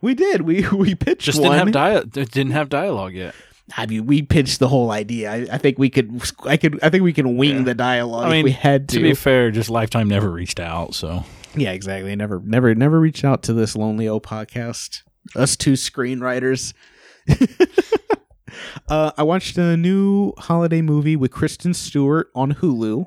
We 0.00 0.14
did. 0.14 0.42
We 0.42 0.68
we 0.68 0.94
pitched 0.94 1.22
just 1.22 1.40
one. 1.40 1.52
didn't 1.52 1.74
have 1.74 2.10
dia- 2.12 2.24
didn't 2.26 2.52
have 2.52 2.68
dialogue 2.68 3.14
yet. 3.14 3.34
I 3.76 3.86
mean, 3.86 4.04
we 4.06 4.20
pitched 4.22 4.58
the 4.58 4.68
whole 4.68 4.90
idea. 4.90 5.30
I, 5.32 5.36
I 5.52 5.58
think 5.58 5.78
we 5.78 5.88
could. 5.88 6.20
I 6.44 6.56
could. 6.58 6.78
I 6.82 6.90
think 6.90 7.02
we 7.04 7.12
can 7.14 7.36
wing 7.36 7.58
Yeah. 7.58 7.62
the 7.62 7.74
dialogue 7.74 8.26
I 8.26 8.30
mean, 8.30 8.38
if 8.40 8.44
we 8.44 8.50
had 8.50 8.88
to. 8.90 8.96
To 8.96 9.02
be 9.02 9.14
fair, 9.14 9.50
just 9.50 9.70
Lifetime 9.70 10.08
never 10.08 10.30
reached 10.30 10.60
out, 10.60 10.94
so 10.94 11.24
yeah, 11.56 11.70
exactly. 11.72 12.14
Never, 12.16 12.40
never, 12.44 12.74
never 12.74 13.00
reached 13.00 13.24
out 13.24 13.42
to 13.44 13.52
this 13.54 13.74
lonely 13.76 14.06
old 14.08 14.24
podcast. 14.24 15.02
Us 15.34 15.56
two 15.56 15.72
screenwriters. 15.74 16.74
uh, 18.88 19.12
I 19.16 19.22
watched 19.22 19.56
a 19.58 19.76
new 19.76 20.32
holiday 20.38 20.82
movie 20.82 21.16
with 21.16 21.30
Kristen 21.30 21.74
Stewart 21.74 22.28
on 22.34 22.54
Hulu 22.54 23.06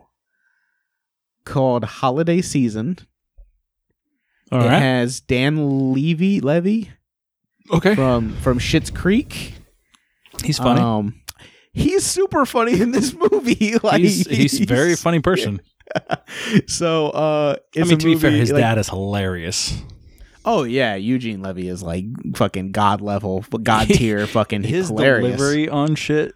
called 1.45 1.83
Holiday 1.83 2.41
Season. 2.41 2.97
all 4.51 4.61
it 4.61 4.67
right, 4.67 4.79
has 4.81 5.19
Dan 5.19 5.93
Levy 5.93 6.39
Levy 6.41 6.91
okay. 7.73 7.95
from 7.95 8.35
from 8.37 8.59
Schitt's 8.59 8.89
Creek. 8.89 9.53
He's 10.43 10.57
funny. 10.57 10.81
Um, 10.81 11.21
he's 11.73 12.05
super 12.05 12.45
funny 12.45 12.79
in 12.81 12.91
this 12.91 13.13
movie. 13.31 13.75
like 13.83 14.01
he's 14.01 14.27
he's 14.27 14.61
a 14.61 14.65
very 14.65 14.95
funny 14.95 15.19
person. 15.19 15.61
so 16.67 17.09
uh, 17.09 17.55
I 17.75 17.83
mean, 17.83 17.97
to 17.97 18.05
be 18.05 18.15
fair, 18.15 18.31
his 18.31 18.51
like- 18.51 18.61
dad 18.61 18.77
is 18.77 18.89
hilarious. 18.89 19.81
Oh 20.45 20.63
yeah, 20.63 20.95
Eugene 20.95 21.41
Levy 21.41 21.67
is 21.67 21.81
like 21.83 22.05
fucking 22.35 22.71
god 22.71 23.01
level, 23.01 23.43
god 23.63 23.87
tier, 23.89 24.27
fucking 24.27 24.63
His 24.63 24.87
hilarious. 24.87 25.35
delivery 25.35 25.67
on 25.69 25.95
shit, 25.95 26.33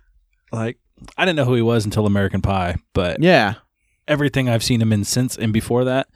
like 0.51 0.77
I 1.17 1.25
didn't 1.25 1.37
know 1.37 1.45
who 1.45 1.55
he 1.55 1.61
was 1.61 1.85
until 1.85 2.05
American 2.05 2.41
Pie, 2.41 2.77
but 2.93 3.21
Yeah, 3.21 3.55
everything 4.07 4.49
I've 4.49 4.63
seen 4.63 4.81
him 4.81 4.91
in 4.91 5.03
since 5.03 5.37
and 5.37 5.53
before 5.53 5.85
that, 5.85 6.07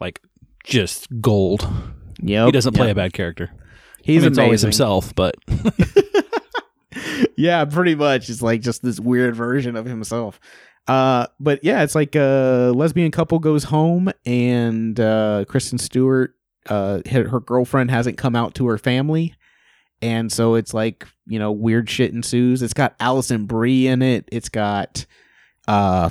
like 0.00 0.20
just 0.64 1.08
gold. 1.20 1.66
Yeah, 2.20 2.44
he 2.46 2.52
doesn't 2.52 2.74
play 2.74 2.88
yep. 2.88 2.96
a 2.96 3.00
bad 3.00 3.12
character. 3.12 3.50
He's 4.02 4.24
I 4.24 4.28
mean, 4.28 4.38
always 4.38 4.62
himself, 4.62 5.14
but 5.14 5.36
yeah, 7.36 7.64
pretty 7.64 7.94
much. 7.94 8.28
It's 8.28 8.42
like 8.42 8.60
just 8.60 8.82
this 8.82 9.00
weird 9.00 9.34
version 9.34 9.76
of 9.76 9.86
himself. 9.86 10.40
Uh, 10.86 11.26
but 11.38 11.62
yeah, 11.62 11.82
it's 11.82 11.94
like 11.94 12.14
a 12.16 12.72
lesbian 12.74 13.10
couple 13.10 13.38
goes 13.38 13.64
home 13.64 14.10
and 14.24 14.98
uh, 14.98 15.44
Kristen 15.46 15.78
Stewart, 15.78 16.34
uh, 16.68 17.00
her, 17.10 17.40
girlfriend 17.40 17.90
hasn't 17.90 18.18
come 18.18 18.36
out 18.36 18.54
to 18.56 18.66
her 18.68 18.78
family, 18.78 19.34
and 20.02 20.30
so 20.30 20.54
it's 20.54 20.72
like 20.74 21.06
you 21.26 21.38
know 21.38 21.52
weird 21.52 21.88
shit 21.90 22.12
ensues. 22.12 22.62
It's 22.62 22.74
got 22.74 22.94
Alison 23.00 23.46
Brie 23.46 23.86
in 23.86 24.02
it. 24.02 24.28
It's 24.32 24.48
got 24.48 25.04
uh, 25.66 26.10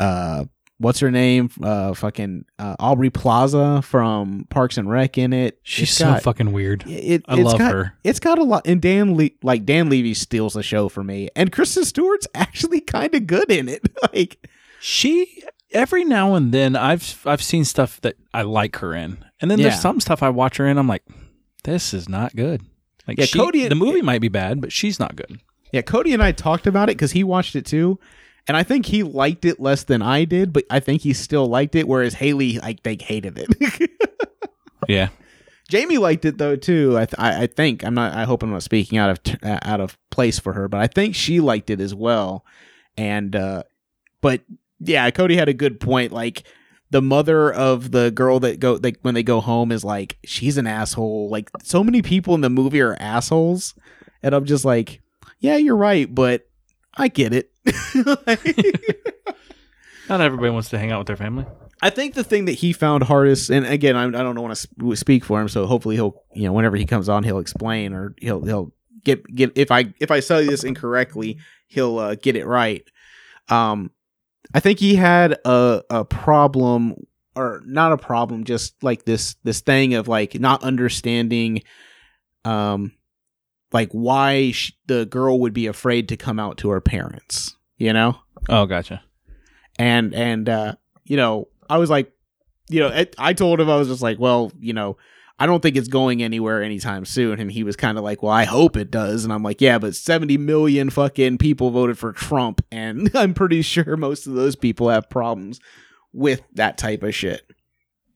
uh, 0.00 0.44
what's 0.78 1.00
her 1.00 1.10
name? 1.10 1.50
Uh, 1.62 1.94
fucking 1.94 2.44
uh, 2.58 2.76
Aubrey 2.78 3.10
Plaza 3.10 3.82
from 3.82 4.46
Parks 4.50 4.78
and 4.78 4.90
Rec 4.90 5.16
in 5.18 5.32
it. 5.32 5.58
she's 5.62 5.88
It's 5.90 5.98
so 5.98 6.04
got- 6.06 6.22
fucking 6.22 6.52
weird. 6.52 6.84
It, 6.86 7.22
I 7.28 7.36
love 7.36 7.58
got, 7.58 7.72
her. 7.72 7.92
It's 8.04 8.20
got 8.20 8.38
a 8.38 8.42
lot, 8.44 8.66
and 8.66 8.80
Dan 8.82 9.16
Le- 9.16 9.30
like 9.42 9.64
Dan 9.64 9.88
Levy 9.88 10.14
steals 10.14 10.54
the 10.54 10.62
show 10.62 10.88
for 10.88 11.04
me, 11.04 11.28
and 11.36 11.52
Kristen 11.52 11.84
Stewart's 11.84 12.26
actually 12.34 12.80
kind 12.80 13.14
of 13.14 13.26
good 13.26 13.50
in 13.50 13.68
it. 13.68 13.82
like, 14.12 14.48
She 14.80 15.42
every 15.72 16.04
now 16.04 16.34
and 16.34 16.52
then 16.52 16.76
I've 16.76 17.22
I've 17.24 17.42
seen 17.42 17.64
stuff 17.64 18.00
that 18.02 18.16
I 18.34 18.42
like 18.42 18.76
her 18.78 18.94
in, 18.94 19.24
and 19.42 19.50
then 19.50 19.58
Yeah. 19.58 19.68
there's 19.68 19.80
some 19.80 20.00
stuff 20.00 20.22
I 20.22 20.30
watch 20.30 20.56
her 20.56 20.66
in. 20.66 20.78
I'm 20.78 20.88
like, 20.88 21.02
this 21.64 21.92
is 21.92 22.08
not 22.08 22.34
good. 22.34 22.62
Like 23.06 23.18
Yeah, 23.18 23.26
she- 23.26 23.38
Cody- 23.38 23.68
the 23.68 23.74
movie 23.74 24.00
might 24.02 24.20
be 24.22 24.28
bad, 24.28 24.60
but 24.60 24.72
she's 24.72 24.98
not 24.98 25.14
good. 25.16 25.40
yeah, 25.72 25.82
Cody 25.82 26.14
and 26.14 26.22
I 26.22 26.32
talked 26.32 26.66
about 26.66 26.88
it 26.88 26.96
because 26.96 27.12
he 27.12 27.24
watched 27.24 27.54
it 27.56 27.66
too, 27.66 27.98
and 28.48 28.56
I 28.56 28.62
think 28.62 28.86
he 28.86 29.02
liked 29.02 29.44
it 29.44 29.60
less 29.60 29.84
than 29.84 30.00
I 30.02 30.24
did, 30.24 30.52
but 30.52 30.64
I 30.70 30.80
think 30.80 31.02
he 31.02 31.12
still 31.12 31.46
liked 31.48 31.74
it, 31.74 31.86
whereas 31.88 32.14
Haley, 32.14 32.58
like, 32.60 32.82
they 32.84 32.96
hated 33.00 33.38
it. 33.38 33.90
Yeah, 34.88 35.10
Jamie 35.68 35.98
liked 35.98 36.24
it 36.24 36.38
though 36.38 36.56
too. 36.56 36.96
I, 36.98 37.04
th- 37.06 37.14
I 37.16 37.42
I 37.42 37.46
think 37.46 37.84
I'm 37.84 37.94
not. 37.94 38.14
I 38.14 38.24
hope 38.24 38.42
I'm 38.42 38.50
not 38.50 38.64
speaking 38.64 38.98
out 38.98 39.10
of 39.10 39.22
t- 39.22 39.36
uh, 39.44 39.58
out 39.62 39.80
of 39.80 39.96
place 40.10 40.40
for 40.40 40.52
her, 40.54 40.66
but 40.68 40.80
I 40.80 40.88
think 40.88 41.14
she 41.14 41.38
liked 41.38 41.70
it 41.70 41.80
as 41.80 41.94
well. 41.94 42.44
And 42.96 43.34
uh 43.36 43.62
but 44.20 44.40
yeah, 44.80 45.08
Cody 45.12 45.36
had 45.36 45.48
a 45.48 45.54
good 45.54 45.78
point. 45.78 46.10
Like 46.10 46.42
the 46.92 47.02
mother 47.02 47.50
of 47.50 47.90
the 47.90 48.10
girl 48.10 48.38
that 48.40 48.60
go 48.60 48.78
like 48.82 48.98
when 49.00 49.14
they 49.14 49.22
go 49.22 49.40
home 49.40 49.72
is 49.72 49.82
like 49.82 50.18
she's 50.24 50.58
an 50.58 50.66
asshole. 50.66 51.30
Like 51.30 51.50
so 51.62 51.82
many 51.82 52.02
people 52.02 52.34
in 52.34 52.42
the 52.42 52.50
movie 52.50 52.82
are 52.82 52.96
assholes, 53.00 53.74
and 54.22 54.34
I'm 54.34 54.44
just 54.44 54.66
like, 54.66 55.00
yeah, 55.40 55.56
you're 55.56 55.76
right, 55.76 56.14
but 56.14 56.46
I 56.94 57.08
get 57.08 57.32
it. 57.32 57.50
not 60.08 60.20
everybody 60.20 60.50
wants 60.50 60.68
to 60.70 60.78
hang 60.78 60.92
out 60.92 60.98
with 60.98 61.06
their 61.06 61.16
family. 61.16 61.46
I 61.80 61.88
think 61.88 62.12
the 62.12 62.24
thing 62.24 62.44
that 62.44 62.52
he 62.52 62.74
found 62.74 63.04
hardest, 63.04 63.48
and 63.48 63.66
again, 63.66 63.96
I, 63.96 64.04
I 64.04 64.10
don't 64.10 64.38
want 64.38 64.54
to 64.54 64.96
speak 64.96 65.24
for 65.24 65.40
him, 65.40 65.48
so 65.48 65.66
hopefully 65.66 65.96
he'll, 65.96 66.22
you 66.34 66.44
know, 66.44 66.52
whenever 66.52 66.76
he 66.76 66.84
comes 66.84 67.08
on, 67.08 67.24
he'll 67.24 67.38
explain 67.38 67.94
or 67.94 68.14
he'll 68.20 68.44
he'll 68.44 68.72
get 69.02 69.24
get 69.34 69.52
if 69.56 69.70
I 69.70 69.94
if 69.98 70.10
I 70.10 70.20
say 70.20 70.46
this 70.46 70.62
incorrectly, 70.62 71.38
he'll 71.68 71.98
uh, 71.98 72.16
get 72.16 72.36
it 72.36 72.46
right. 72.46 72.84
Um, 73.48 73.92
I 74.54 74.60
think 74.60 74.78
he 74.78 74.94
had 74.94 75.38
a 75.44 75.82
a 75.90 76.04
problem 76.04 76.94
or 77.34 77.62
not 77.64 77.92
a 77.92 77.96
problem, 77.96 78.44
just 78.44 78.82
like 78.82 79.04
this 79.04 79.36
this 79.44 79.60
thing 79.60 79.94
of 79.94 80.08
like 80.08 80.38
not 80.38 80.62
understanding, 80.62 81.62
um, 82.44 82.92
like 83.72 83.90
why 83.92 84.50
sh- 84.52 84.72
the 84.86 85.06
girl 85.06 85.40
would 85.40 85.54
be 85.54 85.66
afraid 85.66 86.08
to 86.10 86.16
come 86.16 86.38
out 86.38 86.58
to 86.58 86.68
her 86.70 86.80
parents, 86.80 87.56
you 87.78 87.92
know 87.92 88.16
Oh, 88.48 88.66
gotcha. 88.66 89.02
and 89.78 90.14
and 90.14 90.48
uh 90.48 90.74
you 91.04 91.16
know 91.16 91.48
i 91.70 91.78
was 91.78 91.88
like 91.88 92.12
you 92.68 92.80
know 92.80 92.88
I, 92.88 93.06
I 93.18 93.32
told 93.32 93.60
him 93.60 93.70
i 93.70 93.76
was 93.76 93.88
just 93.88 94.02
like 94.02 94.18
well 94.18 94.50
you 94.60 94.72
know 94.72 94.96
i 95.42 95.46
don't 95.46 95.60
think 95.60 95.76
it's 95.76 95.88
going 95.88 96.22
anywhere 96.22 96.62
anytime 96.62 97.04
soon. 97.04 97.40
And 97.40 97.50
he 97.50 97.64
was 97.64 97.76
kind 97.76 97.98
of 97.98 98.04
like 98.04 98.22
well 98.22 98.32
i 98.32 98.44
hope 98.44 98.76
it 98.76 98.90
does. 98.90 99.24
And 99.24 99.32
i'm 99.32 99.42
like 99.42 99.60
yeah 99.60 99.78
but 99.78 99.94
70 99.94 100.38
million 100.38 100.90
fucking 100.90 101.38
people 101.38 101.70
voted 101.70 101.98
for 101.98 102.12
trump 102.12 102.64
and 102.70 103.10
i'm 103.16 103.34
pretty 103.34 103.62
sure 103.62 103.96
most 103.96 104.26
of 104.26 104.34
those 104.34 104.56
people 104.56 104.88
have 104.88 105.10
problems 105.10 105.60
with 106.12 106.42
that 106.54 106.78
type 106.78 107.02
of 107.02 107.14
shit. 107.14 107.42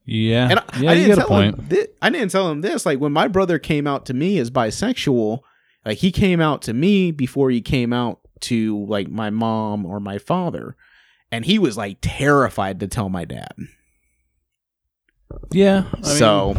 Yeah, 0.09 0.49
and 0.49 0.59
I, 0.59 0.63
yeah, 0.79 0.91
I 0.91 0.93
didn't 0.93 1.07
get 1.15 1.17
a 1.17 1.27
tell 1.27 1.41
him 1.41 1.65
thi- 1.67 1.87
I 2.01 2.09
didn't 2.09 2.31
tell 2.31 2.49
him 2.49 2.61
this. 2.61 2.85
Like 2.85 2.99
when 2.99 3.11
my 3.11 3.27
brother 3.27 3.59
came 3.59 3.85
out 3.85 4.05
to 4.05 4.13
me 4.13 4.39
as 4.39 4.49
bisexual, 4.49 5.39
like 5.85 5.97
he 5.97 6.11
came 6.13 6.39
out 6.39 6.61
to 6.63 6.73
me 6.73 7.11
before 7.11 7.49
he 7.49 7.59
came 7.59 7.91
out 7.91 8.21
to 8.41 8.85
like 8.85 9.09
my 9.09 9.29
mom 9.29 9.85
or 9.85 9.99
my 9.99 10.17
father, 10.17 10.77
and 11.29 11.43
he 11.43 11.59
was 11.59 11.75
like 11.75 11.97
terrified 11.99 12.79
to 12.79 12.87
tell 12.87 13.09
my 13.09 13.25
dad. 13.25 13.53
Yeah, 15.51 15.83
I 15.93 15.95
mean, 15.97 16.03
so 16.05 16.57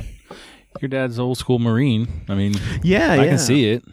your 0.82 0.88
dad's 0.88 1.18
old 1.18 1.38
school 1.38 1.58
Marine. 1.58 2.08
I 2.28 2.34
mean, 2.34 2.54
yeah, 2.82 3.12
I 3.12 3.16
yeah. 3.16 3.24
can 3.28 3.38
see 3.38 3.70
it. 3.70 3.84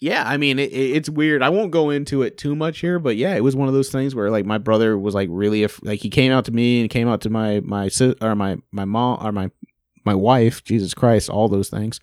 Yeah, 0.00 0.24
I 0.26 0.36
mean 0.36 0.58
it, 0.58 0.70
it- 0.72 0.96
it's 0.96 1.08
weird. 1.08 1.42
I 1.42 1.48
won't 1.48 1.70
go 1.70 1.90
into 1.90 2.22
it 2.22 2.36
too 2.36 2.54
much 2.54 2.80
here, 2.80 2.98
but 2.98 3.16
yeah, 3.16 3.34
it 3.36 3.42
was 3.42 3.56
one 3.56 3.68
of 3.68 3.74
those 3.74 3.90
things 3.90 4.14
where 4.14 4.30
like 4.30 4.44
my 4.44 4.58
brother 4.58 4.98
was 4.98 5.14
like 5.14 5.28
really 5.32 5.62
af- 5.62 5.80
like 5.82 6.00
he 6.00 6.10
came 6.10 6.30
out 6.32 6.44
to 6.46 6.52
me 6.52 6.80
and 6.82 6.90
came 6.90 7.08
out 7.08 7.20
to 7.22 7.30
my 7.30 7.60
my 7.60 7.88
sis 7.88 8.14
or 8.20 8.34
my 8.34 8.56
my 8.70 8.84
mom 8.84 9.24
or 9.26 9.32
my 9.32 9.50
my 10.04 10.14
wife. 10.14 10.62
Jesus 10.64 10.92
Christ, 10.94 11.30
all 11.30 11.48
those 11.48 11.70
things. 11.70 12.00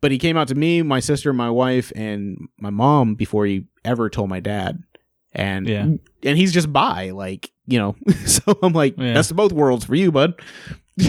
But 0.00 0.12
he 0.12 0.18
came 0.18 0.38
out 0.38 0.48
to 0.48 0.54
me, 0.54 0.80
my 0.80 1.00
sister, 1.00 1.30
my 1.34 1.50
wife, 1.50 1.92
and 1.94 2.48
my 2.58 2.70
mom 2.70 3.16
before 3.16 3.44
he 3.44 3.66
ever 3.84 4.08
told 4.08 4.30
my 4.30 4.40
dad. 4.40 4.82
And 5.34 5.68
Yeah. 5.68 5.82
and 6.22 6.38
he's 6.38 6.52
just 6.52 6.72
by 6.72 7.10
like 7.10 7.50
you 7.66 7.78
know. 7.78 7.96
so 8.24 8.58
I'm 8.62 8.72
like, 8.72 8.94
Yeah. 8.96 9.12
that's 9.12 9.30
both 9.30 9.52
worlds 9.52 9.84
for 9.84 9.94
you, 9.94 10.10
bud. 10.10 10.40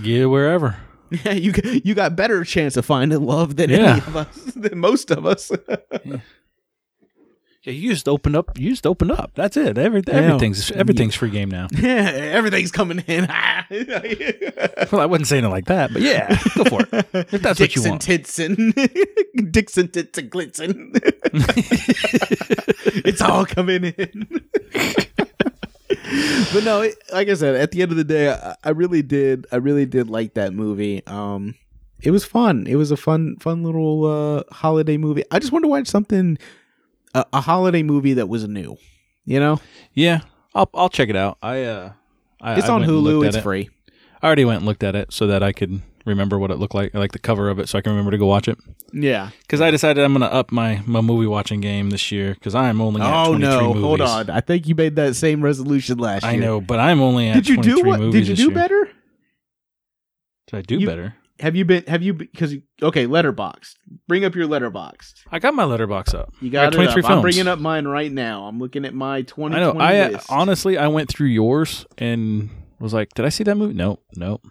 Get 0.00 0.22
it 0.22 0.26
wherever. 0.26 0.76
Yeah, 1.10 1.32
you 1.32 1.52
you 1.84 1.94
got 1.94 2.16
better 2.16 2.42
chance 2.44 2.76
of 2.76 2.86
finding 2.86 3.22
love 3.22 3.56
than 3.56 3.70
any 3.70 3.98
of 4.00 4.16
us, 4.16 4.36
than 4.56 4.78
most 4.78 5.10
of 5.10 5.26
us. 5.26 5.50
Yeah, 7.64 7.74
you 7.74 7.90
just 7.92 8.08
open 8.08 8.34
up. 8.34 8.58
You 8.58 8.70
just 8.70 8.88
open 8.88 9.12
up. 9.12 9.30
That's 9.36 9.56
it. 9.56 9.78
Every, 9.78 10.02
everything's 10.08 10.72
everything's 10.72 11.14
free 11.14 11.30
game 11.30 11.48
now. 11.48 11.68
Yeah, 11.78 12.10
everything's 12.10 12.72
coming 12.72 12.98
in. 13.06 13.28
Well, 13.30 15.00
I 15.00 15.06
wasn't 15.06 15.28
saying 15.28 15.44
it 15.44 15.48
like 15.48 15.66
that, 15.66 15.92
but 15.92 16.02
yeah, 16.02 16.36
go 16.56 16.64
for 16.64 16.80
it. 16.80 17.06
If 17.32 17.40
that's 17.42 17.60
what 17.60 17.76
you 17.76 17.82
Dixon 17.82 17.90
want. 17.90 18.02
Titson, 18.04 19.52
Dixon 19.52 19.86
Titson 19.88 20.28
Glitzen. 20.28 20.90
it's 23.06 23.22
all 23.22 23.46
coming 23.46 23.84
in. 23.84 24.26
but 26.52 26.64
no, 26.64 26.82
it, 26.82 26.96
like 27.12 27.28
I 27.28 27.34
said, 27.34 27.54
at 27.56 27.70
the 27.70 27.82
end 27.82 27.90
of 27.90 27.96
the 27.96 28.04
day, 28.04 28.30
I, 28.30 28.56
I 28.64 28.70
really 28.70 29.02
did. 29.02 29.46
I 29.52 29.56
really 29.56 29.86
did 29.86 30.10
like 30.10 30.34
that 30.34 30.52
movie. 30.52 31.06
Um, 31.06 31.54
it 32.02 32.10
was 32.10 32.24
fun. 32.24 32.66
It 32.66 32.76
was 32.76 32.90
a 32.90 32.96
fun, 32.96 33.36
fun 33.40 33.62
little 33.62 34.04
uh, 34.04 34.42
holiday 34.52 34.96
movie. 34.96 35.24
I 35.30 35.38
just 35.38 35.52
wanted 35.52 35.64
to 35.64 35.68
watch 35.68 35.86
something, 35.86 36.36
a, 37.14 37.24
a 37.32 37.40
holiday 37.40 37.82
movie 37.82 38.14
that 38.14 38.28
was 38.28 38.46
new. 38.46 38.76
You 39.24 39.38
know, 39.38 39.60
Yeah, 39.94 40.20
I'll 40.54 40.68
I'll 40.74 40.88
check 40.88 41.08
it 41.08 41.16
out. 41.16 41.38
I 41.42 41.62
uh, 41.62 41.92
I, 42.40 42.58
it's 42.58 42.68
I 42.68 42.74
on 42.74 42.82
Hulu. 42.82 43.26
It's 43.26 43.36
it. 43.36 43.42
free. 43.42 43.70
I 44.20 44.26
already 44.26 44.44
went 44.44 44.58
and 44.58 44.66
looked 44.66 44.82
at 44.82 44.94
it 44.96 45.12
so 45.12 45.28
that 45.28 45.42
I 45.42 45.52
could 45.52 45.80
remember 46.04 46.38
what 46.38 46.50
it 46.50 46.58
looked 46.58 46.74
like, 46.74 46.94
like 46.94 47.12
the 47.12 47.18
cover 47.18 47.48
of 47.48 47.58
it, 47.58 47.68
so 47.68 47.78
I 47.78 47.80
can 47.82 47.92
remember 47.92 48.10
to 48.12 48.18
go 48.18 48.26
watch 48.26 48.48
it. 48.48 48.58
Yeah. 48.92 49.30
Because 49.42 49.60
I 49.60 49.70
decided 49.70 50.04
I'm 50.04 50.12
going 50.12 50.28
to 50.28 50.32
up 50.32 50.50
my, 50.52 50.82
my 50.86 51.00
movie 51.00 51.26
watching 51.26 51.60
game 51.60 51.90
this 51.90 52.10
year 52.12 52.34
because 52.34 52.54
I'm 52.54 52.80
only 52.80 53.00
at 53.00 53.06
Oh 53.12 53.28
23 53.36 53.48
no! 53.48 53.68
movies. 53.68 53.82
Hold 53.82 54.00
on. 54.02 54.30
I 54.30 54.40
think 54.40 54.66
you 54.68 54.74
made 54.74 54.96
that 54.96 55.16
same 55.16 55.42
resolution 55.42 55.98
last 55.98 56.22
year. 56.24 56.32
I 56.32 56.36
know, 56.36 56.60
but 56.60 56.78
I'm 56.80 57.00
only 57.00 57.28
at 57.28 57.34
Did 57.34 57.48
you 57.48 57.54
23 57.56 57.82
do 57.82 57.88
what? 57.88 58.00
movies 58.00 58.12
Did 58.12 58.28
you 58.28 58.34
this 58.36 58.44
do 58.44 58.50
year. 58.50 58.54
better? 58.54 58.90
Did 60.48 60.56
I 60.58 60.62
do 60.62 60.78
You- 60.78 60.86
better? 60.86 61.14
Have 61.40 61.56
you 61.56 61.64
been? 61.64 61.82
Have 61.88 62.02
you? 62.02 62.14
Because 62.14 62.54
okay, 62.80 63.04
Letterboxd. 63.06 63.74
Bring 64.06 64.24
up 64.24 64.36
your 64.36 64.46
Letterboxd. 64.46 65.24
I 65.32 65.40
got 65.40 65.54
my 65.54 65.64
letterbox 65.64 66.14
up. 66.14 66.32
You 66.40 66.50
I 66.50 66.52
got 66.52 66.72
it 66.72 66.76
23 66.76 66.86
up. 66.86 66.94
films. 66.94 67.06
I'm 67.16 67.20
bringing 67.20 67.48
up 67.48 67.58
mine 67.58 67.88
right 67.88 68.12
now. 68.12 68.44
I'm 68.44 68.60
looking 68.60 68.84
at 68.84 68.94
my 68.94 69.22
2020 69.22 69.56
I 69.56 69.58
know. 69.58 69.80
I 69.80 70.08
list. 70.12 70.26
honestly, 70.30 70.78
I 70.78 70.86
went 70.86 71.08
through 71.08 71.28
yours 71.28 71.84
and 71.98 72.48
was 72.78 72.94
like, 72.94 73.08
"Did 73.14 73.24
I 73.24 73.28
see 73.30 73.42
that 73.42 73.56
movie?" 73.56 73.74
Nope, 73.74 74.04
nope. 74.14 74.46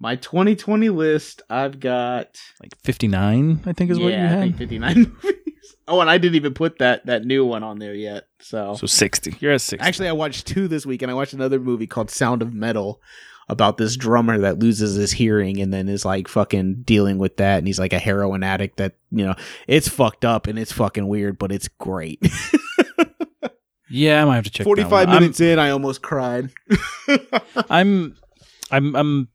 My 0.00 0.16
2020 0.16 0.88
list. 0.88 1.42
I've 1.48 1.78
got. 1.78 2.40
Like 2.60 2.72
59, 2.82 3.62
I 3.66 3.72
think 3.72 3.90
is 3.90 3.98
yeah, 3.98 4.04
what 4.04 4.12
you 4.12 4.18
I 4.18 4.22
had. 4.22 4.40
think 4.40 4.56
59 4.56 4.94
movies. 5.22 5.76
Oh, 5.86 6.00
and 6.00 6.08
I 6.10 6.18
didn't 6.18 6.36
even 6.36 6.54
put 6.54 6.78
that 6.78 7.06
that 7.06 7.24
new 7.24 7.44
one 7.44 7.62
on 7.62 7.78
there 7.78 7.94
yet. 7.94 8.24
So, 8.40 8.74
So 8.74 8.86
60. 8.86 9.36
You're 9.40 9.52
at 9.52 9.60
60. 9.60 9.86
actually, 9.86 10.08
I 10.08 10.12
watched 10.12 10.46
two 10.46 10.68
this 10.68 10.86
week, 10.86 11.02
and 11.02 11.10
I 11.10 11.14
watched 11.14 11.32
another 11.34 11.58
movie 11.60 11.86
called 11.86 12.10
Sound 12.10 12.42
of 12.42 12.54
Metal 12.54 13.00
about 13.48 13.76
this 13.78 13.96
drummer 13.96 14.38
that 14.38 14.60
loses 14.60 14.94
his 14.94 15.10
hearing 15.10 15.60
and 15.60 15.72
then 15.74 15.88
is 15.88 16.04
like 16.04 16.28
fucking 16.28 16.82
dealing 16.84 17.18
with 17.18 17.36
that, 17.38 17.58
and 17.58 17.66
he's 17.66 17.80
like 17.80 17.92
a 17.92 17.98
heroin 17.98 18.44
addict. 18.44 18.76
That 18.76 18.94
you 19.10 19.24
know, 19.26 19.34
it's 19.66 19.88
fucked 19.88 20.24
up 20.24 20.46
and 20.46 20.58
it's 20.58 20.70
fucking 20.72 21.08
weird, 21.08 21.36
but 21.38 21.50
it's 21.50 21.66
great. 21.66 22.22
yeah, 23.90 24.22
I 24.22 24.24
might 24.24 24.36
have 24.36 24.44
to 24.44 24.50
check. 24.50 24.64
that 24.64 24.68
45 24.68 24.92
one. 24.92 25.08
I'm- 25.08 25.22
minutes 25.22 25.40
in, 25.40 25.58
I 25.58 25.70
almost 25.70 26.02
cried. 26.02 26.50
I'm, 27.68 28.16
I'm, 28.70 28.94
I'm, 28.94 29.28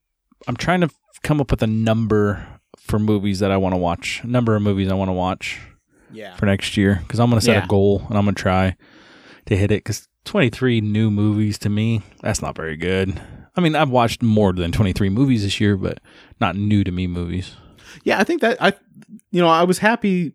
I'm 0.47 0.55
trying 0.55 0.81
to 0.81 0.89
come 1.23 1.41
up 1.41 1.51
with 1.51 1.62
a 1.63 1.67
number 1.67 2.45
for 2.77 2.99
movies 2.99 3.39
that 3.39 3.51
I 3.51 3.58
want 3.58 3.73
to 3.73 3.77
watch. 3.77 4.21
A 4.23 4.27
number 4.27 4.55
of 4.55 4.62
movies 4.62 4.91
I 4.91 4.93
want 4.93 5.10
to 5.10 5.13
watch 5.13 5.60
yeah. 6.12 6.36
for 6.36 6.45
next 6.45 6.77
year 6.77 6.99
because 7.01 7.19
I'm 7.19 7.29
going 7.29 7.39
to 7.39 7.45
set 7.45 7.55
Yeah. 7.58 7.63
a 7.63 7.67
goal 7.67 8.05
and 8.10 8.17
I'm 8.17 8.25
going 8.25 8.36
to 8.36 8.41
try 8.41 8.75
to 9.47 9.58
hit 9.58 9.71
it. 9.71 9.84
Because 9.84 10.08
23 10.25 10.81
new 10.81 11.10
movies 11.10 11.58
to 11.60 11.69
me, 11.69 12.01
that's 12.21 12.41
not 12.41 12.55
very 12.55 12.77
good. 12.77 13.19
I 13.55 13.62
mean, 13.62 13.75
I've 13.75 13.89
watched 13.89 14.21
more 14.21 14.53
than 14.53 14.71
23 14.71 15.10
movies 15.10 15.43
this 15.43 15.60
year, 15.60 15.77
but 15.77 15.99
not 16.39 16.55
new 16.55 16.84
to 16.84 16.91
me 16.91 17.08
movies. 17.08 17.55
Yeah, 18.03 18.19
I 18.19 18.23
think 18.23 18.41
that 18.41 18.62
I, 18.62 18.73
you 19.31 19.41
know, 19.41 19.47
I 19.47 19.63
was 19.63 19.79
happy 19.79 20.34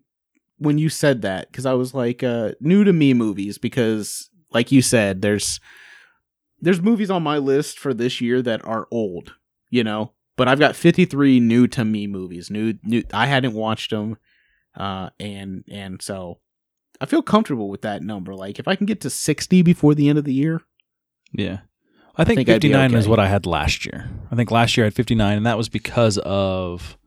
when 0.59 0.79
you 0.79 0.89
said 0.89 1.23
that 1.23 1.51
because 1.51 1.67
I 1.67 1.75
was 1.75 1.95
like, 1.95 2.23
uh, 2.23 2.53
new 2.61 2.85
to 2.85 2.93
me 2.93 3.13
movies 3.15 3.59
because, 3.59 4.31
like 4.53 4.73
you 4.73 4.81
said, 4.83 5.21
there's 5.23 5.61
there's 6.61 6.81
movies 6.81 7.11
on 7.11 7.23
my 7.23 7.39
list 7.39 7.79
for 7.79 7.93
this 7.95 8.21
year 8.21 8.41
that 8.43 8.65
are 8.65 8.87
old, 8.91 9.35
you 9.71 9.83
know, 9.85 10.13
but 10.37 10.49
I've 10.49 10.59
got 10.59 10.77
53 10.77 11.41
new 11.41 11.67
to 11.69 11.85
me 11.85 12.07
movies. 12.07 12.51
New, 12.51 12.75
new. 12.83 13.03
I 13.13 13.27
hadn't 13.27 13.55
watched 13.55 13.91
them, 13.91 14.17
uh, 14.77 15.11
and 15.19 15.65
and 15.71 16.03
so 16.03 16.41
I 17.01 17.07
feel 17.07 17.23
comfortable 17.23 17.69
with 17.71 17.83
that 17.83 18.03
number. 18.03 18.35
Like 18.35 18.59
if 18.59 18.69
I 18.69 18.75
can 18.77 18.87
get 18.87 19.01
to 19.03 19.11
60 19.11 19.63
before 19.63 19.95
the 19.95 20.09
end 20.09 20.19
of 20.19 20.25
the 20.25 20.35
year, 20.35 20.61
Yeah. 21.33 21.61
I 22.17 22.25
think, 22.25 22.39
think 22.39 22.49
I'd 22.51 22.61
be 22.61 22.69
59 22.69 22.95
is 22.95 23.09
what 23.09 23.21
I 23.21 23.29
had 23.29 23.47
last 23.47 23.87
year. 23.87 24.11
I 24.31 24.35
think 24.37 24.51
last 24.51 24.77
year 24.77 24.85
I 24.85 24.89
had 24.89 24.95
59, 24.95 25.37
and 25.39 25.47
that 25.47 25.57
was 25.57 25.69
because 25.71 26.19
of 26.19 26.99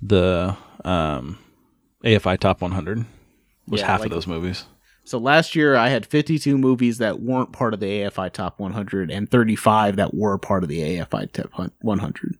the 0.00 0.56
um, 0.84 1.38
AFI 2.04 2.38
Top 2.38 2.60
100 2.60 3.04
was 3.66 3.80
Yeah, 3.80 3.86
half 3.86 4.00
like- 4.00 4.06
of 4.06 4.12
those 4.12 4.26
movies. 4.26 4.64
So 5.06 5.18
last 5.18 5.54
year 5.54 5.76
I 5.76 5.88
had 5.88 6.04
52 6.04 6.58
movies 6.58 6.98
that 6.98 7.20
weren't 7.20 7.52
part 7.52 7.72
of 7.72 7.80
the 7.80 7.86
AFI 7.86 8.32
Top 8.32 8.58
100 8.58 9.10
and 9.10 9.30
35 9.30 9.96
that 9.96 10.12
were 10.14 10.36
part 10.36 10.64
of 10.64 10.68
the 10.68 10.80
AFI 10.80 11.30
Top 11.30 11.72
100. 11.80 12.38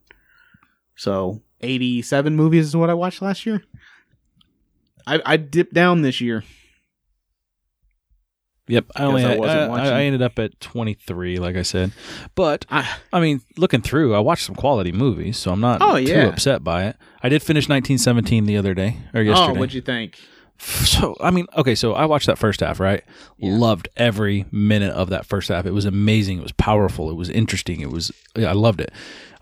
So 0.96 1.42
87 1.60 2.34
movies 2.34 2.66
is 2.66 2.76
what 2.76 2.90
I 2.90 2.94
watched 2.94 3.22
last 3.22 3.46
year. 3.46 3.62
I, 5.06 5.22
I 5.24 5.36
dipped 5.36 5.74
down 5.74 6.02
this 6.02 6.20
year. 6.20 6.42
Yep, 8.68 8.86
I 8.96 9.04
only 9.04 9.24
I 9.24 9.36
uh, 9.36 9.68
I, 9.68 9.78
I- 9.90 9.98
I 10.00 10.02
ended 10.02 10.22
up 10.22 10.36
at 10.40 10.58
23, 10.58 11.38
like 11.38 11.54
I 11.54 11.62
said. 11.62 11.92
But 12.34 12.66
I, 12.68 12.96
I 13.12 13.20
mean, 13.20 13.42
looking 13.56 13.80
through, 13.80 14.12
I 14.12 14.18
watched 14.18 14.44
some 14.44 14.56
quality 14.56 14.90
movies, 14.90 15.36
so 15.38 15.52
I'm 15.52 15.60
not 15.60 15.80
Oh, 15.80 15.98
too 15.98 16.02
yeah. 16.02 16.24
upset 16.26 16.64
by 16.64 16.86
it. 16.86 16.96
I 17.22 17.28
did 17.28 17.44
finish 17.44 17.68
1917 17.68 18.44
the 18.44 18.56
other 18.56 18.74
day 18.74 18.96
or 19.14 19.20
oh, 19.20 19.22
yesterday. 19.22 19.52
oh, 19.52 19.60
what'd 19.60 19.72
you 19.72 19.82
think? 19.82 20.18
So 20.58 21.14
I 21.20 21.30
mean, 21.30 21.46
okay, 21.56 21.74
so 21.74 21.92
I 21.94 22.06
watched 22.06 22.26
that 22.26 22.38
first 22.38 22.60
half, 22.60 22.80
right? 22.80 23.02
Yeah. 23.38 23.52
Loved 23.56 23.88
every 23.96 24.46
minute 24.50 24.92
of 24.92 25.10
that 25.10 25.26
first 25.26 25.48
half. 25.48 25.66
It 25.66 25.72
was 25.72 25.84
amazing. 25.84 26.38
It 26.38 26.42
was 26.42 26.52
powerful. 26.52 27.10
It 27.10 27.14
was 27.14 27.28
interesting. 27.28 27.80
It 27.80 27.90
was 27.90 28.10
I 28.36 28.52
loved 28.52 28.80
it. 28.80 28.90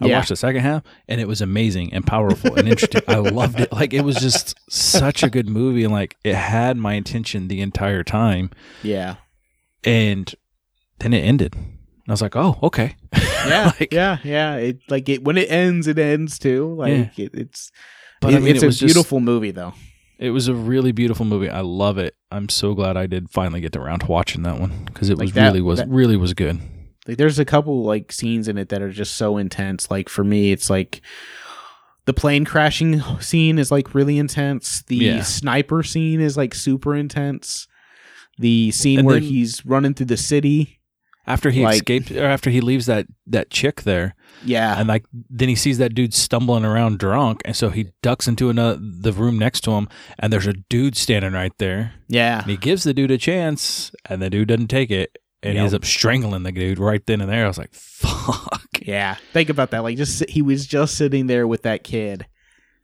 I 0.01 0.07
Yeah. 0.07 0.17
watched 0.19 0.31
the 0.31 0.37
second 0.37 0.63
half 0.63 0.83
and 1.09 1.21
it 1.21 1.29
was 1.29 1.41
amazing 1.41 1.93
and 1.93 2.05
powerful 2.07 2.55
and 2.57 2.69
interesting. 2.69 3.03
I 3.07 3.17
loved 3.19 3.61
it. 3.61 3.73
Like 3.73 3.95
it 3.95 4.03
was 4.03 4.17
just 4.17 4.55
such 4.69 5.23
a 5.23 5.31
good 5.31 5.49
movie 5.49 5.85
and 5.85 5.93
like 5.93 6.17
it 6.25 6.35
had 6.35 6.77
my 6.77 6.95
attention 6.95 7.47
the 7.49 7.61
entire 7.61 8.03
time. 8.03 8.51
Yeah. 8.83 9.17
And 9.85 10.35
then 10.99 11.13
it 11.13 11.21
ended. 11.21 11.55
And 11.55 12.09
I 12.09 12.13
was 12.13 12.23
like, 12.23 12.37
"Oh, 12.37 12.59
okay." 12.63 12.97
Yeah. 13.47 13.73
Like- 13.79 13.93
yeah. 13.93 14.19
Yeah. 14.25 14.55
It 14.57 14.79
like 14.89 15.09
it 15.09 15.23
when 15.23 15.37
it 15.37 15.51
ends, 15.51 15.87
it 15.87 15.99
ends 15.99 16.39
too. 16.39 16.75
Like 16.75 17.19
it, 17.19 17.35
it's 17.35 17.71
But 18.23 18.33
it- 18.33 18.37
I 18.37 18.41
mean, 18.41 18.55
it's 18.55 18.63
it 18.63 18.67
was 18.67 18.77
a 18.77 18.81
just- 18.87 18.95
beautiful 18.95 19.21
movie 19.21 19.51
though. 19.53 19.75
It 20.19 20.31
was 20.31 20.49
a 20.49 20.55
really 20.55 20.93
beautiful 20.93 21.27
movie. 21.27 21.49
I 21.51 21.61
love 21.61 21.99
it. 21.99 22.15
I'm 22.31 22.49
so 22.49 22.75
glad 22.75 22.97
I 22.97 23.07
did 23.07 23.31
finally 23.31 23.61
get 23.61 23.75
around 23.77 24.01
to 24.01 24.07
watching 24.07 24.43
that 24.45 24.59
one 24.61 24.85
because 24.87 25.11
it 25.11 25.19
Like 25.19 25.27
was 25.27 25.33
that- 25.35 25.47
really 25.49 25.61
was 25.61 25.79
that- 25.81 25.89
really 25.89 26.17
was 26.17 26.35
good. 26.35 26.61
Like 27.07 27.19
there's 27.19 27.39
a 27.39 27.45
couple 27.45 27.83
like 27.85 28.13
scenes 28.13 28.49
in 28.49 28.57
it 28.57 28.69
that 28.71 28.81
are 28.81 28.91
just 28.93 29.17
so 29.17 29.37
intense. 29.37 29.91
Like 29.91 30.09
for 30.09 30.25
me, 30.25 30.53
it's 30.53 30.71
like 30.71 31.03
the 32.07 32.15
plane 32.15 32.45
crashing 32.45 33.01
scene 33.21 33.59
is 33.59 33.71
like 33.71 33.95
really 33.95 34.19
intense. 34.19 34.83
The 34.87 34.97
Yeah. 34.97 35.23
sniper 35.23 35.83
scene 35.83 36.21
is 36.21 36.37
like 36.37 36.55
super 36.55 36.95
intense. 36.95 37.67
The 38.39 38.71
scene 38.71 39.01
And 39.01 39.07
where 39.07 39.21
then- 39.21 39.29
he's 39.29 39.65
running 39.67 39.95
through 39.95 40.07
the 40.07 40.17
city. 40.17 40.81
After 41.27 41.51
he 41.51 41.63
Like- 41.63 41.77
escaped, 41.77 42.11
or 42.11 42.25
after 42.27 42.51
he 42.51 42.61
leaves 42.61 42.85
that 42.87 43.07
that 43.27 43.49
chick 43.51 43.83
there, 43.83 44.15
Yeah. 44.45 44.79
and 44.79 44.87
like 44.89 45.05
then 45.31 45.49
he 45.49 45.55
sees 45.55 45.79
that 45.79 45.95
dude 45.95 46.13
stumbling 46.13 46.65
around 46.65 46.99
drunk, 46.99 47.41
and 47.47 47.57
so 47.57 47.71
he 47.71 47.87
ducks 48.03 48.29
into 48.29 48.51
another 48.51 48.79
the 48.83 49.13
room 49.13 49.39
next 49.39 49.63
to 49.63 49.71
him, 49.73 49.89
and 50.19 50.31
there's 50.33 50.47
a 50.47 50.53
dude 50.53 50.97
standing 50.97 51.33
right 51.33 51.57
there, 51.59 51.95
yeah. 52.09 52.43
and 52.43 52.51
he 52.51 52.57
gives 52.59 52.83
the 52.85 52.93
dude 52.93 53.11
a 53.11 53.17
chance, 53.19 53.91
and 54.09 54.21
the 54.21 54.29
dude 54.29 54.49
doesn't 54.49 54.69
take 54.69 54.91
it, 54.91 55.17
and 55.43 55.55
he 55.55 55.59
ends 55.59 55.73
up 55.73 55.85
strangling 55.87 56.43
the 56.43 56.53
dude 56.53 56.79
right 56.79 57.07
then 57.07 57.21
and 57.23 57.31
there. 57.31 57.45
I 57.45 57.49
was 57.49 57.59
like, 57.59 57.73
"Fuck." 57.75 58.61
Yeah. 58.83 59.17
Think 59.33 59.49
about 59.49 59.71
that. 59.71 59.83
Like 59.83 59.97
just 59.97 60.29
he 60.29 60.43
was 60.43 60.67
just 60.67 60.97
sitting 60.99 61.27
there 61.27 61.47
with 61.47 61.63
that 61.63 61.85
kid, 61.85 62.27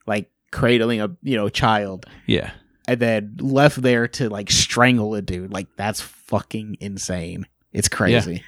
like 0.07 0.31
cradling 0.51 1.03
a 1.03 1.11
you 1.23 1.37
know 1.37 1.51
child, 1.51 2.07
Yeah, 2.27 2.53
and 2.89 2.99
then 2.99 3.37
left 3.39 3.83
there 3.83 4.09
to 4.09 4.31
like 4.31 4.51
strangle 4.51 5.15
a 5.15 5.21
dude. 5.21 5.53
Like 5.53 5.67
that's 5.77 6.01
fucking 6.01 6.79
insane. 6.81 7.45
It's 7.73 7.89
crazy. 7.89 8.43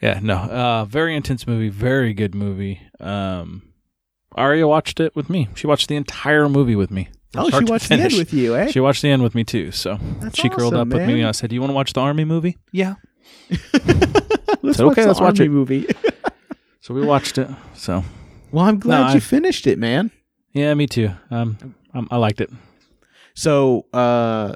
yeah, 0.00 0.20
no, 0.22 0.36
uh, 0.36 0.84
very 0.84 1.14
intense 1.16 1.46
movie, 1.46 1.68
very 1.68 2.14
good 2.14 2.34
movie. 2.34 2.80
Um, 3.00 3.62
Aria 4.34 4.66
watched 4.66 5.00
it 5.00 5.14
with 5.16 5.28
me. 5.28 5.48
She 5.54 5.66
watched 5.66 5.88
the 5.88 5.96
entire 5.96 6.48
movie 6.48 6.76
with 6.76 6.90
me. 6.90 7.08
Oh, 7.34 7.48
she 7.50 7.64
watched 7.64 7.88
the 7.88 7.94
end 7.96 8.12
with 8.14 8.32
you, 8.32 8.54
eh? 8.56 8.70
She 8.70 8.80
watched 8.80 9.02
the 9.02 9.08
end 9.10 9.22
with 9.22 9.34
me 9.34 9.42
too. 9.44 9.70
So 9.72 9.98
That's 10.20 10.38
she 10.38 10.48
curled 10.48 10.74
awesome, 10.74 10.92
up 10.92 10.98
with 10.98 11.06
me. 11.06 11.20
And 11.20 11.28
I 11.28 11.32
said, 11.32 11.50
"Do 11.50 11.54
you 11.54 11.60
want 11.60 11.70
to 11.70 11.74
watch 11.74 11.92
the 11.94 12.00
army 12.00 12.24
movie?" 12.24 12.58
Yeah. 12.72 12.94
let's 14.62 14.76
said, 14.78 14.86
"Okay, 14.86 15.06
let's 15.06 15.20
watch 15.20 15.40
it." 15.40 15.48
movie. 15.50 15.86
So 16.80 16.92
we 16.94 17.06
watched 17.06 17.38
it. 17.38 17.48
So 17.74 18.02
well, 18.50 18.64
I'm 18.64 18.80
glad 18.80 19.02
No, 19.02 19.08
you 19.10 19.16
I- 19.18 19.20
finished 19.20 19.68
it, 19.68 19.78
man. 19.78 20.10
yeah, 20.52 20.74
me 20.74 20.88
too. 20.88 21.10
Um, 21.30 21.56
um 21.94 22.08
I 22.10 22.16
liked 22.16 22.40
it. 22.40 22.50
So, 23.34 23.86
uh, 23.92 24.54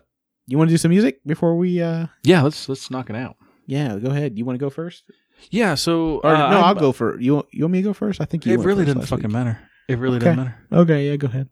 you 0.48 0.58
want 0.58 0.68
to 0.68 0.72
do 0.72 0.76
some 0.76 0.88
music 0.90 1.20
before 1.24 1.56
we? 1.56 1.80
uh 1.80 2.08
Yeah, 2.24 2.42
let's 2.42 2.68
let's 2.68 2.90
knock 2.90 3.10
it 3.10 3.14
out. 3.16 3.36
Yeah, 3.66 3.98
go 3.98 4.10
ahead. 4.10 4.38
You 4.38 4.44
want 4.44 4.58
to 4.58 4.64
go 4.64 4.70
first? 4.70 5.04
Yeah. 5.50 5.74
So 5.74 6.20
Or 6.24 6.26
uh, 6.34 6.50
no, 6.50 6.56
I'm- 6.56 6.64
I'll 6.64 6.74
go 6.74 6.92
for 6.92 7.20
you. 7.20 7.34
Want, 7.36 7.46
you 7.52 7.64
want 7.64 7.72
me 7.72 7.78
to 7.82 7.88
go 7.88 7.92
first? 7.92 8.20
I 8.20 8.24
think 8.24 8.46
you. 8.46 8.52
It 8.52 8.56
went 8.58 8.66
really 8.66 8.84
first 8.84 8.94
didn't 8.96 9.08
fucking 9.08 9.24
week. 9.26 9.32
matter. 9.32 9.58
It 9.88 9.98
really 9.98 10.16
Okay. 10.16 10.26
didn't 10.26 10.36
matter. 10.38 10.56
Okay, 10.72 11.08
yeah, 11.10 11.16
go 11.16 11.26
ahead. 11.26 11.48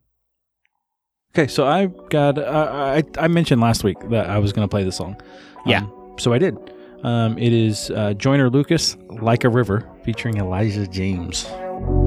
Okay, 1.36 1.48
so 1.48 1.66
I 1.66 1.86
got 2.10 2.38
uh, 2.38 2.70
I 2.96 3.02
I 3.18 3.28
mentioned 3.28 3.60
last 3.60 3.82
week 3.84 3.98
that 4.10 4.30
I 4.30 4.38
was 4.38 4.52
going 4.52 4.66
to 4.66 4.70
play 4.70 4.84
this 4.84 4.96
song. 4.96 5.20
Yeah. 5.66 5.82
Um, 5.82 6.14
so 6.18 6.32
I 6.32 6.38
did. 6.38 6.56
Um, 7.02 7.36
it 7.38 7.52
is 7.52 7.90
uh, 7.90 8.14
Joyner 8.14 8.48
Lucas, 8.50 8.96
"Like 9.10 9.42
a 9.44 9.48
River," 9.48 9.86
featuring 10.04 10.36
Elijah 10.38 10.86
James. 10.86 11.44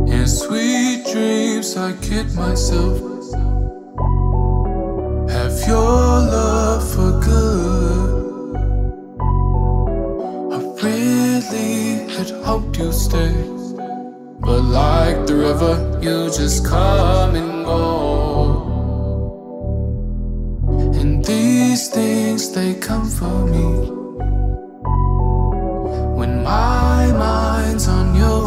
In 0.07 0.25
sweet 0.27 1.05
dreams, 1.11 1.75
I 1.77 1.91
kid 2.01 2.33
myself. 2.35 2.97
Have 5.29 5.67
your 5.67 5.77
love 6.33 6.83
for 6.93 7.19
good. 7.19 7.76
Had 12.17 12.31
hoped 12.43 12.77
you'd 12.79 12.93
stay. 12.93 13.33
But 14.39 14.61
like 14.61 15.27
the 15.27 15.35
river, 15.35 15.99
you 16.01 16.25
just 16.31 16.65
come 16.65 17.35
and 17.35 17.63
go. 17.63 17.83
And 20.99 21.23
these 21.23 21.89
things, 21.89 22.51
they 22.53 22.73
come 22.73 23.07
for 23.07 23.45
me. 23.53 23.67
When 26.19 26.43
my 26.43 27.11
mind's 27.23 27.87
on 27.87 28.15
you. 28.21 28.37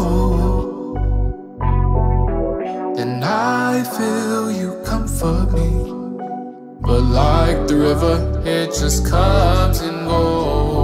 Then 2.97 3.23
I 3.23 3.83
feel 3.95 4.51
you 4.51 4.81
comfort 4.83 5.53
me. 5.53 5.69
But 6.81 7.03
like 7.03 7.67
the 7.69 7.77
river, 7.77 8.15
it 8.45 8.67
just 8.81 9.07
comes 9.09 9.79
and 9.79 10.07
goes. 10.07 10.80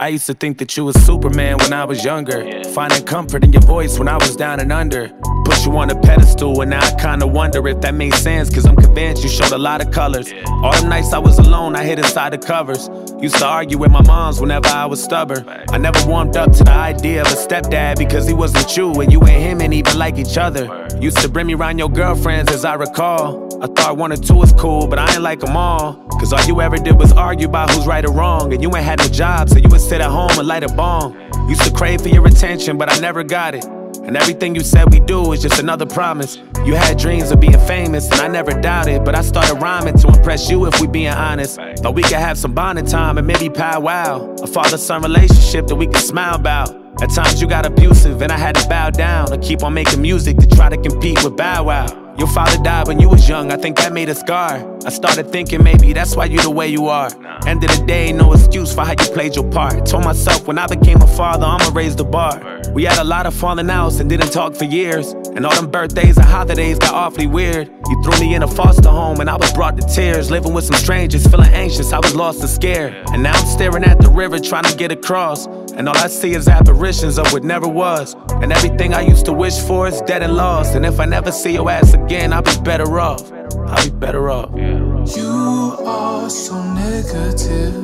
I 0.00 0.08
used 0.08 0.26
to 0.26 0.34
think 0.34 0.58
that 0.58 0.76
you 0.76 0.84
was 0.84 0.94
Superman 1.04 1.58
when 1.58 1.72
I 1.72 1.84
was 1.84 2.04
younger. 2.04 2.62
Finding 2.72 3.04
comfort 3.04 3.42
in 3.42 3.52
your 3.52 3.62
voice 3.62 3.98
when 3.98 4.06
I 4.06 4.16
was 4.16 4.36
down 4.36 4.60
and 4.60 4.70
under. 4.70 5.08
Put 5.44 5.66
you 5.66 5.76
on 5.76 5.90
a 5.90 6.00
pedestal, 6.00 6.60
and 6.60 6.70
now 6.70 6.84
I 6.84 6.92
kinda 6.92 7.26
wonder 7.26 7.66
if 7.66 7.80
that 7.80 7.94
makes 7.94 8.22
sense. 8.22 8.48
Cause 8.48 8.64
I'm 8.64 8.76
convinced 8.76 9.24
you 9.24 9.28
showed 9.28 9.50
a 9.50 9.58
lot 9.58 9.80
of 9.84 9.90
colors. 9.90 10.32
All 10.62 10.72
the 10.80 10.86
nights 10.86 11.12
I 11.12 11.18
was 11.18 11.38
alone, 11.40 11.74
I 11.74 11.82
hid 11.82 11.98
inside 11.98 12.32
the 12.32 12.38
covers. 12.38 12.88
Used 13.20 13.38
to 13.38 13.46
argue 13.46 13.76
with 13.78 13.90
my 13.90 14.02
moms 14.02 14.40
whenever 14.40 14.68
I 14.68 14.86
was 14.86 15.02
stubborn. 15.02 15.44
I 15.68 15.78
never 15.78 16.06
warmed 16.06 16.36
up 16.36 16.52
to 16.52 16.62
the 16.62 16.72
idea 16.72 17.22
of 17.22 17.26
a 17.28 17.36
stepdad 17.36 17.98
because 17.98 18.28
he 18.28 18.34
wasn't 18.34 18.76
you, 18.76 18.92
and 19.00 19.10
you 19.12 19.20
and 19.22 19.42
him 19.42 19.60
ain't 19.62 19.74
even 19.74 19.98
like 19.98 20.16
each 20.16 20.38
other. 20.38 20.86
Used 21.00 21.18
to 21.18 21.28
bring 21.28 21.48
me 21.48 21.54
around 21.54 21.78
your 21.78 21.90
girlfriends, 21.90 22.52
as 22.52 22.64
I 22.64 22.74
recall. 22.74 23.48
I 23.60 23.66
thought 23.66 23.96
one 23.96 24.12
or 24.12 24.16
two 24.16 24.34
was 24.34 24.52
cool, 24.52 24.86
but 24.86 25.00
I 25.00 25.12
ain't 25.14 25.22
like 25.22 25.40
them 25.40 25.56
all. 25.56 26.07
Cause 26.18 26.32
all 26.32 26.44
you 26.46 26.60
ever 26.60 26.76
did 26.76 26.98
was 26.98 27.12
argue 27.12 27.48
about 27.48 27.70
who's 27.70 27.86
right 27.86 28.04
or 28.04 28.12
wrong. 28.12 28.52
And 28.52 28.62
you 28.62 28.74
ain't 28.76 28.84
had 28.84 28.98
no 28.98 29.06
job, 29.06 29.48
so 29.48 29.56
you 29.56 29.68
would 29.68 29.80
sit 29.80 30.00
at 30.00 30.10
home 30.10 30.30
and 30.38 30.46
light 30.46 30.64
a 30.64 30.68
bomb. 30.68 31.16
Used 31.48 31.62
to 31.62 31.70
crave 31.70 32.00
for 32.00 32.08
your 32.08 32.26
attention, 32.26 32.76
but 32.76 32.92
I 32.92 32.98
never 32.98 33.22
got 33.22 33.54
it. 33.54 33.64
And 33.64 34.16
everything 34.16 34.54
you 34.54 34.62
said 34.62 34.92
we 34.92 35.00
do 35.00 35.32
is 35.32 35.42
just 35.42 35.58
another 35.60 35.86
promise. 35.86 36.38
You 36.64 36.74
had 36.74 36.98
dreams 36.98 37.30
of 37.30 37.40
being 37.40 37.58
famous, 37.66 38.10
and 38.10 38.20
I 38.20 38.28
never 38.28 38.58
doubted. 38.58 39.04
But 39.04 39.14
I 39.14 39.22
started 39.22 39.54
rhyming 39.54 39.98
to 39.98 40.08
impress 40.08 40.50
you 40.50 40.66
if 40.66 40.80
we 40.80 40.86
being 40.86 41.08
honest. 41.08 41.56
Thought 41.56 41.94
we 41.94 42.02
could 42.02 42.12
have 42.12 42.36
some 42.36 42.52
bonding 42.52 42.86
time 42.86 43.18
and 43.18 43.26
maybe 43.26 43.48
powwow. 43.48 44.34
A 44.42 44.46
father 44.46 44.78
son 44.78 45.02
relationship 45.02 45.66
that 45.66 45.76
we 45.76 45.86
could 45.86 45.98
smile 45.98 46.34
about. 46.34 46.74
At 47.02 47.10
times 47.10 47.40
you 47.40 47.46
got 47.46 47.64
abusive, 47.64 48.22
and 48.22 48.32
I 48.32 48.38
had 48.38 48.56
to 48.56 48.68
bow 48.68 48.90
down 48.90 49.32
or 49.32 49.38
keep 49.38 49.62
on 49.62 49.72
making 49.72 50.02
music 50.02 50.36
to 50.38 50.46
try 50.48 50.68
to 50.68 50.76
compete 50.76 51.22
with 51.22 51.36
Bow 51.36 51.64
Wow. 51.64 52.14
Your 52.18 52.28
father 52.28 52.60
died 52.64 52.88
when 52.88 52.98
you 52.98 53.08
was 53.08 53.28
young, 53.28 53.52
I 53.52 53.56
think 53.56 53.76
that 53.76 53.92
made 53.92 54.08
a 54.08 54.14
scar. 54.14 54.58
I 54.84 54.90
started 54.90 55.30
thinking 55.30 55.62
maybe 55.62 55.92
that's 55.92 56.14
why 56.16 56.26
you 56.26 56.40
the 56.40 56.50
way 56.50 56.68
you 56.68 56.86
are. 56.86 57.08
End 57.46 57.62
of 57.64 57.70
the 57.70 57.84
day, 57.86 58.12
no 58.12 58.32
excuse 58.32 58.74
for 58.74 58.82
how 58.82 58.92
you 58.92 59.12
played 59.12 59.34
your 59.34 59.48
part. 59.50 59.84
Told 59.84 60.04
myself 60.04 60.46
when 60.46 60.58
I 60.58 60.66
became 60.66 61.02
a 61.02 61.06
father, 61.06 61.44
I'ma 61.44 61.70
raise 61.74 61.96
the 61.96 62.04
bar. 62.04 62.62
We 62.72 62.84
had 62.84 62.98
a 62.98 63.04
lot 63.04 63.26
of 63.26 63.34
falling 63.34 63.70
outs 63.70 63.98
and 63.98 64.08
didn't 64.08 64.30
talk 64.30 64.54
for 64.54 64.64
years. 64.64 65.12
And 65.34 65.44
all 65.44 65.54
them 65.54 65.70
birthdays 65.70 66.16
and 66.16 66.26
holidays 66.26 66.78
got 66.78 66.94
awfully 66.94 67.26
weird. 67.26 67.68
You 67.88 68.02
threw 68.02 68.20
me 68.20 68.34
in 68.34 68.42
a 68.42 68.48
foster 68.48 68.88
home 68.88 69.20
and 69.20 69.28
I 69.28 69.36
was 69.36 69.52
brought 69.52 69.76
to 69.78 69.86
tears. 69.86 70.30
Living 70.30 70.54
with 70.54 70.64
some 70.64 70.76
strangers, 70.76 71.26
feeling 71.26 71.52
anxious, 71.52 71.92
I 71.92 71.98
was 71.98 72.14
lost 72.14 72.40
and 72.40 72.48
scared. 72.48 72.94
And 73.12 73.22
now 73.22 73.32
I'm 73.32 73.46
staring 73.46 73.84
at 73.84 74.00
the 74.00 74.10
river 74.10 74.38
trying 74.38 74.64
to 74.64 74.76
get 74.76 74.92
across. 74.92 75.46
And 75.46 75.88
all 75.88 75.96
I 75.96 76.08
see 76.08 76.34
is 76.34 76.48
apparitions 76.48 77.18
of 77.18 77.32
what 77.32 77.44
never 77.44 77.68
was. 77.68 78.14
And 78.30 78.52
everything 78.52 78.94
I 78.94 79.00
used 79.00 79.26
to 79.26 79.32
wish 79.32 79.58
for 79.58 79.88
is 79.88 80.00
dead 80.02 80.22
and 80.22 80.34
lost. 80.34 80.74
And 80.74 80.86
if 80.86 81.00
I 81.00 81.04
never 81.04 81.32
see 81.32 81.54
your 81.54 81.70
ass 81.70 81.94
again, 81.94 82.32
I'll 82.32 82.42
be 82.42 82.58
better 82.62 82.98
off. 83.00 83.37
I'll 83.56 83.84
be 83.84 83.90
better 83.90 84.30
off. 84.30 84.50
You 84.56 85.76
are 85.86 86.28
so 86.30 86.62
negative. 86.74 87.74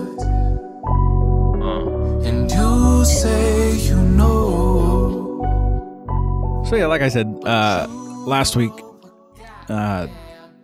And 2.26 2.50
you 2.50 3.04
say 3.04 3.76
you 3.76 3.96
know. 3.96 5.42
So 6.66 6.76
yeah, 6.76 6.86
like 6.86 7.02
I 7.02 7.08
said 7.08 7.26
uh, 7.44 7.86
last 8.26 8.56
week, 8.56 8.72
uh, 9.68 10.06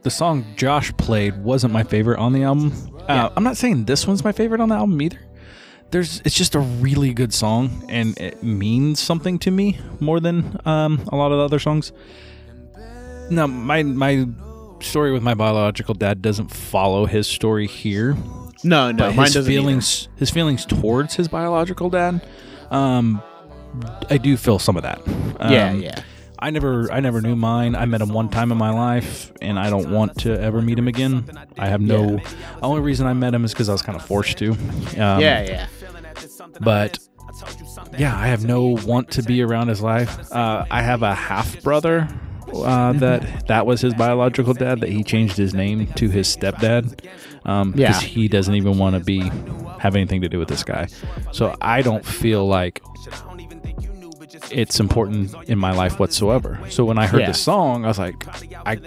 the 0.02 0.10
song 0.10 0.44
Josh 0.56 0.92
played 0.96 1.42
wasn't 1.42 1.72
my 1.72 1.82
favorite 1.84 2.18
on 2.18 2.32
the 2.32 2.42
album. 2.42 2.72
Uh, 3.08 3.30
I'm 3.36 3.44
not 3.44 3.56
saying 3.56 3.84
this 3.86 4.06
one's 4.06 4.22
my 4.24 4.32
favorite 4.32 4.60
on 4.60 4.68
the 4.68 4.74
album 4.76 5.00
either. 5.02 5.18
There's, 5.90 6.20
it's 6.24 6.36
just 6.36 6.54
a 6.54 6.60
really 6.60 7.12
good 7.12 7.34
song, 7.34 7.84
and 7.88 8.16
it 8.18 8.44
means 8.44 9.00
something 9.00 9.40
to 9.40 9.50
me 9.50 9.78
more 9.98 10.20
than 10.20 10.60
um, 10.64 11.00
a 11.10 11.16
lot 11.16 11.32
of 11.32 11.38
the 11.38 11.44
other 11.44 11.58
songs. 11.58 11.92
Now, 13.28 13.48
my 13.48 13.82
my 13.82 14.26
story 14.82 15.12
with 15.12 15.22
my 15.22 15.34
biological 15.34 15.94
dad 15.94 16.22
doesn't 16.22 16.48
follow 16.50 17.06
his 17.06 17.26
story 17.26 17.66
here, 17.66 18.16
No, 18.64 18.90
no, 18.92 19.12
mine 19.12 19.26
his 19.26 19.34
doesn't 19.34 19.52
either. 19.52 19.60
feelings 19.60 20.08
his 20.16 20.30
feelings 20.30 20.64
towards 20.66 21.14
his 21.14 21.28
biological 21.28 21.90
dad 21.90 22.20
um 22.70 23.22
i 24.10 24.16
do 24.18 24.36
feel 24.36 24.58
some 24.58 24.76
of 24.76 24.82
that 24.82 25.00
Yeah, 25.50 25.70
Um, 25.70 25.80
yeah. 25.82 26.02
i 26.38 26.50
never 26.50 26.90
i 26.92 27.00
never 27.00 27.20
knew 27.20 27.34
mine 27.36 27.74
i 27.74 27.84
met 27.84 28.00
him 28.00 28.10
one 28.10 28.28
time 28.28 28.50
in 28.52 28.58
my 28.58 28.70
life 28.70 29.32
and 29.40 29.58
i 29.58 29.70
don't 29.70 29.90
want 29.90 30.18
to 30.20 30.40
ever 30.40 30.60
meet 30.62 30.78
him 30.78 30.88
again 30.88 31.24
i 31.58 31.66
have 31.66 31.80
no 31.80 32.14
Yeah. 32.16 32.30
only 32.62 32.80
reason 32.80 33.06
i 33.06 33.12
met 33.12 33.32
him 33.34 33.44
is 33.44 33.52
because 33.52 33.68
i 33.68 33.72
was 33.72 33.82
kind 33.82 33.96
of 33.96 34.04
forced 34.04 34.38
to 34.38 34.52
um, 34.52 34.56
yeah, 34.96 35.42
yeah. 35.42 35.66
but 36.60 36.98
yeah 37.98 38.16
i 38.16 38.26
have 38.26 38.44
no 38.44 38.76
want 38.86 39.10
to 39.12 39.22
be 39.22 39.42
around 39.42 39.68
his 39.68 39.80
life 39.80 40.30
uh, 40.32 40.64
i 40.70 40.82
have 40.82 41.02
a 41.02 41.14
half 41.14 41.62
brother 41.62 42.08
uh, 42.54 42.92
that 42.94 43.46
that 43.48 43.66
was 43.66 43.80
his 43.80 43.94
biological 43.94 44.54
dad 44.54 44.80
that 44.80 44.88
he 44.90 45.02
changed 45.04 45.36
his 45.36 45.54
name 45.54 45.86
to 45.94 46.08
his 46.08 46.34
stepdad 46.34 47.04
um 47.44 47.72
Yeah. 47.76 47.88
because 47.88 48.02
he 48.02 48.28
doesn't 48.28 48.54
even 48.54 48.78
want 48.78 48.94
to 48.96 49.00
be 49.00 49.20
have 49.78 49.96
anything 49.96 50.20
to 50.22 50.28
do 50.28 50.38
with 50.38 50.48
this 50.48 50.62
guy 50.64 50.88
so 51.32 51.56
i 51.60 51.80
don't 51.82 52.04
feel 52.04 52.46
like 52.46 52.82
it's 54.52 54.78
important 54.80 55.34
in 55.48 55.58
my 55.58 55.72
life 55.72 55.98
whatsoever 55.98 56.58
so 56.68 56.84
when 56.84 56.98
i 56.98 57.06
heard 57.06 57.20
Yeah. 57.20 57.26
this 57.28 57.40
song 57.40 57.84
i 57.84 57.88
was 57.88 57.98
like 57.98 58.16
i 58.66 58.78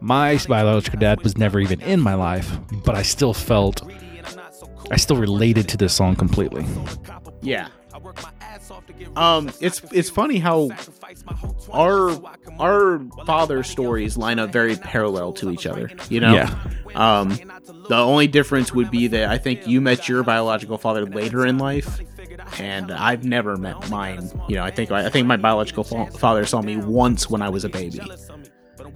my 0.00 0.38
biological 0.48 0.98
dad 0.98 1.22
was 1.22 1.36
never 1.36 1.60
even 1.60 1.80
in 1.82 2.00
my 2.00 2.14
life 2.14 2.50
but 2.84 2.94
i 2.94 3.02
still 3.02 3.34
felt 3.34 3.82
i 4.90 4.96
still 4.96 5.16
related 5.16 5.68
to 5.68 5.76
this 5.76 5.92
song 5.94 6.16
completely 6.16 6.64
Yeah. 7.42 7.68
Um, 9.16 9.50
it's 9.60 9.82
it's 9.92 10.10
funny 10.10 10.38
how 10.38 10.70
our 11.72 12.10
our 12.58 13.00
father 13.26 13.62
stories 13.62 14.16
line 14.16 14.38
up 14.38 14.52
very 14.52 14.76
parallel 14.76 15.32
to 15.34 15.50
each 15.50 15.66
other. 15.66 15.90
You 16.08 16.20
know. 16.20 16.34
Yeah. 16.34 16.64
Um, 16.94 17.38
the 17.88 17.96
only 17.96 18.26
difference 18.26 18.72
would 18.74 18.90
be 18.90 19.06
that 19.08 19.28
I 19.28 19.38
think 19.38 19.66
you 19.66 19.80
met 19.80 20.08
your 20.08 20.22
biological 20.22 20.76
father 20.78 21.06
later 21.06 21.46
in 21.46 21.58
life, 21.58 22.00
and 22.58 22.90
I've 22.90 23.24
never 23.24 23.56
met 23.56 23.88
mine. 23.90 24.30
You 24.48 24.56
know, 24.56 24.64
I 24.64 24.70
think 24.70 24.90
I 24.90 25.08
think 25.08 25.26
my 25.26 25.36
biological 25.36 25.84
fa- 25.84 26.10
father 26.10 26.44
saw 26.46 26.62
me 26.62 26.76
once 26.76 27.30
when 27.30 27.42
I 27.42 27.48
was 27.48 27.64
a 27.64 27.68
baby. 27.68 28.00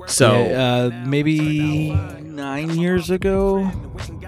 So 0.07 0.31
uh, 0.33 0.91
maybe 1.07 1.93
nine 2.23 2.71
years 2.79 3.11
ago, 3.11 3.71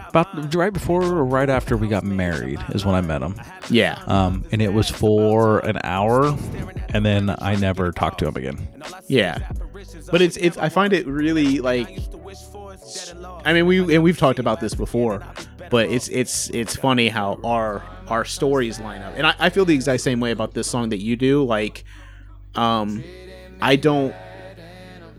about 0.09 0.55
right 0.55 0.73
before 0.73 1.03
or 1.03 1.25
right 1.25 1.51
after 1.51 1.77
we 1.77 1.89
got 1.89 2.05
married 2.05 2.59
is 2.71 2.85
when 2.85 2.95
I 2.95 3.01
met 3.01 3.23
him. 3.23 3.35
yeah, 3.69 4.03
Um, 4.07 4.45
and 4.53 4.63
it 4.63 4.73
was 4.73 4.89
for 4.89 5.59
an 5.61 5.79
hour, 5.85 6.37
and 6.91 7.05
then 7.05 7.35
I 7.39 7.57
never 7.57 7.93
talked 7.93 8.19
to 8.21 8.29
him 8.29 8.37
again. 8.37 8.69
yeah. 9.09 9.39
But 10.11 10.23
it's 10.23 10.37
it's 10.37 10.57
I 10.57 10.69
find 10.69 10.93
it 10.93 11.07
really 11.07 11.59
like 11.59 11.89
I 13.45 13.53
mean 13.53 13.67
we 13.67 13.95
and 13.95 14.03
we've 14.03 14.19
talked 14.19 14.39
about 14.39 14.61
this 14.61 14.75
before, 14.75 15.23
but 15.71 15.91
it's 15.91 16.09
it's 16.09 16.49
it's 16.51 16.77
funny 16.77 17.09
how 17.09 17.39
our 17.45 17.83
our 18.09 18.25
stories 18.25 18.79
line 18.81 19.03
up. 19.03 19.15
And 19.17 19.27
I, 19.27 19.35
I 19.39 19.51
feel 19.51 19.65
the 19.65 19.75
exact 19.75 20.03
same 20.03 20.21
way 20.21 20.31
about 20.31 20.55
this 20.55 20.69
song 20.69 20.91
that 20.91 21.03
you 21.03 21.17
do. 21.17 21.45
Like 21.45 21.85
um 22.55 23.03
I 23.61 23.77
don't 23.77 24.15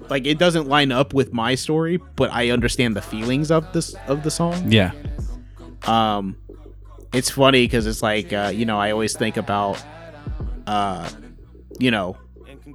like 0.09 0.25
it 0.25 0.37
doesn't 0.37 0.67
line 0.67 0.91
up 0.91 1.13
with 1.13 1.33
my 1.33 1.55
story, 1.55 1.97
but 2.15 2.31
I 2.31 2.49
understand 2.49 2.95
the 2.95 3.01
feelings 3.01 3.51
of 3.51 3.71
this 3.73 3.95
of 4.07 4.23
the 4.23 4.31
song. 4.31 4.71
Yeah, 4.71 4.91
Um 5.83 6.37
it's 7.13 7.29
funny 7.29 7.63
because 7.65 7.87
it's 7.87 8.01
like 8.03 8.33
uh, 8.33 8.51
you 8.53 8.65
know, 8.65 8.77
I 8.79 8.91
always 8.91 9.15
think 9.15 9.37
about 9.37 9.83
uh 10.65 11.09
you 11.79 11.91
know 11.91 12.17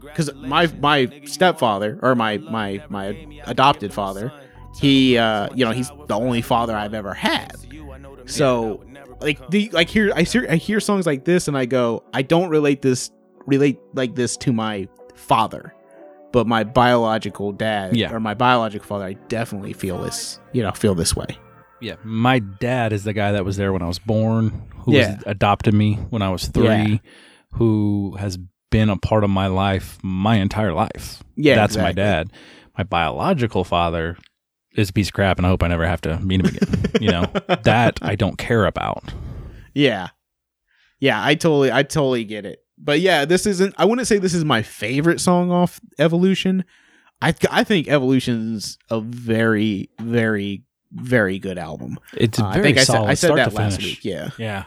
because 0.01 0.33
my 0.35 0.67
my 0.81 1.11
stepfather 1.27 1.99
or 2.03 2.15
my 2.15 2.39
my 2.39 2.83
my 2.89 3.27
adopted 3.45 3.93
father 3.93 4.33
he 4.81 5.19
uh 5.19 5.49
you 5.55 5.65
know 5.65 5.71
he's 5.71 5.91
the 6.07 6.15
only 6.15 6.41
father 6.41 6.75
i've 6.75 6.95
ever 6.95 7.13
had. 7.13 7.57
So 8.27 8.83
like 9.21 9.51
the 9.51 9.69
like 9.73 9.89
here 9.89 10.13
i 10.17 10.23
hear 10.23 10.47
i 10.51 10.57
hear 10.57 10.81
songs 10.81 11.07
like 11.07 11.25
this 11.25 11.47
and 11.47 11.57
i 11.57 11.65
go 11.65 12.03
i 12.13 12.23
don't 12.23 12.49
relate 12.51 12.83
this 12.83 13.11
relate 13.47 13.79
like 13.95 14.15
this 14.17 14.37
to 14.37 14.53
my 14.53 14.89
father 15.15 15.73
but 16.33 16.47
my 16.47 16.65
biological 16.65 17.53
dad 17.53 17.97
Yeah. 17.97 18.13
or 18.13 18.21
my 18.21 18.35
biological 18.35 18.87
father 18.87 19.05
i 19.05 19.13
definitely 19.29 19.73
feel 19.73 19.99
this 19.99 20.41
you 20.53 20.63
know 20.63 20.73
feel 20.73 20.95
this 20.95 21.15
way 21.17 21.39
yeah. 21.81 21.97
My 22.05 22.39
dad 22.39 22.93
is 22.93 23.03
the 23.03 23.13
guy 23.13 23.33
that 23.33 23.45
was 23.45 23.57
there 23.57 23.73
when 23.73 23.83
I 23.83 23.89
was 23.89 23.99
born, 23.99 24.71
who 24.85 24.93
Yeah. 24.95 25.17
was, 25.17 25.25
adopted 25.27 25.75
me 25.75 25.95
when 26.11 26.23
I 26.23 26.29
was 26.31 26.47
three, 26.47 26.65
Yeah. 26.67 26.97
who 27.55 28.15
has 28.21 28.39
been 28.71 28.89
a 28.89 28.97
part 28.97 29.25
of 29.25 29.31
my 29.31 29.49
life 29.49 29.99
my 30.01 30.37
entire 30.37 30.73
life. 30.73 31.25
Yeah, 31.35 31.57
that's 31.57 31.77
my 31.77 31.91
dad. 31.91 32.31
My 32.79 32.85
biological 32.85 33.65
father 33.65 34.17
is 34.77 34.91
a 34.91 34.93
piece 34.93 35.09
of 35.09 35.15
crap, 35.15 35.39
and 35.39 35.45
I 35.47 35.49
hope 35.49 35.65
I 35.65 35.67
never 35.67 35.85
have 35.85 36.01
to 36.03 36.21
meet 36.21 36.39
him 36.45 36.55
again. 36.55 36.85
you 37.01 37.11
know 37.11 37.25
that 37.65 37.99
I 38.01 38.15
don't 38.15 38.39
care 38.39 38.65
about. 38.67 39.13
Yeah. 39.75 40.11
Yeah, 41.01 41.21
I 41.21 41.35
totally 41.35 41.73
I 41.73 41.83
totally 41.83 42.23
get 42.23 42.47
it. 42.47 42.61
But 42.85 43.01
yeah, 43.01 43.25
this 43.25 43.47
isn't 43.47 43.75
I 43.79 43.85
wouldn't 43.85 44.09
say 44.09 44.19
this 44.19 44.35
is 44.35 44.45
my 44.45 44.63
favorite 44.63 45.21
song 45.21 45.51
off 45.53 45.81
Evolution. 45.99 46.65
I 47.21 47.33
I 47.51 47.63
think 47.65 47.87
Evolution's 47.89 48.77
a 48.91 49.01
very 49.01 49.89
very 50.01 50.65
very 50.93 51.39
good 51.39 51.59
album. 51.59 51.99
It's 52.15 52.39
Uh, 52.39 52.51
very 52.51 52.59
I 52.61 52.63
think 52.63 52.79
I 52.79 52.81
said 52.85 52.93
solid. 52.93 53.11
I 53.11 53.15
said 53.15 53.37
that 53.37 53.53
last 53.55 53.83
week. 53.83 54.05
Yeah. 54.05 54.31
Yeah, 54.37 54.65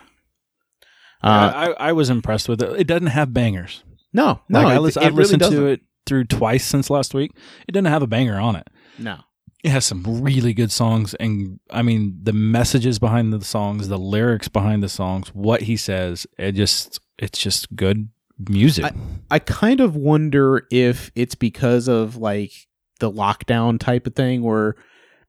Uh, 1.23 1.73
I, 1.77 1.89
I 1.89 1.91
was 1.91 2.09
impressed 2.09 2.47
with 2.49 2.61
it. 2.61 2.79
It 2.79 2.87
doesn't 2.87 3.07
have 3.07 3.33
bangers. 3.33 3.83
no, 4.13 4.39
no, 4.49 4.61
like 4.61 4.75
I, 4.75 4.77
lis- 4.79 4.97
it 4.97 5.03
I 5.03 5.07
really 5.07 5.17
listened 5.17 5.39
doesn't. 5.41 5.59
to 5.59 5.67
it 5.67 5.81
through 6.05 6.25
twice 6.25 6.63
since 6.65 6.89
last 6.89 7.13
week. 7.13 7.31
It 7.67 7.71
doesn't 7.73 7.85
have 7.85 8.01
a 8.03 8.07
banger 8.07 8.39
on 8.39 8.55
it. 8.55 8.67
No. 8.97 9.17
It 9.63 9.71
has 9.71 9.83
some 9.85 10.03
really 10.23 10.53
good 10.53 10.71
songs, 10.71 11.15
and 11.15 11.59
I 11.71 11.81
mean 11.81 12.19
the 12.21 12.33
messages 12.33 12.99
behind 12.99 13.33
the 13.33 13.43
songs, 13.43 13.87
the 13.87 13.97
lyrics 13.97 14.47
behind 14.47 14.83
the 14.83 14.89
songs, 14.89 15.29
what 15.33 15.63
he 15.63 15.75
says. 15.75 16.27
It 16.37 16.51
just, 16.53 16.99
it's 17.17 17.39
just 17.39 17.75
good 17.75 18.09
music. 18.49 18.93
I 19.31 19.39
kind 19.39 19.79
of 19.79 19.95
wonder 19.95 20.67
if 20.71 21.11
it's 21.15 21.35
because 21.35 21.87
of 21.87 22.17
like 22.17 22.51
the 22.99 23.11
lockdown 23.11 23.79
type 23.79 24.07
of 24.07 24.15
thing 24.15 24.41
where 24.41 24.75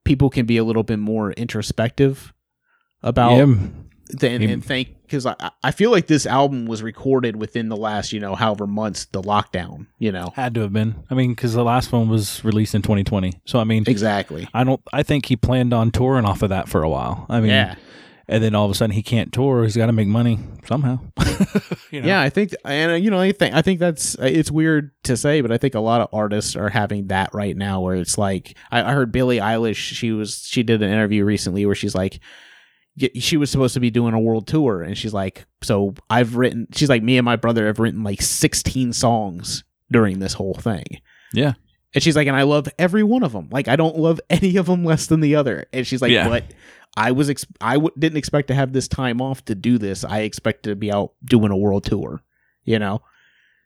people 0.04 0.30
can 0.30 0.46
be 0.46 0.56
a 0.56 0.64
little 0.64 0.82
bit 0.82 0.98
more 0.98 1.32
introspective 1.32 2.32
about 3.02 3.36
yeah, 3.36 3.56
Maybe. 4.22 4.52
and 4.52 4.64
think 4.64 5.02
because 5.02 5.26
I, 5.26 5.34
I 5.64 5.72
feel 5.72 5.90
like 5.90 6.06
this 6.06 6.26
album 6.26 6.66
was 6.66 6.82
recorded 6.82 7.36
within 7.36 7.68
the 7.68 7.76
last 7.76 8.12
you 8.12 8.20
know 8.20 8.36
however 8.36 8.66
months 8.66 9.06
the 9.06 9.20
lockdown 9.20 9.86
you 9.98 10.12
know 10.12 10.32
had 10.36 10.54
to 10.54 10.60
have 10.60 10.72
been. 10.72 11.04
I 11.10 11.14
mean, 11.14 11.32
because 11.32 11.54
the 11.54 11.64
last 11.64 11.90
one 11.90 12.08
was 12.08 12.44
released 12.44 12.74
in 12.74 12.82
2020. 12.82 13.32
So 13.46 13.58
I 13.58 13.64
mean, 13.64 13.84
exactly 13.86 14.48
I 14.54 14.62
don't. 14.62 14.80
I 14.92 15.02
think 15.02 15.26
he 15.26 15.36
planned 15.36 15.72
on 15.72 15.90
touring 15.90 16.24
off 16.24 16.42
of 16.42 16.50
that 16.50 16.68
for 16.68 16.82
a 16.82 16.88
while. 16.88 17.26
I 17.28 17.40
mean, 17.40 17.50
yeah 17.50 17.74
and 18.28 18.42
then 18.42 18.54
all 18.54 18.64
of 18.64 18.70
a 18.70 18.74
sudden 18.74 18.94
he 18.94 19.02
can't 19.02 19.32
tour. 19.32 19.62
He's 19.62 19.76
got 19.76 19.86
to 19.86 19.92
make 19.92 20.08
money 20.08 20.38
somehow. 20.66 20.98
you 21.90 22.00
know? 22.00 22.08
yeah 22.08 22.20
I 22.20 22.28
think 22.30 22.54
and 22.64 22.92
uh, 22.92 22.94
you 22.96 23.10
know 23.10 23.20
I 23.20 23.32
think 23.32 23.54
I 23.54 23.62
think 23.62 23.78
that's 23.78 24.14
it's 24.16 24.50
weird 24.50 24.90
to 25.04 25.16
say 25.16 25.40
but 25.40 25.52
I 25.52 25.58
think 25.58 25.74
a 25.74 25.80
lot 25.80 26.00
of 26.00 26.08
artists 26.12 26.56
are 26.56 26.68
having 26.68 27.06
that 27.08 27.30
right 27.32 27.56
now 27.56 27.80
where 27.80 27.96
it's 27.96 28.18
like 28.18 28.56
I, 28.70 28.82
I 28.90 28.92
heard 28.92 29.12
Billie 29.12 29.38
Eilish 29.38 29.76
she 29.76 30.10
was 30.12 30.44
she 30.46 30.62
did 30.62 30.82
an 30.82 30.90
interview 30.90 31.24
recently 31.24 31.66
where 31.66 31.74
she's 31.74 31.94
like 31.94 32.20
she 33.14 33.36
was 33.36 33.50
supposed 33.50 33.74
to 33.74 33.80
be 33.80 33.90
doing 33.90 34.14
a 34.14 34.18
world 34.20 34.46
tour 34.46 34.82
and 34.82 34.96
she's 34.96 35.12
like 35.12 35.46
so 35.62 35.94
I've 36.08 36.36
written 36.36 36.66
she's 36.74 36.88
like 36.88 37.02
me 37.02 37.18
and 37.18 37.24
my 37.24 37.36
brother 37.36 37.66
have 37.66 37.78
written 37.78 38.02
like 38.02 38.22
16 38.22 38.92
songs 38.94 39.64
during 39.92 40.18
this 40.18 40.32
whole 40.32 40.54
thing 40.54 40.84
yeah. 41.34 41.52
and 41.94 42.02
she's 42.02 42.16
like 42.16 42.26
and 42.26 42.36
I 42.36 42.42
love 42.42 42.68
every 42.78 43.02
one 43.02 43.22
of 43.22 43.32
them 43.32 43.48
like 43.52 43.68
I 43.68 43.76
don't 43.76 43.98
love 43.98 44.20
any 44.30 44.56
of 44.56 44.66
them 44.66 44.84
less 44.84 45.06
than 45.06 45.20
the 45.20 45.36
other 45.36 45.66
and 45.72 45.86
she's 45.86 46.00
like 46.02 46.10
Yeah. 46.10 46.28
but 46.28 46.44
I 46.96 47.12
was 47.12 47.28
ex- 47.30 47.44
I 47.60 47.74
w- 47.74 47.90
didn't 47.98 48.16
expect 48.18 48.48
to 48.48 48.54
have 48.54 48.72
this 48.72 48.88
time 48.88 49.20
off 49.20 49.44
to 49.46 49.54
do 49.54 49.76
this 49.78 50.04
I 50.04 50.20
expected 50.20 50.70
to 50.70 50.76
be 50.76 50.90
out 50.92 51.12
doing 51.24 51.50
a 51.52 51.56
world 51.56 51.84
tour 51.84 52.22
you 52.64 52.78
know 52.78 53.02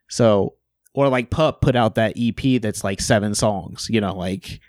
so 0.08 0.54
or 0.94 1.08
like 1.08 1.30
pup 1.30 1.60
put 1.60 1.76
out 1.76 1.94
that 1.94 2.14
ep 2.18 2.60
that's 2.60 2.82
like 2.84 3.00
seven 3.00 3.34
songs 3.34 3.86
you 3.90 4.00
know 4.00 4.14
like 4.14 4.60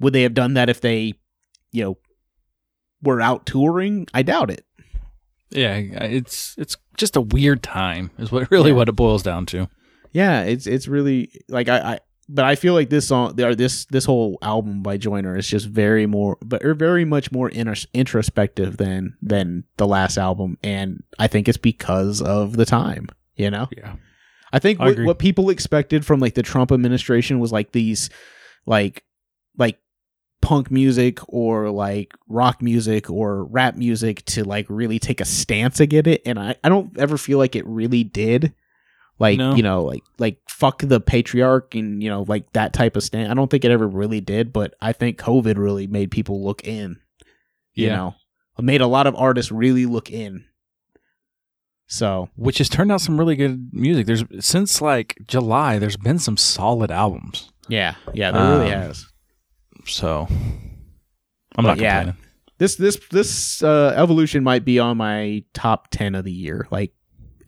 would 0.00 0.12
they 0.14 0.22
have 0.22 0.34
done 0.34 0.54
that 0.54 0.68
if 0.70 0.80
they 0.80 1.12
you 1.72 1.84
know 1.84 1.98
were 3.02 3.20
out 3.20 3.46
touring 3.46 4.06
i 4.14 4.22
doubt 4.22 4.50
it 4.50 4.64
Yeah, 5.50 5.76
it's 5.76 6.54
it's 6.58 6.76
just 6.96 7.16
a 7.16 7.20
weird 7.20 7.62
time 7.62 8.10
is 8.18 8.30
what 8.32 8.50
really 8.50 8.70
Yeah. 8.70 8.76
what 8.76 8.88
it 8.88 8.92
boils 8.96 9.22
down 9.22 9.46
to. 9.46 9.68
yeah 10.12 10.42
it's 10.42 10.66
it's 10.66 10.88
really 10.88 11.30
like 11.48 11.68
i 11.68 11.78
i 11.94 11.98
but 12.32 12.44
i 12.44 12.54
feel 12.54 12.74
like 12.74 12.90
this 12.90 13.08
song 13.08 13.40
or 13.40 13.54
this 13.54 13.84
this 13.86 14.04
whole 14.04 14.38
album 14.42 14.82
by 14.82 14.96
Joyner 14.96 15.36
is 15.36 15.48
just 15.48 15.66
very 15.66 16.06
more 16.06 16.38
but 16.42 16.64
are 16.64 16.70
er, 16.70 16.74
very 16.74 17.04
much 17.04 17.32
more 17.32 17.50
intros- 17.50 17.86
introspective 17.92 18.76
than 18.76 19.16
than 19.22 19.64
the 19.76 19.86
last 19.86 20.16
album. 20.16 20.58
And 20.62 21.02
i 21.18 21.26
think 21.26 21.48
it's 21.48 21.58
because 21.58 22.22
of 22.22 22.56
the 22.56 22.66
time 22.66 23.08
you 23.40 23.50
know? 23.50 23.68
Yeah. 23.76 23.94
I 24.52 24.58
think 24.58 24.80
I 24.80 24.86
what, 24.86 25.00
what 25.00 25.18
people 25.18 25.50
expected 25.50 26.04
from 26.04 26.20
like 26.20 26.34
the 26.34 26.42
Trump 26.42 26.72
administration 26.72 27.38
was 27.38 27.52
like 27.52 27.72
these 27.72 28.10
like 28.66 29.04
like 29.56 29.78
punk 30.42 30.70
music 30.70 31.20
or 31.28 31.70
like 31.70 32.12
rock 32.28 32.60
music 32.60 33.08
or 33.10 33.44
rap 33.44 33.76
music 33.76 34.24
to 34.26 34.44
like 34.44 34.66
really 34.68 34.98
take 34.98 35.20
a 35.20 35.24
stance 35.24 35.80
against 35.80 36.08
it. 36.08 36.22
And 36.26 36.38
I, 36.38 36.56
I 36.64 36.68
don't 36.68 36.98
ever 36.98 37.16
feel 37.16 37.38
like 37.38 37.54
it 37.54 37.66
really 37.66 38.04
did 38.04 38.52
like 39.20 39.38
No. 39.38 39.54
you 39.54 39.62
know 39.62 39.84
like 39.84 40.02
like 40.18 40.38
fuck 40.48 40.80
the 40.82 40.98
patriarch 41.00 41.74
and 41.76 42.02
you 42.02 42.08
know 42.10 42.24
like 42.26 42.52
that 42.54 42.72
type 42.72 42.96
of 42.96 43.02
stand 43.04 43.30
I 43.30 43.34
don't 43.34 43.48
think 43.50 43.64
it 43.64 43.70
ever 43.70 43.86
really 43.86 44.20
did 44.20 44.52
but 44.52 44.74
I 44.80 44.92
think 44.92 45.18
COVID 45.20 45.56
really 45.56 45.86
made 45.86 46.10
people 46.10 46.42
look 46.44 46.66
in 46.66 46.96
you 47.74 47.86
Yeah. 47.86 47.96
know 47.96 48.14
it 48.58 48.62
made 48.64 48.80
a 48.80 48.86
lot 48.88 49.06
of 49.06 49.14
artists 49.14 49.52
really 49.52 49.86
look 49.86 50.10
in 50.10 50.44
so 51.86 52.28
Which 52.36 52.58
has 52.58 52.68
turned 52.68 52.92
out 52.92 53.00
some 53.00 53.18
really 53.18 53.34
good 53.36 53.70
music. 53.72 54.06
There's 54.06 54.22
since 54.38 54.80
like 54.80 55.18
July, 55.26 55.78
there's 55.78 55.96
been 55.96 56.18
some 56.18 56.36
solid 56.36 56.90
albums. 56.90 57.50
yeah 57.68 57.94
yeah 58.14 58.30
there 58.30 58.58
really 58.58 58.72
Um, 58.72 58.80
has 58.82 59.06
So 59.86 60.26
I'm 60.30 60.38
But 61.56 61.62
not 61.62 61.78
yeah. 61.80 62.02
complaining. 62.04 62.22
this 62.58 62.76
this 62.76 63.00
this 63.10 63.62
uh, 63.62 63.92
evolution 63.96 64.44
might 64.44 64.64
be 64.64 64.78
on 64.78 64.96
my 64.98 65.42
top 65.52 65.88
10 65.90 66.14
of 66.14 66.24
the 66.24 66.32
year 66.32 66.68
like 66.70 66.92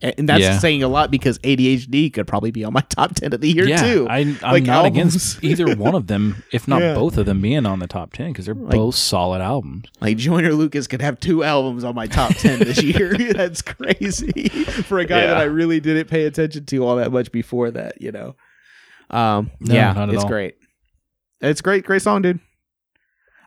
and 0.03 0.27
that's 0.29 0.41
Yeah. 0.41 0.59
saying 0.59 0.83
a 0.83 0.87
lot 0.87 1.09
because 1.11 1.39
ADHD 1.39 2.11
could 2.13 2.27
probably 2.27 2.51
be 2.51 2.63
on 2.65 2.73
my 2.73 2.81
top 2.81 3.15
10 3.15 3.33
of 3.33 3.39
the 3.41 3.47
year 3.49 3.67
yeah, 3.67 3.77
too 3.81 4.05
I, 4.09 4.17
I'm 4.19 4.37
Like 4.41 4.63
not 4.65 4.85
albums. 4.85 4.97
against 4.97 5.43
either 5.43 5.75
one 5.75 5.95
of 5.95 6.07
them, 6.07 6.43
if 6.51 6.67
not 6.67 6.81
Yeah. 6.83 6.93
both 6.93 7.17
of 7.17 7.25
them 7.25 7.41
being 7.41 7.65
on 7.65 7.79
the 7.79 7.87
top 7.87 8.11
ten 8.13 8.31
because 8.33 8.45
they're 8.45 8.53
Like- 8.53 8.71
both 8.75 8.95
solid 8.95 9.41
albums. 9.41 9.85
like 10.01 10.17
Joyner 10.17 10.53
Lucas 10.53 10.87
could 10.87 11.01
have 11.01 11.19
two 11.19 11.43
albums 11.43 11.83
on 11.83 11.95
my 11.95 12.07
top 12.07 12.35
10 12.35 12.59
this 12.59 12.83
year 12.83 13.13
that's 13.33 13.61
crazy 13.61 14.49
for 14.83 14.99
a 14.99 15.05
guy 15.05 15.21
that 15.25 15.37
I 15.37 15.43
really 15.43 15.79
didn't 15.79 16.09
pay 16.09 16.25
attention 16.25 16.65
to 16.65 16.85
all 16.85 16.97
that 16.97 17.11
much 17.11 17.31
before 17.31 17.71
that 17.71 18.01
you 18.01 18.11
know 18.11 18.35
um 19.09 19.51
No, 19.61 19.73
yeah 19.73 20.09
it's 20.09 20.23
all. 20.23 20.29
great 20.29 20.55
it's 21.41 21.61
great 21.61 21.85
great 21.85 22.01
song 22.01 22.21
dude 22.21 22.39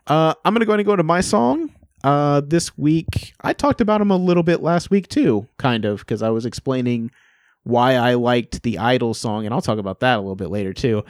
uh 0.07 0.33
I'm 0.45 0.53
gonna 0.53 0.65
go 0.65 0.71
ahead 0.71 0.79
and 0.79 0.87
go 0.87 0.95
to 0.95 1.03
my 1.03 1.21
song 1.21 1.71
uh 2.07 2.41
this 2.41 2.77
week 2.77 3.33
I 3.41 3.53
talked 3.53 3.81
about 3.81 3.99
him 3.99 4.11
a 4.11 4.17
little 4.17 4.43
bit 4.43 4.61
last 4.61 4.89
week 4.89 5.07
too 5.09 5.47
kind 5.57 5.83
of 5.83 5.99
because 5.99 6.21
I 6.21 6.29
was 6.29 6.45
explaining 6.45 7.11
why 7.67 7.95
I 7.95 8.13
liked 8.13 8.63
the 8.63 8.77
Idol 8.77 9.13
song, 9.13 9.45
and 9.45 9.53
I'll 9.53 9.61
talk 9.61 9.77
about 9.77 9.99
that 9.99 10.15
a 10.15 10.21
little 10.21 10.37
bit 10.37 10.49
later 10.49 10.71
too. 10.71 11.03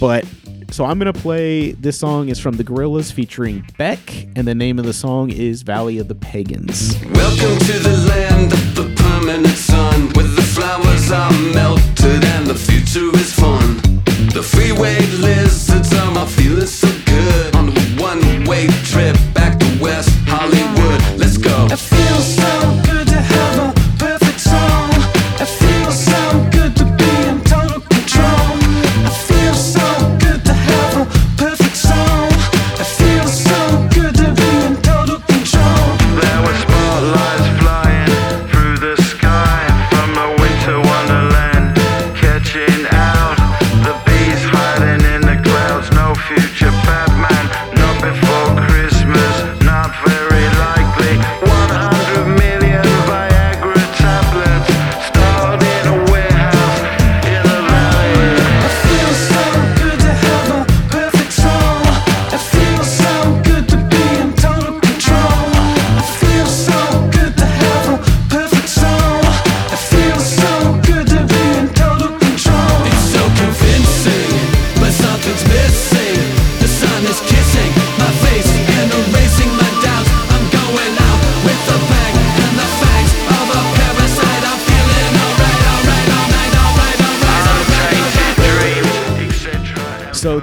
But 0.00 0.26
so 0.72 0.84
I'm 0.84 0.98
gonna 0.98 1.12
play 1.12 1.70
this 1.72 1.98
song 1.98 2.28
is 2.28 2.40
from 2.40 2.56
the 2.56 2.64
Gorillas 2.64 3.12
featuring 3.12 3.64
Beck, 3.78 4.26
and 4.34 4.46
the 4.46 4.54
name 4.54 4.80
of 4.80 4.86
the 4.86 4.92
song 4.92 5.30
is 5.30 5.62
Valley 5.62 5.98
of 5.98 6.08
the 6.08 6.16
Pagans. 6.16 7.00
Welcome 7.04 7.58
to 7.60 7.78
the 7.78 7.96
land 8.08 8.52
of 8.52 8.74
the 8.74 8.92
permanent 8.96 9.56
sun, 9.56 10.10
where 10.14 10.26
the 10.26 10.42
flowers 10.42 11.12
are 11.12 11.32
melted 11.54 12.24
and 12.24 12.46
the 12.48 12.56
future 12.56 13.14
is 13.16 13.32
fun. 13.32 13.76
The 14.34 14.42
freeway 14.42 14.98
lizards 15.22 15.94
are 15.94 16.10
my 16.10 16.26
feeling 16.26 16.66
so 16.66 16.89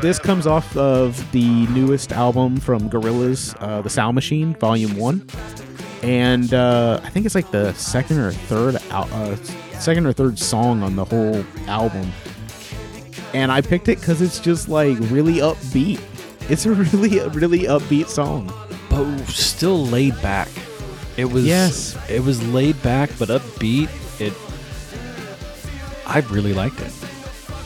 this 0.01 0.19
comes 0.19 0.45
off 0.47 0.75
of 0.77 1.29
the 1.31 1.67
newest 1.67 2.11
album 2.11 2.57
from 2.57 2.89
Gorillaz, 2.89 3.55
uh, 3.61 3.81
The 3.81 3.89
Sound 3.89 4.15
Machine, 4.15 4.53
Volume 4.55 4.95
One, 4.97 5.25
and 6.03 6.53
uh, 6.53 6.99
I 7.03 7.09
think 7.09 7.25
it's 7.25 7.35
like 7.35 7.51
the 7.51 7.73
second 7.73 8.19
or 8.19 8.31
third, 8.31 8.77
al- 8.91 9.09
uh, 9.11 9.35
second 9.79 10.05
or 10.05 10.13
third 10.13 10.37
song 10.39 10.83
on 10.83 10.95
the 10.95 11.05
whole 11.05 11.43
album. 11.67 12.11
And 13.33 13.51
I 13.51 13.61
picked 13.61 13.87
it 13.89 13.99
because 13.99 14.21
it's 14.21 14.39
just 14.39 14.69
like 14.69 14.97
really 15.11 15.35
upbeat. 15.35 15.99
It's 16.49 16.65
a 16.65 16.71
really, 16.93 17.19
really 17.29 17.59
upbeat 17.63 18.07
song. 18.07 18.51
but 18.89 19.17
still 19.25 19.85
laid 19.85 20.19
back. 20.21 20.47
It 21.17 21.25
was 21.25 21.45
Yes. 21.45 21.97
it 22.09 22.23
was 22.23 22.45
laid 22.53 22.81
back 22.83 23.09
but 23.19 23.29
upbeat. 23.29 23.89
It 24.21 24.33
I 26.05 26.19
really 26.31 26.53
liked 26.53 26.79
it. 26.79 26.91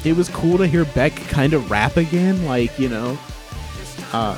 It 0.05 0.15
was 0.15 0.29
cool 0.29 0.57
to 0.57 0.67
hear 0.67 0.85
Beck 0.85 1.15
kind 1.15 1.53
of 1.53 1.69
rap 1.71 1.97
again. 1.97 2.45
Like 2.45 2.77
you 2.79 2.89
know, 2.89 3.17
uh, 4.13 4.37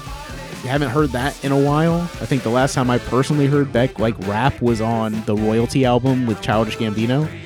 you 0.63 0.69
haven't 0.69 0.89
heard 0.89 1.09
that 1.11 1.43
in 1.43 1.51
a 1.51 1.59
while. 1.59 2.01
I 2.01 2.25
think 2.25 2.43
the 2.43 2.49
last 2.49 2.73
time 2.73 2.89
I 2.89 2.97
personally 2.99 3.47
heard 3.47 3.71
Beck 3.73 3.99
like 3.99 4.15
rap 4.27 4.61
was 4.61 4.81
on 4.81 5.23
the 5.25 5.35
Royalty 5.35 5.85
album 5.85 6.25
with 6.25 6.41
Childish 6.41 6.77
Gambino. 6.77 7.29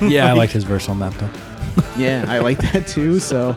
Yeah, 0.00 0.26
I 0.30 0.32
liked 0.32 0.52
his 0.52 0.62
verse 0.64 0.88
on 0.88 1.00
that 1.00 1.12
though. 1.14 1.30
yeah, 2.00 2.24
I 2.28 2.38
like 2.38 2.58
that 2.72 2.86
too. 2.86 3.18
So, 3.18 3.56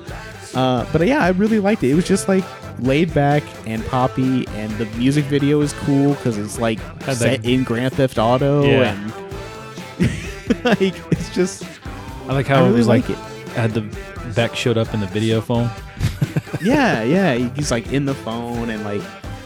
uh, 0.55 0.85
but 0.91 1.05
yeah, 1.05 1.23
I 1.23 1.29
really 1.29 1.59
liked 1.59 1.83
it. 1.83 1.91
It 1.91 1.93
was 1.95 2.07
just 2.07 2.27
like 2.27 2.43
laid 2.79 3.13
back 3.13 3.43
and 3.67 3.85
poppy, 3.85 4.47
and 4.49 4.71
the 4.79 4.85
music 4.97 5.25
video 5.25 5.61
is 5.61 5.73
cool 5.73 6.15
because 6.15 6.37
it's 6.39 6.57
like 6.59 6.79
Had 7.03 7.17
set 7.17 7.43
that- 7.43 7.49
in 7.49 7.63
Grand 7.63 7.93
Theft 7.93 8.17
Auto, 8.17 8.63
Yeah. 8.63 8.91
and 8.93 9.13
like 10.65 10.95
it's 11.11 11.33
just 11.33 11.63
I 12.27 12.33
like 12.33 12.47
how 12.47 12.65
I 12.65 12.69
it 12.69 12.71
was 12.71 12.87
like, 12.87 13.07
like 13.07 13.17
had 13.55 13.71
the 13.71 13.81
Beck 14.35 14.55
showed 14.55 14.77
up 14.77 14.93
in 14.93 14.99
the 14.99 15.07
video 15.07 15.41
phone. 15.41 15.69
yeah, 16.61 17.03
yeah. 17.03 17.35
He's 17.55 17.71
like 17.71 17.91
in 17.91 18.05
the 18.05 18.15
phone 18.15 18.69
and 18.69 18.83
like. 18.83 19.01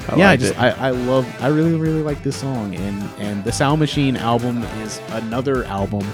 I 0.07 0.15
yeah, 0.15 0.29
I 0.31 0.37
just 0.37 0.53
it. 0.53 0.59
I, 0.59 0.87
I 0.87 0.89
love 0.89 1.27
I 1.39 1.47
really 1.47 1.75
really 1.75 2.01
like 2.01 2.23
this 2.23 2.35
song 2.35 2.73
and 2.73 3.03
and 3.19 3.43
the 3.43 3.51
Sound 3.51 3.79
Machine 3.79 4.17
album 4.17 4.63
is 4.81 4.99
another 5.09 5.65
album 5.65 6.07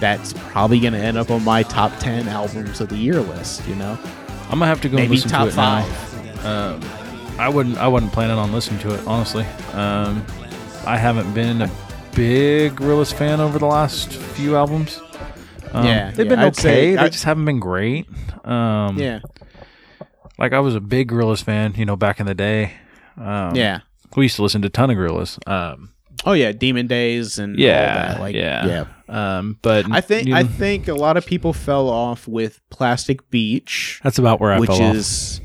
that's 0.00 0.32
probably 0.32 0.80
gonna 0.80 0.98
end 0.98 1.18
up 1.18 1.30
on 1.30 1.44
my 1.44 1.62
top 1.62 1.92
ten 1.98 2.28
albums 2.28 2.80
of 2.80 2.88
the 2.88 2.96
year 2.96 3.20
list. 3.20 3.66
You 3.68 3.74
know, 3.74 3.98
I'm 4.44 4.58
gonna 4.58 4.66
have 4.66 4.80
to 4.82 4.88
go 4.88 4.96
and 4.96 5.04
maybe 5.04 5.16
listen 5.16 5.30
top 5.30 5.48
to 5.48 5.52
it 5.52 5.56
now. 5.56 5.84
five. 5.84 6.44
Um, 6.46 7.38
I 7.38 7.48
wouldn't. 7.48 7.76
I 7.76 7.88
wasn't 7.88 8.12
planning 8.12 8.38
on 8.38 8.52
listening 8.52 8.80
to 8.80 8.94
it 8.94 9.06
honestly. 9.06 9.44
Um, 9.74 10.24
I 10.86 10.96
haven't 10.96 11.32
been 11.34 11.62
a 11.62 11.70
big 12.14 12.76
Gorillaz 12.76 13.12
fan 13.12 13.40
over 13.40 13.58
the 13.58 13.66
last 13.66 14.12
few 14.12 14.56
albums. 14.56 15.00
Um, 15.72 15.84
Yeah, 15.86 16.10
they've 16.10 16.26
yeah, 16.26 16.30
been 16.30 16.38
I'd 16.38 16.56
say- 16.56 16.70
okay. 16.70 16.90
They 16.96 16.98
I- 17.02 17.08
just 17.08 17.24
haven't 17.24 17.44
been 17.44 17.60
great. 17.60 18.06
Um, 18.44 18.98
Yeah, 18.98 19.20
like 20.38 20.52
I 20.52 20.60
was 20.60 20.74
a 20.74 20.80
big 20.80 21.10
Gorillaz 21.10 21.42
fan, 21.42 21.74
you 21.76 21.84
know, 21.84 21.96
back 21.96 22.20
in 22.20 22.26
the 22.26 22.34
day. 22.34 22.72
Um, 23.16 23.54
yeah. 23.54 23.80
we 24.16 24.24
used 24.24 24.36
to 24.36 24.42
listen 24.42 24.62
to 24.62 24.68
a 24.68 24.70
ton 24.70 24.90
of 24.90 24.96
Gorillaz. 24.96 25.38
Um, 25.48 25.90
Oh 26.24 26.32
yeah, 26.34 26.52
Demon 26.52 26.86
Days 26.86 27.38
and 27.38 27.56
all 27.56 27.60
yeah, 27.60 28.12
that. 28.12 28.20
Like, 28.20 28.34
yeah, 28.36 28.84
yeah. 29.08 29.38
Um, 29.38 29.58
but 29.60 29.90
I 29.90 30.00
think 30.00 30.28
you 30.28 30.34
I 30.36 30.44
think 30.44 30.86
a 30.86 30.94
lot 30.94 31.16
of 31.16 31.26
people 31.26 31.52
fell 31.52 31.88
off 31.88 32.28
with 32.28 32.60
Plastic 32.70 33.28
Beach, 33.28 34.00
that's 34.04 34.18
about 34.18 34.40
where 34.40 34.52
I 34.52 34.60
which 34.60 34.70
fell 34.70 34.82
off. 34.82 34.94
is 34.94 35.40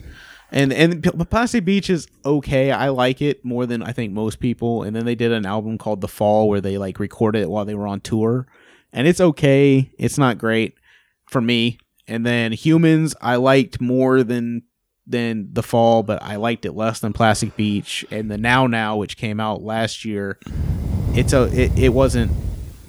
and 0.51 0.71
and 0.71 1.01
P- 1.03 1.09
Plastic 1.25 1.65
Beach 1.65 1.89
is 1.89 2.07
okay. 2.23 2.71
I 2.71 2.89
like 2.89 3.23
it 3.23 3.43
more 3.43 3.65
than 3.65 3.81
I 3.81 3.91
think 3.91 4.13
most 4.13 4.39
people. 4.39 4.83
And 4.83 4.95
then 4.95 5.03
they 5.05 5.15
did 5.15 5.31
an 5.31 5.47
album 5.47 5.79
called 5.79 6.01
The 6.01 6.07
Fall 6.07 6.47
where 6.47 6.61
they 6.61 6.77
like 6.77 6.99
recorded 6.99 7.41
it 7.41 7.49
while 7.49 7.65
they 7.65 7.73
were 7.75 7.87
on 7.87 7.99
tour, 7.99 8.45
and 8.97 9.07
it's 9.07 9.21
okay. 9.21 9.91
It's 9.99 10.17
not 10.17 10.39
great 10.39 10.73
for 11.27 11.39
me. 11.39 11.77
And 12.07 12.25
then 12.25 12.51
Humans 12.51 13.15
I 13.21 13.35
liked 13.35 13.79
more 13.79 14.23
than 14.23 14.63
than 15.05 15.53
The 15.53 15.61
Fall, 15.61 16.01
but 16.01 16.21
I 16.23 16.37
liked 16.37 16.65
it 16.65 16.71
less 16.71 16.99
than 16.99 17.13
Plastic 17.13 17.55
Beach. 17.55 18.03
And 18.09 18.29
the 18.29 18.39
Now 18.39 18.65
Now, 18.65 18.97
which 18.97 19.15
came 19.15 19.39
out 19.39 19.61
last 19.61 20.03
year, 20.03 20.39
it's 21.13 21.31
a 21.31 21.43
it, 21.43 21.77
it 21.77 21.89
wasn't 21.89 22.31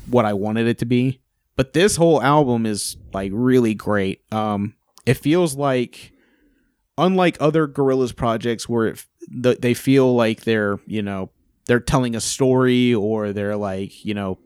what 0.06 0.24
I 0.24 0.32
wanted 0.32 0.66
it 0.66 0.78
to 0.78 0.86
be. 0.86 1.20
But 1.56 1.74
this 1.74 1.96
whole 1.96 2.22
album 2.22 2.64
is 2.64 2.96
like 3.12 3.30
really 3.34 3.74
great. 3.74 4.22
Um, 4.32 4.76
it 5.04 5.14
feels 5.14 5.56
like 5.56 6.12
unlike 6.96 7.36
other 7.38 7.66
Gorillas 7.66 8.12
projects 8.12 8.66
where 8.66 8.86
it, 8.86 9.04
the, 9.28 9.58
they 9.60 9.74
feel 9.74 10.14
like 10.14 10.44
they're 10.44 10.78
you 10.86 11.02
know 11.02 11.32
they're 11.66 11.80
telling 11.80 12.16
a 12.16 12.20
story 12.20 12.94
or 12.94 13.34
they're 13.34 13.56
like 13.56 14.06
you 14.06 14.14
know 14.14 14.38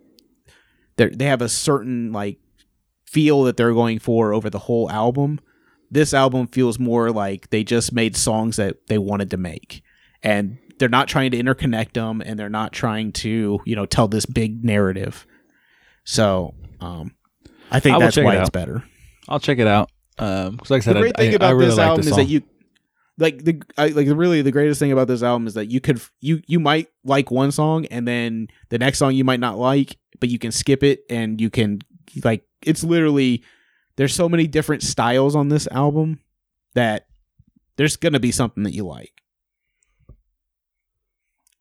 they 0.96 1.08
they 1.08 1.24
have 1.26 1.42
a 1.42 1.48
certain 1.48 2.12
like 2.12 2.38
feel 3.04 3.42
that 3.44 3.56
they're 3.56 3.74
going 3.74 3.98
for 3.98 4.32
over 4.32 4.48
the 4.50 4.58
whole 4.58 4.90
album. 4.90 5.40
This 5.90 6.14
album 6.14 6.46
feels 6.46 6.78
more 6.78 7.10
like 7.10 7.50
they 7.50 7.64
just 7.64 7.92
made 7.92 8.16
songs 8.16 8.56
that 8.56 8.86
they 8.86 8.98
wanted 8.98 9.30
to 9.32 9.36
make, 9.36 9.82
and 10.22 10.58
they're 10.78 10.88
not 10.88 11.08
trying 11.08 11.30
to 11.32 11.36
interconnect 11.36 11.92
them, 11.92 12.22
and 12.22 12.38
they're 12.38 12.48
not 12.48 12.72
trying 12.72 13.12
to 13.12 13.60
you 13.64 13.76
know 13.76 13.86
tell 13.86 14.08
this 14.08 14.26
big 14.26 14.64
narrative. 14.64 15.26
So, 16.04 16.54
um, 16.80 17.14
I 17.70 17.80
think 17.80 17.96
I 17.96 17.98
that's 17.98 18.14
check 18.14 18.22
it 18.22 18.26
why 18.26 18.36
it's 18.36 18.50
better. 18.50 18.82
I'll 19.28 19.40
check 19.40 19.58
it 19.58 19.66
out. 19.66 19.90
Um, 20.18 20.56
'cause 20.56 20.70
like 20.70 20.82
I 20.82 20.84
said, 20.84 20.96
the 20.96 21.00
great 21.00 21.14
I, 21.16 21.22
thing 21.22 21.32
I, 21.32 21.34
about 21.34 21.54
really 21.54 21.66
this 21.66 21.78
like 21.78 21.86
album 21.86 22.04
the 22.04 22.10
is 22.10 22.16
that 22.16 22.24
you 22.28 22.42
like 23.18 23.44
the 23.44 23.62
I, 23.78 23.88
like 23.88 24.06
the 24.06 24.16
really 24.16 24.42
the 24.42 24.50
greatest 24.50 24.80
thing 24.80 24.92
about 24.92 25.08
this 25.08 25.22
album 25.22 25.46
is 25.46 25.54
that 25.54 25.66
you 25.66 25.80
could 25.80 26.00
you 26.20 26.42
you 26.46 26.58
might 26.58 26.88
like 27.04 27.30
one 27.30 27.52
song 27.52 27.86
and 27.86 28.06
then 28.08 28.48
the 28.70 28.78
next 28.78 28.98
song 28.98 29.14
you 29.14 29.24
might 29.24 29.40
not 29.40 29.58
like 29.58 29.96
but 30.22 30.28
you 30.28 30.38
can 30.38 30.52
skip 30.52 30.84
it 30.84 31.00
and 31.10 31.40
you 31.40 31.50
can 31.50 31.80
like 32.22 32.44
it's 32.64 32.84
literally 32.84 33.42
there's 33.96 34.14
so 34.14 34.28
many 34.28 34.46
different 34.46 34.84
styles 34.84 35.34
on 35.34 35.48
this 35.48 35.66
album 35.72 36.20
that 36.76 37.06
there's 37.76 37.96
gonna 37.96 38.20
be 38.20 38.30
something 38.30 38.62
that 38.62 38.72
you 38.72 38.86
like. 38.86 39.10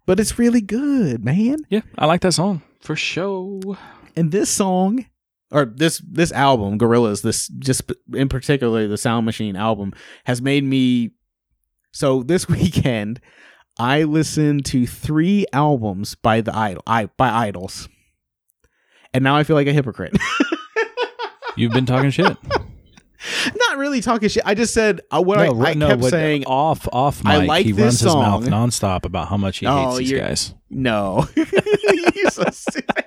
But 0.05 0.19
it's 0.19 0.37
really 0.37 0.61
good 0.61 1.25
man. 1.25 1.57
Yeah, 1.69 1.81
I 1.97 2.05
like 2.05 2.21
that 2.21 2.33
song 2.33 2.61
for 2.81 2.95
sure. 2.95 3.79
and 4.15 4.31
this 4.31 4.51
song 4.51 5.07
or 5.51 5.65
this 5.65 5.99
this 6.07 6.31
album 6.31 6.77
gorillas 6.77 7.23
this 7.23 7.47
just 7.47 7.91
in 8.13 8.29
particular 8.29 8.87
the 8.87 8.97
sound 8.97 9.25
machine 9.25 9.55
album 9.55 9.91
has 10.25 10.39
made 10.39 10.63
me 10.63 11.09
so 11.91 12.21
this 12.23 12.47
weekend 12.57 13.19
i 13.79 14.03
listened 14.03 14.65
to 14.65 14.87
three 14.87 15.45
albums 15.53 16.15
by 16.15 16.41
the 16.41 16.55
idol 16.55 16.81
i 16.87 17.05
by 17.17 17.29
idols 17.47 17.87
and 19.13 19.23
now 19.23 19.35
i 19.35 19.43
feel 19.43 19.55
like 19.55 19.67
a 19.67 19.73
hypocrite 19.73 20.15
You've 21.57 21.73
been 21.73 21.85
talking 21.85 22.11
shit. 22.11 22.37
not 23.55 23.77
really 23.77 23.99
talking 24.01 24.29
shit 24.29 24.43
i 24.45 24.53
just 24.55 24.73
said 24.73 25.01
uh, 25.11 25.21
what 25.21 25.37
no, 25.37 25.61
I, 25.63 25.71
I 25.71 25.73
no, 25.73 25.87
kept 25.89 26.01
but 26.01 26.09
saying 26.11 26.45
off 26.45 26.87
off 26.91 27.23
mic, 27.23 27.33
I 27.33 27.45
like 27.45 27.65
he 27.65 27.71
this 27.73 27.81
runs 27.83 27.99
his 27.99 28.15
mouth 28.15 28.43
song. 28.45 28.51
nonstop 28.69 29.05
about 29.05 29.27
how 29.27 29.37
much 29.37 29.57
he 29.59 29.67
Oh, 29.67 29.87
hates 29.87 29.97
these 29.99 30.11
you're- 30.11 30.21
guys. 30.27 30.53
No. 30.69 31.27
You're 31.35 32.29
so 32.31 32.45
stupid. 32.51 33.05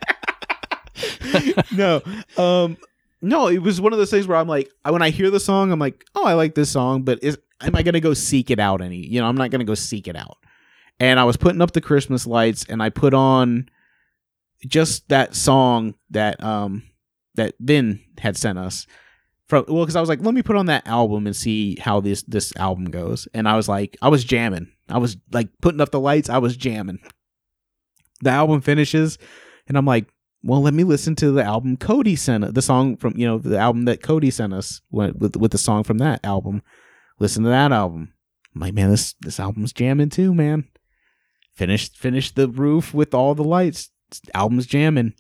no. 1.76 2.02
Um 2.36 2.76
no, 3.22 3.48
it 3.48 3.58
was 3.58 3.80
one 3.80 3.92
of 3.94 3.98
those 3.98 4.10
things 4.10 4.26
where 4.28 4.36
I'm 4.36 4.46
like 4.48 4.70
when 4.86 5.00
I 5.00 5.08
hear 5.10 5.30
the 5.30 5.40
song 5.40 5.72
I'm 5.72 5.78
like, 5.78 6.04
"Oh, 6.14 6.26
I 6.26 6.34
like 6.34 6.54
this 6.54 6.68
song, 6.70 7.02
but 7.04 7.22
is 7.24 7.38
am 7.62 7.74
I 7.74 7.82
going 7.82 7.94
to 7.94 8.00
go 8.00 8.12
seek 8.12 8.50
it 8.50 8.58
out 8.60 8.82
any? 8.82 8.98
You 8.98 9.20
know, 9.20 9.26
I'm 9.26 9.36
not 9.36 9.50
going 9.50 9.60
to 9.60 9.64
go 9.64 9.74
seek 9.74 10.06
it 10.08 10.14
out." 10.16 10.36
And 11.00 11.18
I 11.18 11.24
was 11.24 11.38
putting 11.38 11.62
up 11.62 11.72
the 11.72 11.80
Christmas 11.80 12.26
lights 12.26 12.66
and 12.68 12.82
I 12.82 12.90
put 12.90 13.14
on 13.14 13.70
just 14.66 15.08
that 15.08 15.34
song 15.34 15.94
that 16.10 16.42
um 16.42 16.82
that 17.34 17.54
Vin 17.60 18.00
had 18.18 18.36
sent 18.36 18.58
us 18.58 18.86
from 19.48 19.64
well 19.68 19.84
because 19.84 19.96
I 19.96 20.00
was 20.00 20.08
like 20.08 20.22
let 20.22 20.34
me 20.34 20.42
put 20.42 20.56
on 20.56 20.66
that 20.66 20.86
album 20.86 21.26
and 21.26 21.36
see 21.36 21.76
how 21.76 22.00
this 22.00 22.22
this 22.22 22.54
album 22.56 22.90
goes. 22.90 23.28
And 23.34 23.48
I 23.48 23.56
was 23.56 23.68
like 23.68 23.96
I 24.02 24.08
was 24.08 24.24
jamming. 24.24 24.70
I 24.88 24.98
was 24.98 25.16
like 25.32 25.48
putting 25.60 25.80
up 25.80 25.90
the 25.90 26.00
lights. 26.00 26.28
I 26.28 26.38
was 26.38 26.56
jamming. 26.56 27.00
The 28.22 28.30
album 28.30 28.60
finishes 28.60 29.18
and 29.68 29.76
I'm 29.76 29.86
like 29.86 30.06
well 30.42 30.62
let 30.62 30.74
me 30.74 30.84
listen 30.84 31.16
to 31.16 31.30
the 31.30 31.42
album 31.42 31.76
Cody 31.76 32.16
sent 32.16 32.54
the 32.54 32.62
song 32.62 32.96
from 32.96 33.16
you 33.16 33.26
know 33.26 33.38
the 33.38 33.58
album 33.58 33.84
that 33.86 34.02
Cody 34.02 34.30
sent 34.30 34.52
us 34.52 34.80
with 34.90 35.16
with, 35.16 35.36
with 35.36 35.50
the 35.52 35.58
song 35.58 35.84
from 35.84 35.98
that 35.98 36.24
album. 36.24 36.62
Listen 37.18 37.44
to 37.44 37.50
that 37.50 37.72
album. 37.72 38.12
I'm 38.54 38.60
like 38.60 38.74
man 38.74 38.90
this 38.90 39.14
this 39.20 39.40
album's 39.40 39.72
jamming 39.72 40.10
too 40.10 40.34
man. 40.34 40.68
Finished 41.54 41.96
finished 41.96 42.34
the 42.34 42.48
roof 42.48 42.94
with 42.94 43.14
all 43.14 43.34
the 43.34 43.44
lights 43.44 43.90
album's 44.34 44.66
jamming 44.66 45.14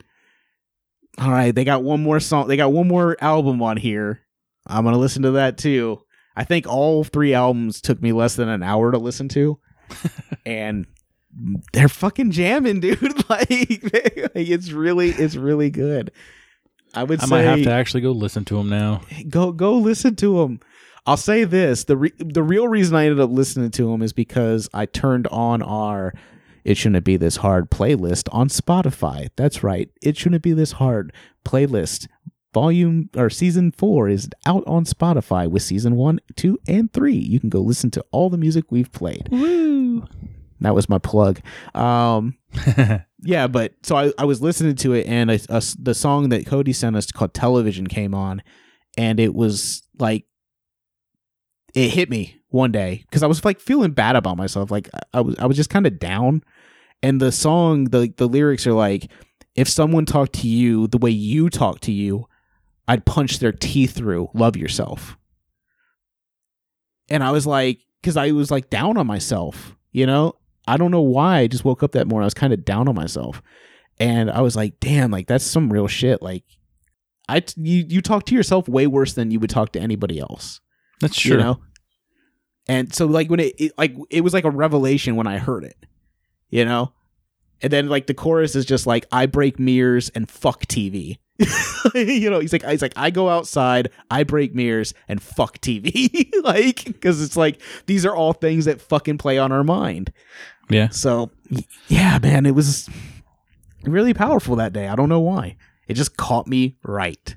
all 1.18 1.30
right, 1.30 1.54
they 1.54 1.64
got 1.64 1.82
one 1.82 2.02
more 2.02 2.20
song. 2.20 2.48
They 2.48 2.56
got 2.56 2.72
one 2.72 2.88
more 2.88 3.16
album 3.20 3.62
on 3.62 3.76
here. 3.76 4.20
I'm 4.66 4.84
gonna 4.84 4.98
listen 4.98 5.22
to 5.22 5.32
that 5.32 5.58
too. 5.58 6.00
I 6.36 6.44
think 6.44 6.66
all 6.66 7.04
three 7.04 7.34
albums 7.34 7.80
took 7.80 8.02
me 8.02 8.12
less 8.12 8.34
than 8.34 8.48
an 8.48 8.62
hour 8.62 8.90
to 8.90 8.98
listen 8.98 9.28
to, 9.30 9.58
and 10.46 10.86
they're 11.72 11.88
fucking 11.88 12.32
jamming, 12.32 12.80
dude. 12.80 13.28
like, 13.30 13.48
like, 13.50 14.32
it's 14.34 14.72
really, 14.72 15.10
it's 15.10 15.36
really 15.36 15.70
good. 15.70 16.10
I 16.94 17.04
would 17.04 17.20
I 17.20 17.24
say 17.24 17.30
might 17.30 17.42
have 17.42 17.62
to 17.62 17.72
actually 17.72 18.00
go 18.00 18.12
listen 18.12 18.44
to 18.46 18.56
them 18.56 18.68
now. 18.68 19.02
go 19.28 19.52
go 19.52 19.74
listen 19.74 20.16
to 20.16 20.38
them. 20.38 20.60
I'll 21.06 21.16
say 21.16 21.44
this: 21.44 21.84
the 21.84 21.96
re- 21.96 22.12
the 22.18 22.42
real 22.42 22.66
reason 22.66 22.96
I 22.96 23.04
ended 23.04 23.20
up 23.20 23.30
listening 23.30 23.70
to 23.72 23.90
them 23.90 24.02
is 24.02 24.12
because 24.12 24.68
I 24.74 24.86
turned 24.86 25.28
on 25.28 25.62
our 25.62 26.12
"It 26.64 26.76
Shouldn't 26.76 27.04
Be 27.04 27.16
This 27.16 27.36
Hard" 27.36 27.70
playlist 27.70 28.28
on 28.32 28.48
Spotify. 28.48 29.28
That's 29.36 29.62
right, 29.62 29.90
"It 30.02 30.16
Shouldn't 30.16 30.42
Be 30.42 30.52
This 30.52 30.72
Hard" 30.72 31.12
playlist. 31.44 32.06
Volume 32.52 33.10
or 33.16 33.30
season 33.30 33.72
four 33.72 34.08
is 34.08 34.28
out 34.46 34.62
on 34.68 34.84
Spotify 34.84 35.48
with 35.50 35.60
season 35.62 35.96
one, 35.96 36.20
two, 36.36 36.56
and 36.68 36.92
three. 36.92 37.16
You 37.16 37.40
can 37.40 37.48
go 37.48 37.58
listen 37.60 37.90
to 37.90 38.04
all 38.12 38.30
the 38.30 38.38
music 38.38 38.70
we've 38.70 38.92
played. 38.92 39.28
Woo! 39.32 40.06
That 40.60 40.72
was 40.72 40.88
my 40.88 40.98
plug. 40.98 41.40
Um, 41.74 42.38
yeah, 43.24 43.48
but 43.48 43.72
so 43.82 43.96
I, 43.96 44.12
I 44.16 44.24
was 44.24 44.40
listening 44.40 44.76
to 44.76 44.92
it, 44.92 45.08
and 45.08 45.32
I, 45.32 45.40
a 45.48 45.56
s- 45.56 45.76
the 45.80 45.94
song 45.94 46.28
that 46.28 46.46
Cody 46.46 46.72
sent 46.72 46.94
us 46.94 47.10
called 47.10 47.34
"Television" 47.34 47.88
came 47.88 48.14
on, 48.14 48.40
and 48.96 49.18
it 49.18 49.34
was 49.34 49.82
like 49.98 50.24
it 51.74 51.88
hit 51.90 52.08
me 52.08 52.40
one 52.50 52.70
day 52.70 53.02
because 53.10 53.24
I 53.24 53.26
was 53.26 53.44
like 53.44 53.58
feeling 53.58 53.90
bad 53.90 54.14
about 54.14 54.36
myself. 54.36 54.70
Like 54.70 54.88
I 55.12 55.20
was 55.22 55.34
I 55.40 55.46
was 55.46 55.56
just 55.56 55.70
kind 55.70 55.88
of 55.88 55.98
down, 55.98 56.44
and 57.04 57.20
the 57.20 57.30
song 57.30 57.84
the 57.84 58.12
the 58.16 58.26
lyrics 58.26 58.66
are 58.66 58.72
like, 58.72 59.10
if 59.54 59.68
someone 59.68 60.06
talked 60.06 60.32
to 60.36 60.48
you 60.48 60.86
the 60.86 60.96
way 60.96 61.10
you 61.10 61.50
talk 61.50 61.80
to 61.80 61.92
you, 61.92 62.26
I'd 62.88 63.04
punch 63.04 63.40
their 63.40 63.52
teeth 63.52 63.94
through. 63.94 64.30
Love 64.32 64.56
yourself. 64.56 65.18
And 67.10 67.22
I 67.22 67.30
was 67.30 67.46
like, 67.46 67.80
because 68.00 68.16
I 68.16 68.30
was 68.30 68.50
like 68.50 68.70
down 68.70 68.96
on 68.96 69.06
myself, 69.06 69.76
you 69.92 70.06
know? 70.06 70.36
I 70.66 70.78
don't 70.78 70.90
know 70.90 71.02
why. 71.02 71.40
I 71.40 71.46
just 71.46 71.62
woke 71.62 71.82
up 71.82 71.92
that 71.92 72.06
morning. 72.06 72.24
I 72.24 72.26
was 72.26 72.32
kind 72.32 72.54
of 72.54 72.64
down 72.64 72.88
on 72.88 72.94
myself. 72.94 73.42
And 74.00 74.30
I 74.30 74.40
was 74.40 74.56
like, 74.56 74.80
damn, 74.80 75.10
like 75.10 75.26
that's 75.26 75.44
some 75.44 75.70
real 75.70 75.88
shit. 75.88 76.22
Like, 76.22 76.44
I 77.28 77.40
t- 77.40 77.60
you 77.60 77.84
you 77.86 78.00
talk 78.00 78.24
to 78.26 78.34
yourself 78.34 78.66
way 78.66 78.86
worse 78.86 79.12
than 79.12 79.30
you 79.30 79.40
would 79.40 79.50
talk 79.50 79.72
to 79.72 79.80
anybody 79.80 80.18
else. 80.18 80.62
That's 81.02 81.20
true. 81.20 81.32
You 81.32 81.42
know? 81.42 81.60
And 82.66 82.94
so 82.94 83.04
like 83.04 83.28
when 83.28 83.40
it, 83.40 83.54
it 83.58 83.72
like 83.76 83.94
it 84.08 84.22
was 84.22 84.32
like 84.32 84.44
a 84.44 84.50
revelation 84.50 85.16
when 85.16 85.26
I 85.26 85.36
heard 85.36 85.64
it. 85.64 85.76
You 86.48 86.64
know? 86.64 86.93
And 87.64 87.72
then 87.72 87.88
like 87.88 88.06
the 88.06 88.12
chorus 88.12 88.54
is 88.54 88.66
just 88.66 88.86
like 88.86 89.06
I 89.10 89.24
break 89.24 89.58
mirrors 89.58 90.10
and 90.10 90.30
fuck 90.30 90.66
TV. 90.66 91.16
you 91.94 92.28
know, 92.28 92.38
he's 92.38 92.52
like 92.52 92.62
he's 92.62 92.82
like 92.82 92.92
I 92.94 93.08
go 93.08 93.30
outside, 93.30 93.90
I 94.10 94.22
break 94.22 94.54
mirrors 94.54 94.92
and 95.08 95.22
fuck 95.22 95.58
TV. 95.60 96.30
like 96.44 97.00
cuz 97.00 97.22
it's 97.22 97.38
like 97.38 97.62
these 97.86 98.04
are 98.04 98.14
all 98.14 98.34
things 98.34 98.66
that 98.66 98.82
fucking 98.82 99.16
play 99.16 99.38
on 99.38 99.50
our 99.50 99.64
mind. 99.64 100.12
Yeah. 100.68 100.90
So 100.90 101.30
yeah, 101.88 102.18
man, 102.18 102.44
it 102.44 102.54
was 102.54 102.90
really 103.84 104.12
powerful 104.12 104.56
that 104.56 104.74
day. 104.74 104.86
I 104.86 104.94
don't 104.94 105.08
know 105.08 105.20
why. 105.20 105.56
It 105.88 105.94
just 105.94 106.18
caught 106.18 106.46
me 106.46 106.76
right. 106.82 107.34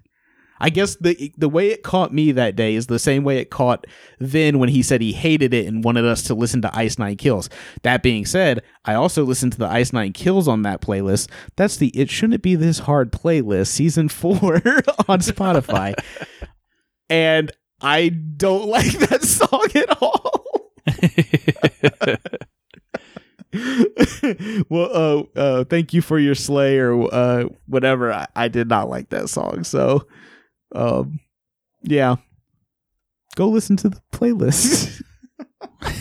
I 0.59 0.69
guess 0.69 0.95
the 0.95 1.33
the 1.37 1.49
way 1.49 1.69
it 1.69 1.83
caught 1.83 2.13
me 2.13 2.31
that 2.31 2.55
day 2.55 2.75
is 2.75 2.87
the 2.87 2.99
same 2.99 3.23
way 3.23 3.37
it 3.37 3.49
caught 3.49 3.85
Vin 4.19 4.59
when 4.59 4.69
he 4.69 4.81
said 4.81 5.01
he 5.01 5.13
hated 5.13 5.53
it 5.53 5.67
and 5.67 5.83
wanted 5.83 6.05
us 6.05 6.23
to 6.23 6.35
listen 6.35 6.61
to 6.63 6.77
Ice 6.77 6.97
Nine 6.97 7.17
Kills. 7.17 7.49
That 7.83 8.03
being 8.03 8.25
said, 8.25 8.63
I 8.85 8.93
also 8.93 9.23
listened 9.23 9.53
to 9.53 9.59
the 9.59 9.67
Ice 9.67 9.93
Nine 9.93 10.13
Kills 10.13 10.47
on 10.47 10.63
that 10.63 10.81
playlist. 10.81 11.29
That's 11.55 11.77
the 11.77 11.89
It 11.89 12.09
Shouldn't 12.09 12.41
Be 12.41 12.55
This 12.55 12.79
Hard 12.79 13.11
playlist, 13.11 13.67
season 13.67 14.09
four 14.09 14.55
on 15.07 15.19
Spotify. 15.19 15.93
and 17.09 17.51
I 17.81 18.09
don't 18.09 18.67
like 18.69 18.97
that 18.99 19.23
song 19.23 19.67
at 19.75 20.01
all. 20.01 20.71
well, 24.69 24.89
uh, 25.35 25.39
uh, 25.39 25.63
thank 25.65 25.93
you 25.93 26.01
for 26.01 26.19
your 26.19 26.35
slay 26.35 26.77
or 26.77 27.13
uh, 27.13 27.45
whatever. 27.67 28.11
I, 28.11 28.27
I 28.35 28.47
did 28.47 28.67
not 28.67 28.89
like 28.89 29.09
that 29.09 29.29
song, 29.29 29.63
so 29.63 30.07
um, 30.73 31.19
yeah, 31.83 32.15
go 33.35 33.47
listen 33.49 33.77
to 33.77 33.89
the 33.89 34.01
playlist. 34.11 35.01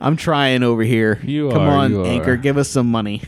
I'm 0.00 0.16
trying 0.16 0.62
over 0.62 0.82
here. 0.82 1.18
You 1.24 1.50
Come 1.50 1.62
are, 1.62 1.76
on, 1.76 1.90
you 1.90 2.04
Anchor, 2.04 2.32
are. 2.32 2.36
give 2.36 2.56
us 2.56 2.68
some 2.68 2.88
money. 2.90 3.22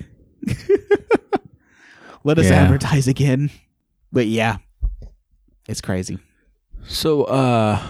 Let 2.25 2.39
us 2.39 2.47
Yeah. 2.47 2.63
advertise 2.63 3.09
again. 3.09 3.51
But 4.13 4.27
yeah, 4.27 4.59
it's 5.69 5.81
crazy. 5.81 6.19
So 6.87 7.25
uh 7.25 7.81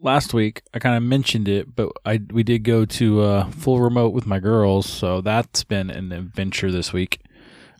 last 0.00 0.32
week 0.34 0.62
I 0.74 0.78
kind 0.78 0.96
of 0.96 1.02
mentioned 1.02 1.46
it, 1.48 1.74
but 1.74 1.92
I 2.04 2.20
we 2.32 2.42
did 2.42 2.64
go 2.64 2.84
to 2.84 3.20
uh 3.22 3.50
full 3.50 3.80
remote 3.80 4.12
with 4.12 4.26
my 4.26 4.38
girls, 4.40 4.86
so 4.86 5.20
that's 5.20 5.62
been 5.64 5.90
an 5.90 6.10
adventure 6.12 6.70
this 6.72 6.92
week 6.92 7.20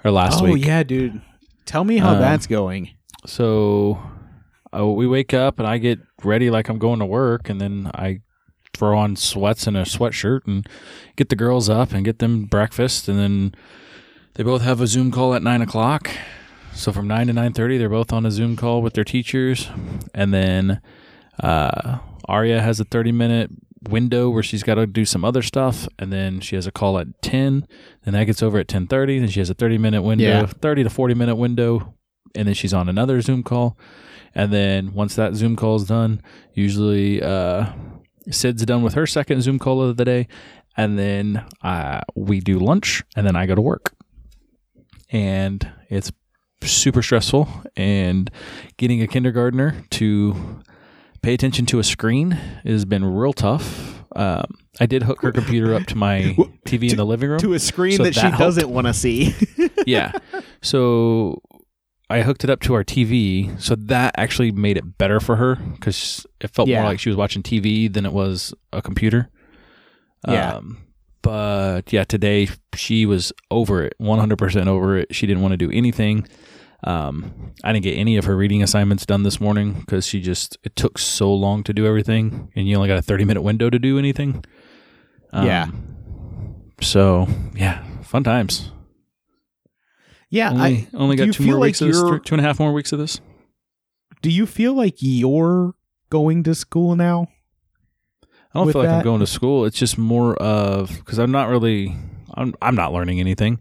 or 0.05 0.11
last 0.13 0.41
oh 0.41 0.45
week. 0.45 0.53
Oh 0.65 0.67
yeah, 0.69 0.83
dude. 0.85 1.21
Tell 1.71 1.85
me 1.85 1.99
how 1.99 2.15
Um, 2.15 2.21
that's 2.21 2.49
going. 2.49 2.91
So 3.27 4.03
uh, 4.77 4.89
we 4.89 5.07
wake 5.07 5.33
up 5.33 5.61
and 5.61 5.69
I 5.69 5.79
get 5.79 6.01
ready 6.25 6.51
like 6.51 6.69
I'm 6.69 6.79
going 6.79 6.99
to 6.99 7.07
work, 7.07 7.49
and 7.49 7.61
then 7.61 7.89
I 7.95 8.23
throw 8.75 8.99
on 8.99 9.15
sweats 9.15 9.69
and 9.69 9.77
a 9.77 9.83
sweatshirt 9.83 10.49
and 10.49 10.67
get 11.15 11.29
the 11.29 11.37
girls 11.37 11.69
up 11.69 11.93
and 11.93 12.05
get 12.05 12.19
them 12.19 12.47
breakfast, 12.47 13.09
and 13.09 13.21
then 13.21 13.55
they 14.35 14.43
both 14.43 14.63
have 14.63 14.81
a 14.81 14.89
Zoom 14.89 15.13
call 15.13 15.33
at 15.33 15.45
nine 15.45 15.63
o'clock. 15.63 16.11
So 16.75 16.91
from 16.91 17.07
nine 17.07 17.29
to 17.29 17.33
nine 17.33 17.53
thirty, 17.53 17.79
they're 17.79 17.89
both 17.89 18.13
on 18.13 18.27
a 18.27 18.33
Zoom 18.33 18.57
call 18.57 18.83
with 18.83 18.95
their 18.95 19.05
teachers, 19.05 19.69
and 20.13 20.35
then 20.35 20.81
uh, 21.41 21.99
Arya 22.25 22.63
has 22.63 22.81
a 22.81 22.85
thirty 22.85 23.13
minute 23.13 23.51
window 23.89 24.29
where 24.29 24.43
she's 24.43 24.63
got 24.63 24.75
to 24.75 24.87
do 24.87 25.05
some 25.05 25.25
other 25.25 25.43
stuff, 25.43 25.89
and 25.99 26.13
then 26.13 26.41
she 26.41 26.55
has 26.57 26.67
a 26.67 26.73
call 26.73 26.99
at 26.99 27.09
ten. 27.23 27.67
Then 28.05 28.15
that 28.15 28.25
gets 28.25 28.43
over 28.43 28.59
at 28.59 28.69
ten 28.69 28.87
thirty. 28.87 29.19
Then 29.19 29.29
she 29.29 29.41
has 29.41 29.51
a 29.51 29.55
thirty 29.55 29.79
minute 29.79 30.03
window, 30.03 30.25
Yeah. 30.25 30.47
thirty 30.47 30.83
to 30.83 30.91
forty 30.91 31.15
minute 31.15 31.37
window, 31.37 31.95
and 32.35 32.47
then 32.47 32.55
she's 32.55 32.75
on 32.75 32.89
another 32.89 33.21
Zoom 33.21 33.43
call. 33.43 33.79
And 34.35 34.53
then 34.53 34.93
once 34.93 35.17
that 35.17 35.35
Zoom 35.35 35.57
call 35.57 35.77
is 35.77 35.85
done, 35.87 36.21
usually 36.55 37.21
uh, 37.23 37.67
Sid's 38.31 38.65
done 38.65 38.83
with 38.83 38.95
her 38.95 39.07
second 39.07 39.43
Zoom 39.43 39.59
call 39.59 39.83
of 39.83 39.97
the 39.97 40.05
day, 40.05 40.29
and 40.77 40.99
then 40.99 41.45
uh, 41.63 42.01
we 42.15 42.41
do 42.41 42.59
lunch, 42.59 43.03
and 43.17 43.27
then 43.27 43.35
I 43.35 43.47
go 43.47 43.55
to 43.55 43.63
work. 43.63 43.93
And 45.13 45.69
it's 45.89 46.13
super 46.63 47.03
stressful, 47.03 47.49
and 47.77 48.31
getting 48.77 49.03
a 49.03 49.09
kindergartner 49.09 49.83
to 49.91 50.61
pay 51.23 51.35
attention 51.35 51.67
to 51.67 51.79
a 51.79 51.85
screen 51.85 52.33
has 52.65 52.85
been 52.85 53.05
real 53.05 53.33
tough. 53.33 53.97
Um, 54.17 54.45
I 54.81 54.87
did 54.87 55.05
hook 55.05 55.23
her 55.23 55.31
computer 55.33 55.75
up 55.75 55.87
to 55.87 55.97
my 55.97 56.37
TV 56.67 56.91
in 56.91 56.97
the 56.97 57.07
living 57.07 57.31
room 57.31 57.39
To 57.41 57.53
a 57.53 57.59
screen 57.61 57.97
so 57.97 58.03
that, 58.05 58.15
she 58.15 58.21
helped. 58.23 58.39
doesn't 58.39 58.69
want 58.69 58.87
to 58.89 58.93
see. 58.95 59.35
yeah. 59.87 60.13
So 60.63 61.41
I 62.09 62.23
hooked 62.23 62.43
it 62.43 62.51
up 62.51 62.61
to 62.63 62.75
our 62.75 62.83
TV, 62.83 63.61
so 63.61 63.77
that 63.77 64.15
actually 64.19 64.51
made 64.51 64.77
it 64.77 64.99
better 64.99 65.21
for 65.21 65.37
her 65.37 65.55
because 65.57 66.27
it 66.41 66.49
felt 66.51 66.69
Yeah. 66.69 66.81
more 66.81 66.91
like 66.91 66.99
she 67.01 67.09
was 67.09 67.17
watching 67.17 67.43
TV 67.43 67.93
than 67.93 68.05
it 68.05 68.13
was 68.13 68.53
a 68.73 68.83
computer. 68.83 69.31
Yeah. 70.27 70.55
Um, 70.57 70.79
but 71.23 71.93
yeah, 71.93 72.05
today 72.05 72.49
she 72.75 73.07
was 73.07 73.33
over 73.51 73.83
it, 73.85 73.95
100% 74.01 74.67
over 74.67 74.97
it. 74.99 75.15
She 75.15 75.27
didn't 75.27 75.43
want 75.43 75.53
to 75.53 75.57
do 75.59 75.71
anything. 75.71 76.27
Um, 76.85 77.53
I 77.63 77.73
didn't 77.73 77.85
get 77.85 77.97
any 77.99 78.17
of 78.17 78.25
her 78.25 78.37
reading 78.37 78.63
assignments 78.63 79.05
done 79.05 79.23
this 79.23 79.41
morning 79.41 79.75
because 79.81 80.07
she 80.07 80.21
just, 80.21 80.57
it 80.65 80.77
took 80.77 80.99
so 80.99 81.33
long 81.33 81.63
to 81.65 81.73
do 81.75 81.87
everything, 81.87 82.51
and 82.57 82.67
you 82.67 82.77
only 82.77 82.89
got 82.89 82.99
a 82.99 83.03
30 83.03 83.25
minute 83.25 83.43
window 83.43 83.69
to 83.71 83.79
do 83.79 83.99
anything. 83.99 84.45
Um, 85.33 85.47
Yeah. 85.47 85.67
So, 86.81 87.29
yeah, 87.55 87.85
fun 88.03 88.25
times. 88.25 88.73
yeah, 90.31 90.51
Only, 90.51 90.63
I 90.63 90.89
only 90.95 91.17
got 91.17 91.33
two 91.35 91.45
more 91.45 91.57
like 91.57 91.69
weeks 91.69 91.81
of 91.83 91.89
this, 91.89 92.01
two 92.25 92.35
and 92.35 92.41
a 92.41 92.43
half 92.43 92.59
more 92.59 92.73
weeks 92.73 92.93
of 92.93 92.99
this. 92.99 93.21
do 94.23 94.31
you 94.31 94.47
feel 94.47 94.73
like 94.75 94.97
you're 95.01 95.75
going 96.09 96.43
to 96.45 96.55
school 96.55 96.97
now? 96.97 97.29
I 98.55 98.59
don't 98.59 98.73
feel 98.73 98.83
like 98.83 98.89
that? 98.91 98.99
I'm 98.99 99.05
going 99.05 99.21
to 99.21 99.27
school. 99.27 99.65
It's 99.67 99.79
just 99.79 99.99
more 99.99 100.35
of 100.37 100.89
because 100.97 101.19
I'm 101.19 101.31
not 101.31 101.49
really. 101.49 101.95
I'm 102.35 102.55
I'm 102.61 102.75
not 102.75 102.93
learning 102.93 103.21
anything. 103.21 103.61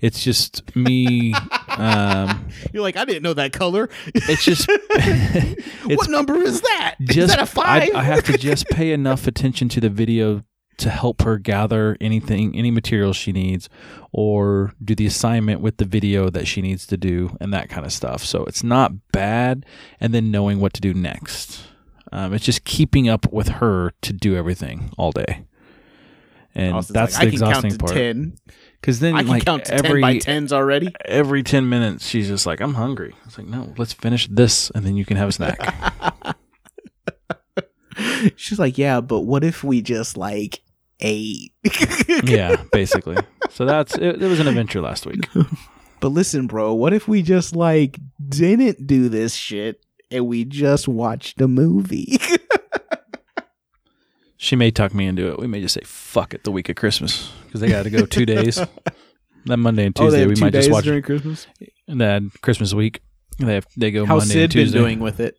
It's 0.00 0.22
just 0.22 0.74
me. 0.74 1.34
um, 1.68 2.48
You're 2.72 2.82
like, 2.82 2.96
I 2.96 3.04
didn't 3.04 3.22
know 3.22 3.34
that 3.34 3.52
color. 3.52 3.88
it's 4.14 4.44
just. 4.44 4.66
it's 4.68 5.96
what 5.96 6.10
number 6.10 6.36
is 6.36 6.60
that? 6.60 6.96
Is 7.00 7.16
just 7.16 7.36
that 7.36 7.42
a 7.42 7.46
five? 7.46 7.90
I, 7.94 7.98
I 7.98 8.02
have 8.02 8.24
to 8.24 8.38
just 8.38 8.68
pay 8.68 8.92
enough 8.92 9.26
attention 9.26 9.68
to 9.70 9.80
the 9.80 9.90
video 9.90 10.42
to 10.78 10.90
help 10.90 11.22
her 11.22 11.36
gather 11.36 11.96
anything, 12.00 12.56
any 12.56 12.70
materials 12.70 13.14
she 13.16 13.32
needs, 13.32 13.68
or 14.12 14.72
do 14.82 14.94
the 14.94 15.06
assignment 15.06 15.60
with 15.60 15.76
the 15.76 15.84
video 15.84 16.30
that 16.30 16.46
she 16.46 16.62
needs 16.62 16.86
to 16.86 16.96
do, 16.96 17.36
and 17.40 17.52
that 17.52 17.68
kind 17.68 17.84
of 17.84 17.92
stuff. 17.92 18.24
So 18.24 18.44
it's 18.44 18.64
not 18.64 19.12
bad, 19.12 19.66
and 20.00 20.14
then 20.14 20.30
knowing 20.30 20.58
what 20.58 20.72
to 20.74 20.80
do 20.80 20.94
next. 20.94 21.62
Um, 22.12 22.32
it's 22.32 22.44
just 22.44 22.64
keeping 22.64 23.08
up 23.08 23.30
with 23.32 23.48
her 23.48 23.92
to 24.02 24.12
do 24.12 24.34
everything 24.34 24.90
all 24.98 25.12
day, 25.12 25.44
and 26.54 26.74
Also, 26.74 26.92
it's 26.92 26.92
that's 26.92 27.14
like, 27.18 27.20
the 27.20 27.26
I 27.26 27.30
can 27.30 27.34
exhausting 27.34 27.70
count 27.70 27.78
to 27.80 27.84
part. 27.86 27.94
ten. 27.96 28.36
Because 28.80 29.00
then, 29.00 29.14
I 29.14 29.18
can 29.20 29.28
like 29.28 29.44
count 29.44 29.64
to 29.66 29.74
every 29.74 30.00
ten 30.00 30.14
by 30.14 30.18
tens 30.18 30.52
already. 30.52 30.88
every 31.04 31.42
ten 31.42 31.68
minutes, 31.68 32.06
she's 32.08 32.28
just 32.28 32.46
like, 32.46 32.60
"I'm 32.60 32.74
hungry." 32.74 33.14
It's 33.26 33.36
like, 33.36 33.46
no, 33.46 33.74
let's 33.76 33.92
finish 33.92 34.26
this, 34.28 34.70
and 34.70 34.84
then 34.86 34.96
you 34.96 35.04
can 35.04 35.16
have 35.16 35.28
a 35.28 35.32
snack. 35.32 36.36
She's 38.36 38.58
like, 38.58 38.78
yeah, 38.78 39.00
but 39.00 39.20
what 39.22 39.44
if 39.44 39.62
we 39.64 39.82
just 39.82 40.16
like 40.16 40.60
ate? 41.00 41.52
yeah, 42.24 42.62
basically. 42.72 43.16
So 43.50 43.64
that's 43.66 43.94
it, 43.96 44.22
it. 44.22 44.28
was 44.28 44.40
an 44.40 44.46
adventure 44.48 44.80
last 44.80 45.06
week. 45.06 45.28
But 46.00 46.12
listen, 46.12 46.46
bro, 46.46 46.72
what 46.72 46.94
if 46.94 47.06
we 47.08 47.20
just 47.20 47.54
like 47.54 47.98
didn't 48.26 48.86
do 48.86 49.10
this 49.10 49.34
shit 49.34 49.84
and 50.10 50.26
we 50.26 50.46
just 50.46 50.88
watched 50.88 51.38
a 51.42 51.46
movie? 51.46 52.16
She 54.42 54.56
may 54.56 54.70
tuck 54.70 54.94
me 54.94 55.06
into 55.06 55.30
it. 55.30 55.38
We 55.38 55.46
may 55.46 55.60
just 55.60 55.74
say 55.74 55.82
fuck 55.84 56.32
it 56.32 56.44
the 56.44 56.50
week 56.50 56.70
of 56.70 56.76
Christmas 56.76 57.30
because 57.44 57.60
they 57.60 57.68
got 57.68 57.82
to 57.82 57.90
go 57.90 58.06
two 58.06 58.24
days. 58.26 58.58
That 59.46 59.56
Monday 59.56 59.86
and 59.86 59.96
Tuesday, 59.96 60.26
we 60.26 60.34
might 60.34 60.52
just 60.52 60.70
watch 60.70 60.84
during 60.84 61.02
Christmas. 61.02 61.46
And 61.88 61.98
then 61.98 62.30
Christmas 62.42 62.74
week. 62.74 63.00
They 63.38 63.54
have, 63.54 63.66
they 63.74 63.90
go 63.90 64.04
How's 64.04 64.22
Monday 64.28 64.34
Sid 64.34 64.42
and 64.42 64.52
been 64.52 64.62
Tuesday. 64.64 64.78
doing 64.78 65.00
with 65.00 65.18
it? 65.18 65.38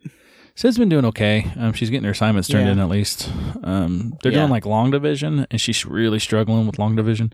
Sid's 0.56 0.80
been 0.80 0.90
doing 0.90 1.06
okay. 1.06 1.52
Um, 1.56 1.74
she's 1.74 1.92
getting 1.92 2.06
her 2.06 2.10
assignments 2.12 2.48
turned 2.50 2.66
Yeah. 2.66 2.72
in 2.72 2.80
at 2.80 2.90
least. 2.90 3.30
Um, 3.64 4.18
they're 4.24 4.32
Yeah. 4.32 4.40
doing 4.40 4.50
like 4.50 4.66
long 4.66 4.90
division, 4.90 5.46
and 5.52 5.62
she's 5.62 5.86
really 5.86 6.18
struggling 6.18 6.66
with 6.66 6.80
long 6.80 6.96
division. 6.96 7.32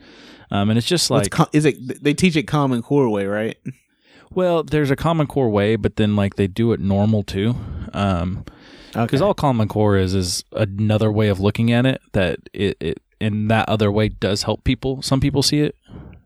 Um, 0.52 0.70
and 0.70 0.78
it's 0.78 0.88
just 0.88 1.10
What's 1.10 1.26
like 1.26 1.32
co- 1.32 1.50
is 1.54 1.64
it? 1.64 2.04
They 2.04 2.14
teach 2.14 2.36
it 2.36 2.44
Common 2.44 2.82
Core 2.82 3.08
way, 3.10 3.26
right? 3.28 3.56
Well, 4.30 4.64
there's 4.64 4.92
a 4.92 4.98
Common 4.98 5.26
Core 5.26 5.50
way, 5.50 5.78
but 5.78 5.96
then 5.96 6.18
like 6.18 6.36
they 6.36 6.48
do 6.48 6.74
it 6.74 6.82
normal 6.82 7.24
too. 7.24 7.56
Um, 7.94 8.44
because 9.06 9.22
all 9.22 9.34
Common 9.34 9.68
Core 9.68 9.98
is 9.98 10.14
is 10.16 10.44
another 10.54 11.12
way 11.12 11.28
of 11.30 11.40
looking 11.40 11.72
at 11.72 11.86
it 11.86 12.02
that 12.14 12.40
it, 12.54 12.78
it 12.80 13.02
and 13.20 13.50
that 13.52 13.68
other 13.70 13.92
way 13.92 14.10
does 14.10 14.44
help 14.44 14.64
people. 14.64 15.02
Some 15.02 15.20
people 15.20 15.42
see 15.44 15.62
it. 15.62 15.76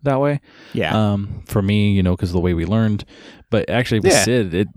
that 0.03 0.19
way. 0.19 0.41
Yeah. 0.73 0.95
Um, 1.13 1.43
for 1.45 1.61
me, 1.61 1.91
you 1.91 2.01
know, 2.03 2.15
because 2.15 2.31
the 2.33 2.39
way 2.39 2.53
we 2.55 2.65
learned. 2.65 3.05
But 3.51 3.69
actually, 3.69 3.99
with 3.99 4.11
Yeah. 4.13 4.23
Sid, 4.23 4.53
it 4.53 4.67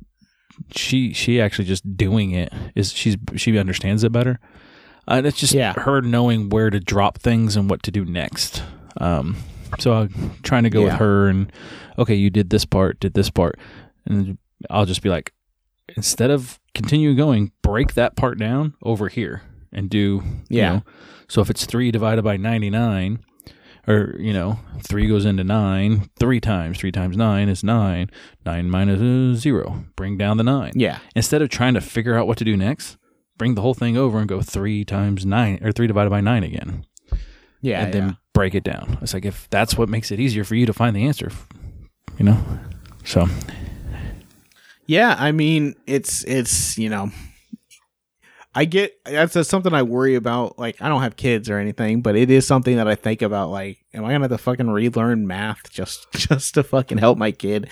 she 0.75 1.13
she 1.13 1.41
actually 1.41 1.65
just 1.65 1.97
doing 1.97 2.31
it 2.33 2.53
is 2.75 2.93
she's 2.93 3.17
she 3.37 3.59
understands 3.59 4.05
it 4.05 4.13
better. 4.13 4.39
Uh, 5.09 5.15
and 5.15 5.27
it's 5.27 5.39
just 5.39 5.53
Yeah. 5.55 5.73
her 5.75 6.01
knowing 6.01 6.49
where 6.49 6.71
to 6.71 6.79
drop 6.81 7.19
things 7.19 7.57
and 7.57 7.69
what 7.71 7.83
to 7.85 7.91
do 7.91 8.05
next. 8.05 8.63
Um, 8.99 9.37
so 9.79 9.93
I'm 9.95 10.33
trying 10.43 10.63
to 10.65 10.71
go 10.71 10.83
with 10.85 10.95
her 10.95 11.27
and 11.29 11.51
okay, 11.99 12.15
you 12.15 12.31
did 12.31 12.51
this 12.51 12.65
part, 12.65 13.01
did 13.01 13.15
this 13.15 13.31
part, 13.31 13.59
and 14.07 14.39
I'll 14.71 14.87
just 14.87 15.03
be 15.03 15.09
like, 15.09 15.33
instead 15.97 16.31
of 16.31 16.61
continue 16.75 17.15
going, 17.15 17.53
break 17.63 17.95
that 17.95 18.17
part 18.17 18.39
down 18.39 18.75
over 18.83 19.09
here 19.09 19.43
and 19.73 19.89
do 19.91 20.23
you 20.49 20.59
Yeah. 20.59 20.69
know, 20.73 20.83
so 21.29 21.41
if 21.41 21.51
it's 21.51 21.65
three 21.67 21.91
divided 21.91 22.23
by 22.23 22.37
ninety 22.37 22.71
nine, 22.71 23.21
or 23.87 24.15
you 24.19 24.33
know, 24.33 24.59
three 24.83 25.07
goes 25.07 25.25
into 25.25 25.45
nine 25.45 26.09
three 26.19 26.41
times. 26.41 26.79
Three 26.79 26.93
times 26.93 27.17
nine 27.17 27.49
is 27.49 27.63
nine. 27.65 28.11
Nine 28.47 28.73
uh, 28.75 29.35
zero. 29.35 29.85
Bring 29.97 30.17
down 30.17 30.37
the 30.37 30.45
nine. 30.45 30.73
yeah. 30.75 30.99
Instead 31.15 31.43
of 31.43 31.49
trying 31.49 31.75
to 31.75 31.81
figure 31.81 32.15
out 32.17 32.27
what 32.27 32.39
to 32.39 32.45
do 32.45 32.57
next, 32.57 32.97
bring 33.37 33.55
the 33.57 33.61
whole 33.63 33.75
thing 33.75 33.97
over 33.97 34.19
and 34.19 34.29
go 34.29 34.41
three 34.41 34.85
times 34.85 35.27
nine 35.27 35.59
or 35.63 35.73
three 35.73 35.87
divided 35.87 36.11
by 36.11 36.21
nine 36.21 36.45
again, 36.45 36.85
Yeah. 37.61 37.85
and 37.85 37.93
then 37.93 38.09
yeah. 38.09 38.15
break 38.33 38.55
it 38.55 38.65
down. 38.65 38.99
It's 39.03 39.13
like 39.13 39.25
if 39.25 39.49
that's 39.51 39.77
what 39.77 39.89
makes 39.89 40.11
it 40.13 40.21
easier 40.21 40.45
for 40.45 40.55
you 40.55 40.67
to 40.67 40.73
find 40.73 40.95
the 40.95 41.05
answer, 41.07 41.31
you 42.19 42.25
know. 42.25 42.39
So 43.05 43.27
Yeah, 44.87 45.17
I 45.19 45.33
mean, 45.33 45.75
it's 45.87 46.25
it's 46.25 46.77
you 46.79 46.89
know, 46.89 47.11
I 48.55 48.67
get 48.67 48.93
that's 49.05 49.49
something 49.49 49.73
I 49.73 49.83
worry 49.83 50.15
about. 50.15 50.59
Like, 50.59 50.81
I 50.81 50.89
don't 50.89 51.03
have 51.03 51.17
kids 51.17 51.49
or 51.51 51.59
anything, 51.59 52.03
but 52.03 52.17
it 52.17 52.31
is 52.31 52.47
something 52.47 52.77
that 52.77 52.89
I 52.89 52.95
think 52.95 53.23
about. 53.23 53.51
Like, 53.51 53.79
am 53.95 54.05
I 54.05 54.13
gonna 54.13 54.25
have 54.25 54.31
to 54.31 54.39
fucking 54.39 54.71
relearn 54.71 55.27
math 55.27 55.71
just 55.71 56.07
just 56.15 56.55
to 56.55 56.63
fucking 56.63 56.99
help 56.99 57.19
my 57.19 57.33
kid? 57.33 57.69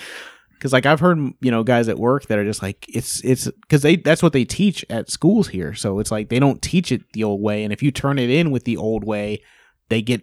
Because 0.54 0.72
like 0.72 0.86
I've 0.86 1.00
heard 1.00 1.18
you 1.40 1.50
know 1.50 1.64
guys 1.64 1.88
at 1.88 1.98
work 1.98 2.26
that 2.26 2.38
are 2.38 2.44
just 2.44 2.62
like 2.62 2.86
it's 2.88 3.22
it's 3.24 3.50
because 3.62 3.82
they 3.82 3.96
that's 3.96 4.22
what 4.22 4.32
they 4.32 4.44
teach 4.44 4.84
at 4.88 5.10
schools 5.10 5.48
here. 5.48 5.74
So 5.74 5.98
it's 5.98 6.10
like 6.10 6.28
they 6.28 6.38
don't 6.38 6.62
teach 6.62 6.92
it 6.92 7.02
the 7.12 7.24
old 7.24 7.42
way, 7.42 7.64
and 7.64 7.72
if 7.72 7.82
you 7.82 7.90
turn 7.90 8.18
it 8.18 8.30
in 8.30 8.50
with 8.50 8.64
the 8.64 8.76
old 8.76 9.04
way, 9.04 9.42
they 9.88 10.02
get 10.02 10.22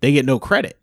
they 0.00 0.12
get 0.12 0.26
no 0.26 0.38
credit. 0.38 0.78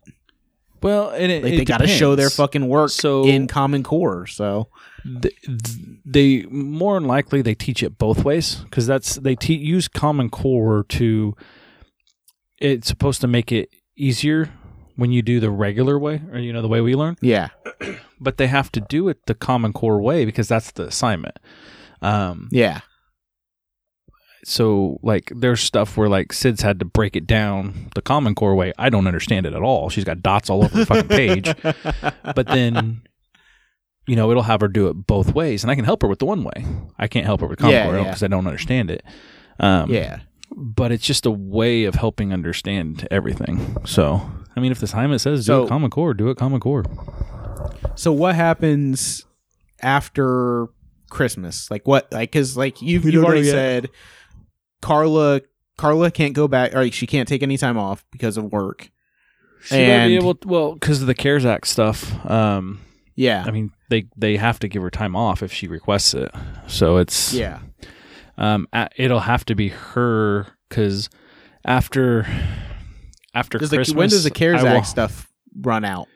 Well, 0.86 1.10
and 1.10 1.30
it, 1.32 1.42
Like 1.44 1.52
it 1.52 1.56
they 1.58 1.64
got 1.64 1.78
to 1.78 1.86
show 1.86 2.14
their 2.14 2.30
fucking 2.30 2.66
work 2.68 2.90
So- 2.90 3.24
in 3.26 3.46
Common 3.46 3.82
Core. 3.82 4.26
So. 4.26 4.68
th- 5.22 5.34
th- 5.44 5.78
they 6.04 6.42
more 6.50 6.94
than 6.98 7.06
likely 7.06 7.40
they 7.42 7.54
teach 7.54 7.80
it 7.82 7.96
both 7.96 8.24
ways 8.24 8.56
because 8.64 8.86
that's 8.88 9.14
they 9.16 9.36
te- 9.36 9.54
use 9.54 9.86
common 9.88 10.28
core 10.30 10.84
to 10.88 11.34
it's 12.58 12.88
supposed 12.88 13.20
to 13.20 13.26
make 13.28 13.52
it 13.52 13.68
easier 13.96 14.50
when 14.96 15.12
you 15.12 15.22
do 15.22 15.38
the 15.40 15.50
regular 15.50 15.96
way 15.98 16.22
or 16.32 16.38
you 16.38 16.52
know 16.52 16.60
the 16.62 16.66
way 16.68 16.80
we 16.80 16.94
learn. 16.96 17.16
Yeah, 17.20 17.48
but 18.18 18.36
they 18.36 18.46
have 18.48 18.72
to 18.72 18.80
do 18.80 19.08
it 19.08 19.18
the 19.26 19.34
common 19.34 19.72
core 19.72 20.00
way 20.00 20.24
because 20.24 20.48
that's 20.48 20.72
the 20.72 20.86
assignment. 20.86 21.38
Um 22.02 22.48
yeah, 22.50 22.80
so 24.44 24.98
like 25.02 25.32
there's 25.34 25.60
stuff 25.60 25.96
where 25.96 26.08
like 26.08 26.32
sid's 26.32 26.62
had 26.62 26.78
to 26.78 26.84
break 26.84 27.16
it 27.16 27.26
down 27.26 27.88
the 27.94 28.02
common 28.02 28.34
core 28.34 28.54
way 28.54 28.72
i 28.78 28.88
don't 28.88 29.06
understand 29.06 29.44
it 29.46 29.52
at 29.54 29.62
all 29.62 29.88
she's 29.90 30.04
got 30.04 30.22
dots 30.22 30.48
all 30.50 30.64
over 30.64 30.76
the 30.78 30.86
fucking 30.86 31.08
page 31.08 31.52
but 32.34 32.46
then 32.46 33.02
you 34.06 34.14
know 34.14 34.30
it'll 34.30 34.42
have 34.44 34.60
her 34.60 34.68
do 34.68 34.86
it 34.88 34.94
both 34.94 35.34
ways 35.34 35.64
and 35.64 35.70
i 35.70 35.74
can 35.74 35.84
help 35.84 36.02
her 36.02 36.08
with 36.08 36.18
the 36.20 36.26
one 36.26 36.44
way 36.44 36.64
i 36.98 37.08
can't 37.08 37.26
help 37.26 37.40
her 37.40 37.46
with 37.46 37.58
common 37.58 37.74
Yeah, 37.74 37.84
core 37.86 37.96
yeah. 37.96 38.04
because 38.04 38.22
i 38.22 38.28
don't 38.28 38.46
understand 38.46 38.90
it 38.90 39.02
um 39.58 39.90
yeah. 39.90 40.20
but 40.54 40.92
it's 40.92 41.04
just 41.04 41.26
a 41.26 41.30
way 41.30 41.84
of 41.84 41.94
helping 41.96 42.32
understand 42.32 43.08
everything 43.10 43.76
so 43.84 44.20
i 44.56 44.60
mean 44.60 44.70
if 44.70 44.78
the 44.78 44.84
assignment 44.84 45.20
says 45.20 45.40
do 45.40 45.46
So- 45.46 45.64
it 45.64 45.68
common 45.68 45.90
core 45.90 46.14
do 46.14 46.28
it 46.30 46.36
common 46.36 46.60
core 46.60 46.84
So 47.96 48.12
what 48.12 48.34
happens 48.34 49.24
after 49.82 50.68
Christmas? 51.10 51.70
Like 51.70 51.86
what? 51.86 52.10
Like 52.12 52.30
because 52.30 52.56
like 52.56 52.82
you've 52.82 53.04
you've 53.04 53.24
already 53.24 53.44
said 53.44 53.88
Carla 54.82 55.40
Carla 55.78 56.10
can't 56.10 56.34
go 56.34 56.48
back 56.48 56.74
or 56.74 56.82
like, 56.84 56.92
she 56.92 57.06
can't 57.06 57.28
take 57.28 57.42
any 57.42 57.56
time 57.58 57.76
off 57.78 58.04
because 58.12 58.36
of 58.36 58.52
work. 58.52 58.90
She 59.62 59.74
might 59.74 59.80
And- 59.82 60.10
be 60.10 60.16
able 60.16 60.34
to, 60.36 60.48
well 60.48 60.72
because 60.74 61.00
of 61.00 61.06
the 61.06 61.14
cares 61.14 61.44
act 61.44 61.66
stuff 61.66 62.24
um 62.30 62.80
Yeah, 63.16 63.44
i 63.46 63.50
mean 63.50 63.72
they 63.90 64.06
they 64.16 64.36
have 64.36 64.58
to 64.60 64.68
give 64.68 64.82
her 64.82 64.90
time 64.90 65.16
off 65.16 65.42
if 65.42 65.52
she 65.52 65.66
requests 65.66 66.14
it 66.14 66.30
so 66.66 66.98
it's 66.98 67.32
yeah, 67.32 67.60
um 68.38 68.68
it'll 68.96 69.20
have 69.20 69.44
to 69.46 69.54
be 69.54 69.68
her 69.70 70.46
because 70.68 71.08
after 71.64 72.26
after 73.34 73.58
Does 73.58 73.70
Christmas, 73.70 73.88
the, 73.88 73.98
when 73.98 74.08
does 74.08 74.24
the 74.24 74.30
CARES 74.30 74.62
will- 74.62 74.68
Act 74.68 74.86
stuff 74.86 75.30
run 75.60 75.84
out? 75.84 76.08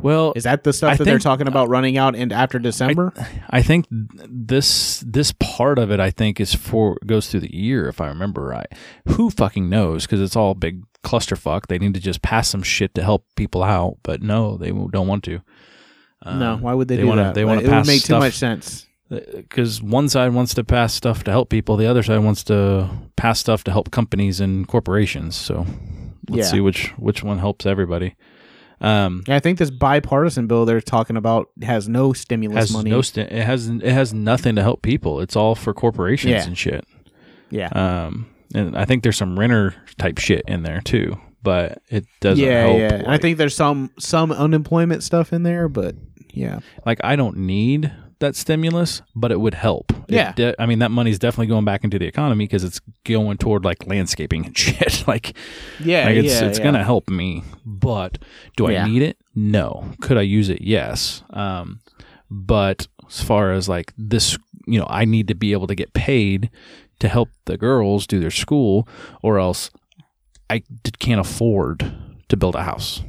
Well 0.00 0.32
Is 0.36 0.44
that 0.44 0.64
the 0.64 0.72
stuff 0.72 0.92
I 0.92 0.96
that 0.96 1.04
they're 1.04 1.18
talking 1.18 1.46
about 1.48 1.68
running 1.68 1.96
out 1.98 2.14
and 2.16 2.32
after 2.32 2.58
December? 2.58 3.12
I 3.50 3.62
think 3.62 3.86
this 3.90 5.00
this 5.06 5.32
part 5.38 5.78
of 5.78 5.90
it 5.90 6.00
I 6.00 6.10
think 6.10 6.40
is 6.40 6.54
for 6.54 6.96
goes 7.06 7.28
through 7.28 7.40
the 7.40 7.54
year 7.54 7.88
if 7.88 8.00
I 8.00 8.08
remember 8.08 8.42
right. 8.42 8.66
Who 9.08 9.30
fucking 9.30 9.68
knows? 9.68 10.06
Because 10.06 10.20
it's 10.20 10.36
all 10.36 10.54
big 10.54 10.82
clusterfuck. 11.04 11.66
They 11.66 11.78
need 11.78 11.94
to 11.94 12.00
just 12.00 12.22
pass 12.22 12.48
some 12.48 12.62
shit 12.62 12.94
to 12.94 13.02
help 13.02 13.26
people 13.36 13.62
out, 13.62 13.98
but 14.02 14.22
no, 14.22 14.56
they 14.56 14.70
don't 14.70 15.06
want 15.08 15.24
to. 15.24 15.40
no, 16.24 16.52
Um, 16.54 16.60
why 16.62 16.74
would 16.74 16.88
they, 16.88 16.96
they 16.96 17.02
do 17.02 17.08
wanna- 17.08 17.24
that? 17.24 17.34
they 17.34 17.44
wanna 17.44 17.60
it 17.62 17.68
would 17.68 17.86
make 17.86 18.02
too 18.04 18.18
much 18.18 18.34
sense. 18.34 18.86
Because 19.10 19.82
one 19.82 20.08
side 20.08 20.32
wants 20.32 20.54
to 20.54 20.64
pass 20.64 20.94
stuff 20.94 21.22
to 21.24 21.30
help 21.30 21.50
people, 21.50 21.76
the 21.76 21.84
other 21.86 22.02
side 22.02 22.20
wants 22.20 22.42
to 22.44 22.88
pass 23.16 23.38
stuff 23.40 23.62
to 23.64 23.70
help 23.70 23.90
companies 23.90 24.40
and 24.40 24.66
corporations. 24.66 25.36
So 25.36 25.66
let's 26.30 26.46
Yeah. 26.46 26.50
see 26.52 26.60
which 26.60 26.92
which 26.96 27.22
one 27.22 27.38
helps 27.38 27.66
everybody. 27.66 28.14
Um, 28.82 29.22
Yeah, 29.28 29.36
I 29.36 29.40
think 29.40 29.58
this 29.58 29.70
bipartisan 29.70 30.46
bill 30.48 30.64
they're 30.66 30.80
talking 30.80 31.16
about 31.16 31.48
has 31.62 31.88
no 31.88 32.12
stimulus 32.12 32.56
has 32.58 32.72
money. 32.72 32.90
no 32.90 33.00
st- 33.00 33.30
it 33.32 33.44
has 33.44 33.68
it 33.68 33.82
has 33.84 34.12
nothing 34.12 34.56
to 34.56 34.62
help 34.62 34.82
people. 34.82 35.20
It's 35.20 35.36
all 35.36 35.54
for 35.54 35.72
corporations 35.72 36.32
Yeah. 36.32 36.44
and 36.44 36.58
shit. 36.58 36.84
yeah, 37.50 37.68
Um, 37.68 38.26
and 38.54 38.76
I 38.76 38.84
think 38.84 39.02
there's 39.02 39.16
some 39.16 39.38
renter 39.38 39.74
type 39.98 40.18
shit 40.18 40.42
in 40.48 40.62
there 40.64 40.80
too, 40.80 41.18
but 41.42 41.78
it 41.90 42.06
doesn't 42.20 42.44
yeah, 42.44 42.62
help. 42.66 42.78
yeah. 42.78 42.94
And 42.94 43.06
I 43.08 43.18
think 43.18 43.38
there's 43.38 43.54
some 43.54 43.90
some 43.98 44.32
unemployment 44.32 45.02
stuff 45.02 45.32
in 45.32 45.42
there, 45.44 45.68
but 45.68 45.94
yeah, 46.34 46.58
like 46.84 46.98
I 47.04 47.14
don't 47.16 47.36
need 47.38 47.92
that 48.22 48.34
stimulus, 48.34 49.02
but 49.14 49.30
it 49.30 49.38
would 49.38 49.54
help. 49.54 49.92
Yeah. 50.08 50.32
de- 50.32 50.60
I 50.60 50.64
mean 50.66 50.78
that 50.80 50.90
money's 50.90 51.18
definitely 51.18 51.46
going 51.48 51.64
back 51.66 51.84
into 51.84 51.98
the 51.98 52.06
economy 52.06 52.44
because 52.46 52.64
it's 52.64 52.80
going 53.04 53.36
toward 53.36 53.64
like 53.64 53.86
landscaping 53.86 54.46
and 54.46 54.56
shit. 54.64 55.06
like, 55.06 55.36
yeah, 55.78 56.06
like 56.06 56.16
it's 56.16 56.40
yeah, 56.40 56.46
it's 56.48 56.58
yeah. 56.58 56.64
gonna 56.64 56.82
help 56.84 57.08
me. 57.10 57.44
But 57.66 58.18
do 58.56 58.70
Yeah. 58.70 58.84
I 58.84 58.88
need 58.88 59.02
it? 59.02 59.18
No. 59.34 59.92
Could 60.00 60.16
I 60.18 60.22
use 60.22 60.48
it? 60.48 60.62
Yes. 60.62 61.22
Um, 61.30 61.80
but 62.30 62.88
as 63.06 63.22
far 63.22 63.52
as 63.52 63.68
like 63.68 63.92
this, 63.98 64.36
you 64.66 64.78
know, 64.78 64.86
I 64.88 65.04
need 65.04 65.28
to 65.28 65.34
be 65.34 65.52
able 65.52 65.66
to 65.66 65.74
get 65.74 65.92
paid 65.92 66.50
to 67.00 67.08
help 67.08 67.28
the 67.44 67.56
girls 67.58 68.06
do 68.06 68.20
their 68.20 68.30
school, 68.30 68.88
or 69.22 69.38
else 69.38 69.70
I 70.48 70.58
d- 70.58 70.92
can't 70.98 71.20
afford 71.20 71.92
to 72.28 72.36
build 72.36 72.54
a 72.54 72.62
house. 72.62 73.02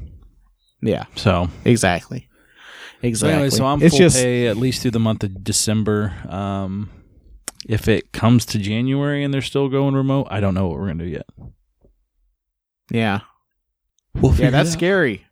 yeah, 0.82 1.06
So 1.16 1.48
exactly, 1.64 2.28
So 3.04 3.08
exactly. 3.08 3.34
anyway, 3.34 3.50
so 3.50 3.66
I'm 3.66 3.82
it's 3.82 3.92
full 3.92 4.00
just 4.00 4.16
pay 4.16 4.48
at 4.48 4.56
least 4.56 4.82
through 4.82 4.92
the 4.92 5.00
month 5.00 5.26
of 5.26 5.44
December. 5.44 6.14
Um, 6.30 6.90
if 7.68 7.90
it 7.90 8.14
comes 8.14 8.46
to 8.48 8.58
January 8.58 9.26
and 9.26 9.34
they're 9.34 9.42
still 9.42 9.68
going 9.68 9.94
remote, 9.94 10.28
I 10.32 10.40
don't 10.40 10.54
know 10.54 10.70
what 10.70 10.80
we're 10.80 10.88
gonna 10.88 11.04
do 11.04 11.10
yet. 11.10 11.26
yeah, 12.92 13.20
We'll 14.16 14.34
yeah. 14.36 14.52
That's 14.52 14.72
scary. 14.72 15.26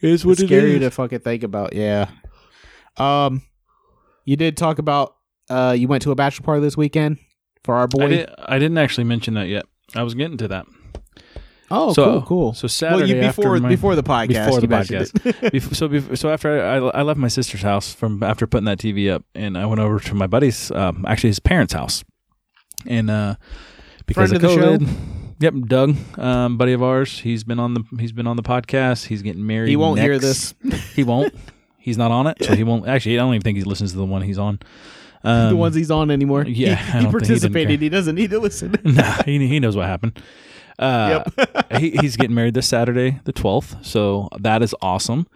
Is 0.00 0.24
It's 0.24 0.40
scary 0.40 0.78
to 0.78 0.90
fucking 0.90 1.20
think 1.20 1.42
about. 1.42 1.74
Yeah. 1.74 2.08
Um, 2.96 3.42
you 4.24 4.36
did 4.36 4.56
talk 4.56 4.78
about 4.78 5.16
uh 5.50 5.74
you 5.76 5.88
went 5.88 6.02
to 6.04 6.10
a 6.10 6.14
bachelor 6.14 6.46
party 6.46 6.62
this 6.62 6.76
weekend 6.76 7.18
for 7.64 7.74
our 7.74 7.86
boy. 7.86 8.04
I, 8.04 8.08
did, 8.08 8.30
I 8.38 8.58
didn't 8.58 8.78
actually 8.78 9.04
mention 9.04 9.34
that 9.34 9.48
yet. 9.48 9.66
I 9.94 10.04
was 10.04 10.14
getting 10.14 10.38
to 10.38 10.48
that. 10.48 10.64
Oh, 11.70 11.92
So- 11.92 12.04
cool, 12.04 12.22
cool. 12.22 12.54
so 12.54 12.66
Saturday 12.68 13.00
well, 13.00 13.08
you 13.08 13.14
before 13.28 13.54
after 13.56 13.62
my- 13.62 13.68
before 13.68 13.94
the 13.96 14.02
podcast, 14.02 14.46
before 14.46 14.60
the 14.60 14.66
podcast. 14.66 15.26
it. 15.26 15.52
Bef- 15.54 15.74
so 15.74 15.88
bef- 15.88 16.18
so 16.18 16.30
after 16.30 16.60
I, 16.62 16.76
I 16.76 17.02
left 17.02 17.18
my 17.18 17.28
sister's 17.28 17.62
house 17.62 17.92
from 17.94 18.22
after 18.22 18.46
putting 18.46 18.64
that 18.66 18.78
TV 18.78 19.10
up, 19.12 19.24
and 19.34 19.56
I 19.56 19.66
went 19.66 19.80
over 19.80 20.00
to 20.00 20.14
my 20.14 20.26
buddy's, 20.26 20.70
um, 20.72 21.04
actually 21.06 21.30
his 21.30 21.38
parents' 21.40 21.72
house, 21.72 22.02
and 22.86 23.10
uh, 23.10 23.36
because 24.06 24.30
Friend 24.30 24.44
of 24.44 24.50
of 24.50 24.60
the 24.80 24.86
COVID. 24.86 24.88
Yep, 25.40 25.54
Doug, 25.68 25.96
um, 26.18 26.58
buddy 26.58 26.72
of 26.74 26.82
ours. 26.82 27.20
He's 27.20 27.44
been 27.44 27.58
on 27.58 27.72
the 27.74 27.82
he's 27.98 28.12
been 28.12 28.26
on 28.26 28.36
the 28.36 28.42
podcast. 28.42 29.06
He's 29.06 29.22
getting 29.22 29.46
married. 29.46 29.70
he 29.70 29.76
won't 29.76 29.98
hear 30.00 30.18
this. 30.18 30.54
He 30.94 31.02
won't. 31.02 31.32
He's 31.78 31.96
not 31.96 32.10
on 32.10 32.26
it, 32.26 32.36
so 32.44 32.54
he 32.54 32.62
won't. 32.62 32.86
Actually, 32.86 33.18
I 33.18 33.22
don't 33.22 33.32
even 33.34 33.42
think 33.42 33.56
he 33.56 33.64
listens 33.64 33.92
to 33.92 33.96
the 33.98 34.04
one 34.04 34.20
he's 34.20 34.38
on. 34.38 34.58
Um, 35.24 35.48
the 35.50 35.56
ones 35.56 35.74
he's 35.74 35.90
on 35.90 36.10
anymore. 36.10 36.44
yeah, 36.44 36.74
he, 36.74 36.84
he 36.84 36.92
think 36.92 37.04
he 37.06 37.10
participated. 37.10 37.80
He, 37.80 37.88
doesn't 37.88 38.14
need 38.14 38.30
to 38.30 38.38
listen. 38.38 38.74
nah, 38.84 39.22
he 39.22 39.46
he 39.46 39.60
knows 39.60 39.76
what 39.76 39.86
happened. 39.86 40.20
Uh, 40.80 41.22
he, 41.78 41.90
he's 41.90 42.16
getting 42.16 42.34
married 42.34 42.54
this 42.54 42.66
Saturday, 42.66 43.20
the 43.24 43.32
twelfth. 43.32 43.84
So 43.86 44.28
that 44.40 44.62
is 44.62 44.74
awesome. 44.82 45.26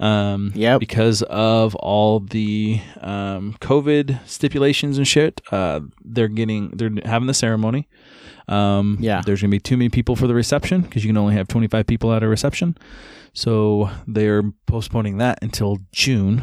Um, 0.00 0.52
Yep. 0.54 0.80
Because 0.80 1.22
of 1.22 1.74
all 1.76 2.20
the 2.20 2.80
um, 3.00 3.56
COVID 3.60 4.26
stipulations 4.26 4.98
and 4.98 5.06
shit, 5.08 5.40
uh, 5.50 5.80
they're 6.04 6.28
getting 6.28 6.70
they're 6.70 6.90
having 7.04 7.26
the 7.26 7.34
ceremony. 7.34 7.88
Um, 8.48 8.96
Yeah. 9.00 9.22
There's 9.24 9.40
going 9.40 9.50
to 9.50 9.54
be 9.54 9.60
too 9.60 9.76
many 9.76 9.88
people 9.88 10.16
for 10.16 10.26
the 10.26 10.34
reception 10.34 10.82
because 10.82 11.04
you 11.04 11.08
can 11.08 11.16
only 11.16 11.34
have 11.34 11.48
25 11.48 11.86
people 11.86 12.12
at 12.12 12.22
a 12.22 12.28
reception. 12.28 12.76
So 13.34 13.90
they're 14.06 14.42
postponing 14.66 15.18
that 15.18 15.38
until 15.42 15.78
June. 15.92 16.42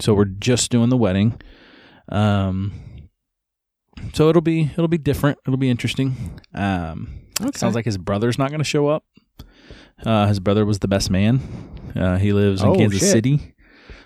So 0.00 0.12
we're 0.14 0.24
just 0.24 0.70
doing 0.70 0.88
the 0.90 0.96
wedding. 0.96 1.40
Um, 2.08 2.72
so 4.12 4.28
it'll 4.28 4.42
be 4.42 4.70
it'll 4.72 4.88
be 4.88 4.98
different. 4.98 5.38
It'll 5.46 5.56
be 5.56 5.70
interesting. 5.70 6.40
Um, 6.54 7.08
Okay. 7.40 7.58
Sounds 7.58 7.74
like 7.74 7.84
his 7.84 7.98
brother's 7.98 8.38
not 8.38 8.48
going 8.50 8.60
to 8.60 8.64
show 8.64 8.88
up. 8.88 9.04
Uh, 10.04 10.26
his 10.26 10.40
brother 10.40 10.64
was 10.64 10.78
the 10.80 10.88
best 10.88 11.10
man. 11.10 11.40
Uh, 11.94 12.16
he 12.18 12.32
lives 12.32 12.62
in 12.62 12.68
Oh, 12.68 12.74
Kansas 12.74 13.00
shit. 13.00 13.10
City. 13.10 13.54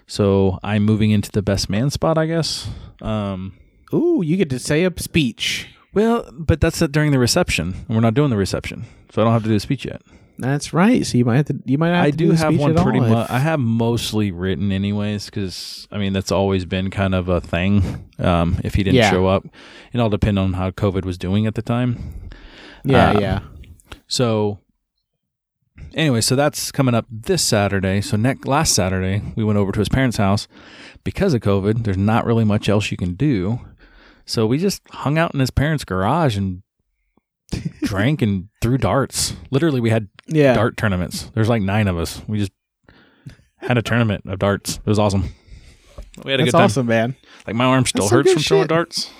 So 0.07 0.59
I'm 0.63 0.85
moving 0.85 1.11
into 1.11 1.31
the 1.31 1.43
best 1.43 1.69
man 1.71 1.91
spot, 1.91 2.19
I 2.19 2.27
guess. 2.27 2.69
Um, 3.01 3.59
Ooh, 3.93 4.23
you 4.25 4.37
get 4.37 4.51
to 4.51 4.59
say 4.59 4.85
a 4.85 4.93
speech. 4.99 5.69
well, 5.93 6.29
but 6.33 6.61
that's 6.61 6.79
during 6.89 7.11
the 7.13 7.19
reception. 7.19 7.75
and 7.89 7.97
We're 7.97 8.01
not 8.01 8.15
doing 8.15 8.31
the 8.31 8.37
reception, 8.37 8.85
so 9.13 9.23
I 9.23 9.25
don't 9.25 9.33
have 9.33 9.43
to 9.45 9.49
do 9.49 9.55
a 9.57 9.61
speech 9.61 9.85
yet. 9.85 10.03
That's 10.39 10.73
right. 10.73 11.05
So 11.05 11.19
you 11.19 11.25
might 11.25 11.37
have 11.37 11.47
to. 11.47 11.59
You 11.67 11.77
might 11.77 11.89
have 11.89 12.05
I 12.05 12.11
to 12.13 12.17
do 12.17 12.29
the 12.29 12.37
have 12.37 12.57
one 12.57 12.75
pretty 12.75 13.01
much. 13.01 13.29
I 13.31 13.39
have 13.41 13.61
mostly 13.61 14.31
written 14.31 14.73
anyways, 14.73 15.27
because 15.27 15.87
I 15.93 15.99
mean 15.99 16.13
that's 16.13 16.33
always 16.33 16.65
been 16.65 16.91
kind 16.91 17.15
of 17.15 17.29
a 17.29 17.41
thing. 17.41 18.09
Um, 18.19 18.59
if 18.65 18.75
he 18.75 18.83
didn't 18.83 18.97
Yeah. 18.97 19.11
show 19.11 19.27
up, 19.27 19.45
it 19.93 20.01
all 20.01 20.09
depend 20.09 20.39
on 20.39 20.55
how 20.55 20.71
COVID 20.71 21.05
was 21.05 21.19
doing 21.19 21.47
at 21.47 21.57
the 21.57 21.63
time. 21.63 22.30
Yeah, 22.85 23.11
um, 23.11 23.21
yeah. 23.21 23.41
So 24.07 24.59
anyway, 25.95 26.21
so 26.21 26.37
that's 26.37 26.71
coming 26.73 26.95
up 26.95 27.07
this 27.11 27.43
Saturday. 27.43 28.01
So 28.01 28.17
next 28.17 28.47
last 28.47 28.75
Saturday, 28.75 29.23
we 29.37 29.45
went 29.45 29.59
over 29.59 29.73
to 29.73 29.79
his 29.79 29.89
parents' 29.89 30.17
house 30.17 30.49
because 31.05 31.35
of 31.35 31.41
COVID. 31.43 31.85
There's 31.85 31.97
not 31.97 32.25
really 32.25 32.45
much 32.45 32.69
else 32.69 32.91
you 32.91 32.97
can 32.97 33.15
do. 33.15 33.61
So 34.25 34.47
we 34.47 34.59
just 34.59 34.83
hung 34.91 35.19
out 35.19 35.35
in 35.35 35.41
his 35.41 35.51
parents' 35.51 35.85
garage 35.85 36.37
and 36.37 36.63
drank 37.83 38.23
and 38.23 38.49
threw 38.63 38.79
darts. 38.79 39.35
Literally, 39.51 39.81
we 39.81 39.91
had 39.91 40.09
Yeah. 40.27 40.55
dart 40.55 40.77
tournaments. 40.77 41.31
There's 41.35 41.49
like 41.49 41.63
nine 41.63 41.89
of 41.89 41.99
us. 41.99 42.23
We 42.29 42.39
just 42.39 42.53
had 43.57 43.77
a 43.77 43.83
tournament 43.83 44.25
of 44.27 44.39
darts. 44.39 44.77
It 44.77 44.87
was 44.87 44.99
awesome. 44.99 45.25
We 46.25 46.31
had 46.31 46.41
a 46.41 46.45
That's 46.45 46.53
good 46.53 46.59
time. 46.59 46.65
awesome, 46.65 46.87
man. 46.87 47.17
Like 47.47 47.57
my 47.57 47.65
arm 47.65 47.87
still 47.87 48.05
That's 48.05 48.13
hurts 48.13 48.33
from 48.33 48.43
throwing 48.43 48.67
darts 48.69 49.11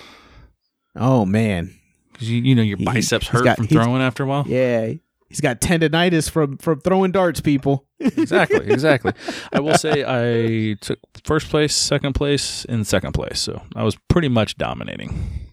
Oh 0.95 1.25
man. 1.25 1.73
Because 2.21 2.31
you 2.31 2.41
you 2.43 2.53
know 2.55 2.61
your 2.61 2.77
biceps 2.77 3.25
he's 3.25 3.29
hurt 3.39 3.43
got- 3.43 3.57
from 3.57 3.67
throwing 3.67 4.01
after 4.01 4.23
a 4.23 4.27
while. 4.27 4.43
Yeah. 4.47 4.93
He's 5.27 5.41
got 5.41 5.59
tendonitis 5.61 6.29
from 6.29 6.57
from 6.57 6.81
throwing 6.81 7.11
darts, 7.11 7.39
people. 7.41 7.87
exactly, 7.99 8.69
exactly. 8.69 9.13
I 9.53 9.61
will 9.61 9.75
say 9.77 10.03
I 10.05 10.73
took 10.81 10.99
first 11.23 11.49
place, 11.49 11.73
second 11.73 12.13
place, 12.13 12.65
and 12.65 12.85
second 12.85 13.13
place, 13.13 13.39
so 13.39 13.61
I 13.75 13.83
was 13.83 13.95
pretty 14.09 14.27
much 14.27 14.57
dominating. 14.57 15.47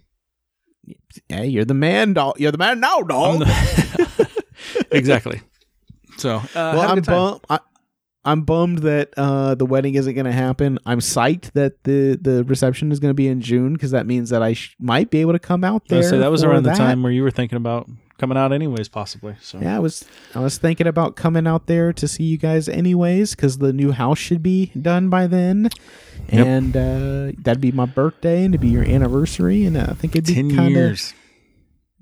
Hey, 1.29 1.47
you're 1.47 1.64
the 1.64 1.75
man, 1.75 2.12
dog. 2.12 2.41
You're 2.41 2.51
the 2.53 2.59
man 2.59 2.81
now, 2.81 3.03
dog. 3.03 3.39
the- 3.41 4.29
exactly. 4.91 5.41
So 6.16 6.37
uh, 6.37 6.43
well, 6.55 6.81
I'm 6.81 7.01
bummed. 7.03 7.41
I'm 8.25 8.43
bummed 8.43 8.79
that 8.79 9.11
uh, 9.16 9.55
the 9.55 9.64
wedding 9.64 9.95
isn't 9.95 10.12
going 10.14 10.27
to 10.27 10.33
happen. 10.33 10.79
I'm 10.85 10.99
psyched 11.01 11.53
that 11.53 11.85
the 11.85 12.19
the 12.21 12.45
reception 12.45 12.93
is 12.93 13.01
going 13.01 13.11
to 13.11 13.14
be 13.14 13.29
in 13.29 13.41
June 13.41 13.73
because 13.75 13.93
that 13.93 14.07
means 14.07 14.31
that 14.31 14.43
I 14.43 14.53
sh- 14.55 14.77
might 14.79 15.11
be 15.11 15.21
able 15.21 15.33
to 15.33 15.39
come 15.39 15.64
out 15.64 15.87
there. 15.89 16.03
gonna 16.03 16.19
that 16.19 16.31
was 16.31 16.45
around 16.45 16.64
the 16.64 16.73
time 16.75 17.03
where 17.03 17.12
you 17.12 17.23
were 17.23 17.31
thinking 17.31 17.57
about 17.57 17.89
coming 18.19 18.37
out, 18.37 18.53
anyways, 18.53 18.89
possibly. 18.89 19.37
So 19.41 19.61
Yeah, 19.61 19.77
I 19.77 19.79
was 19.79 20.05
I 20.35 20.41
was 20.41 20.59
thinking 20.59 20.87
about 20.89 21.14
coming 21.16 21.47
out 21.47 21.69
there 21.69 21.93
to 21.93 22.09
see 22.09 22.25
you 22.25 22.37
guys 22.37 22.69
anyways 22.69 23.35
because 23.37 23.59
the 23.59 23.73
new 23.73 23.93
house 23.93 24.19
should 24.19 24.43
be 24.43 24.73
done 24.81 25.09
by 25.09 25.27
then, 25.29 25.71
Yep. 26.31 26.47
and 26.47 26.77
uh, 26.77 27.33
that'd 27.43 27.61
be 27.62 27.73
my 27.73 27.87
birthday 27.87 28.45
and 28.45 28.53
it'd 28.53 28.61
be 28.61 28.69
your 28.69 28.85
anniversary, 28.85 29.64
and 29.64 29.79
I 29.79 29.93
think 29.95 30.16
it'd 30.16 30.27
be 30.27 30.35
ten 30.35 30.49
kind 30.55 30.66
of 30.69 30.73
years. 30.73 31.14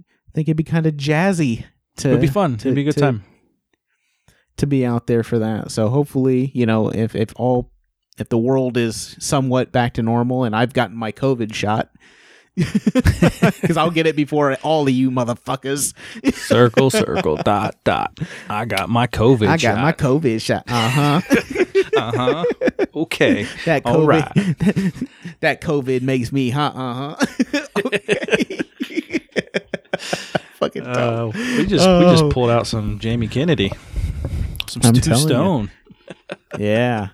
I 0.01 0.33
think 0.35 0.49
it'd 0.49 0.57
be 0.57 0.65
kind 0.65 0.87
of 0.87 0.95
jazzy 0.95 1.67
to 1.99 2.09
It'd 2.09 2.21
be 2.23 2.27
fun. 2.27 2.57
to- 2.57 2.69
It'd 2.69 2.75
be 2.75 2.81
a 2.81 2.85
good 2.85 2.95
to- 2.95 3.01
time. 3.01 3.23
To 4.59 4.67
be 4.67 4.85
out 4.87 5.07
there 5.07 5.23
for 5.23 5.39
that. 5.39 5.71
So 5.71 5.89
hopefully, 5.89 6.51
you 6.55 6.67
know, 6.67 6.89
if 6.91 7.15
if 7.15 7.33
all 7.37 7.71
if 8.19 8.29
the 8.29 8.39
world 8.39 8.77
is 8.77 9.17
somewhat 9.19 9.73
back 9.73 9.95
to 9.95 10.03
normal 10.03 10.45
and 10.45 10.57
I've 10.57 10.73
gotten 10.73 10.97
my 10.97 11.13
COVID 11.13 11.55
shot. 11.55 11.91
Because 12.57 13.77
I'll 13.77 13.91
get 13.91 14.07
it 14.07 14.17
before 14.17 14.55
all 14.63 14.85
of 14.89 14.95
you 14.95 15.11
motherfuckers. 15.11 15.93
circle, 16.35 16.89
circle, 16.89 17.37
dot, 17.37 17.77
dot. 17.85 18.19
I 18.49 18.65
got 18.65 18.89
my 18.89 19.07
COVID. 19.07 19.41
Shot. 19.41 19.51
I 19.51 19.57
got 19.59 19.79
my 19.83 19.93
COVID 19.93 20.41
shot. 20.41 20.65
Uh 20.67 20.89
huh. 20.89 21.21
Uh 21.97 22.13
huh. 22.15 22.45
Okay. 22.95 23.47
That 23.65 23.85
All 23.87 24.01
COVID. 24.01 24.07
right. 24.07 25.09
that 25.41 25.61
COVID 25.63 26.03
makes 26.03 26.31
me 26.33 26.49
huh. 26.51 26.73
Uh 26.75 26.95
huh. 27.15 27.27
okay. 27.85 28.61
Fucking 30.55 30.85
dumb. 30.85 31.29
Uh, 31.31 31.33
we 31.59 31.67
just 31.67 31.89
we 31.89 32.05
just 32.05 32.25
Oh. 32.25 32.31
pulled 32.31 32.51
out 32.51 32.67
some 32.67 32.99
Jamie 32.99 33.29
Kennedy, 33.29 33.73
some 34.83 34.95
I'm 34.97 35.03
Stu. 35.03 35.15
Stone. 35.15 35.71
yeah. 36.59 37.09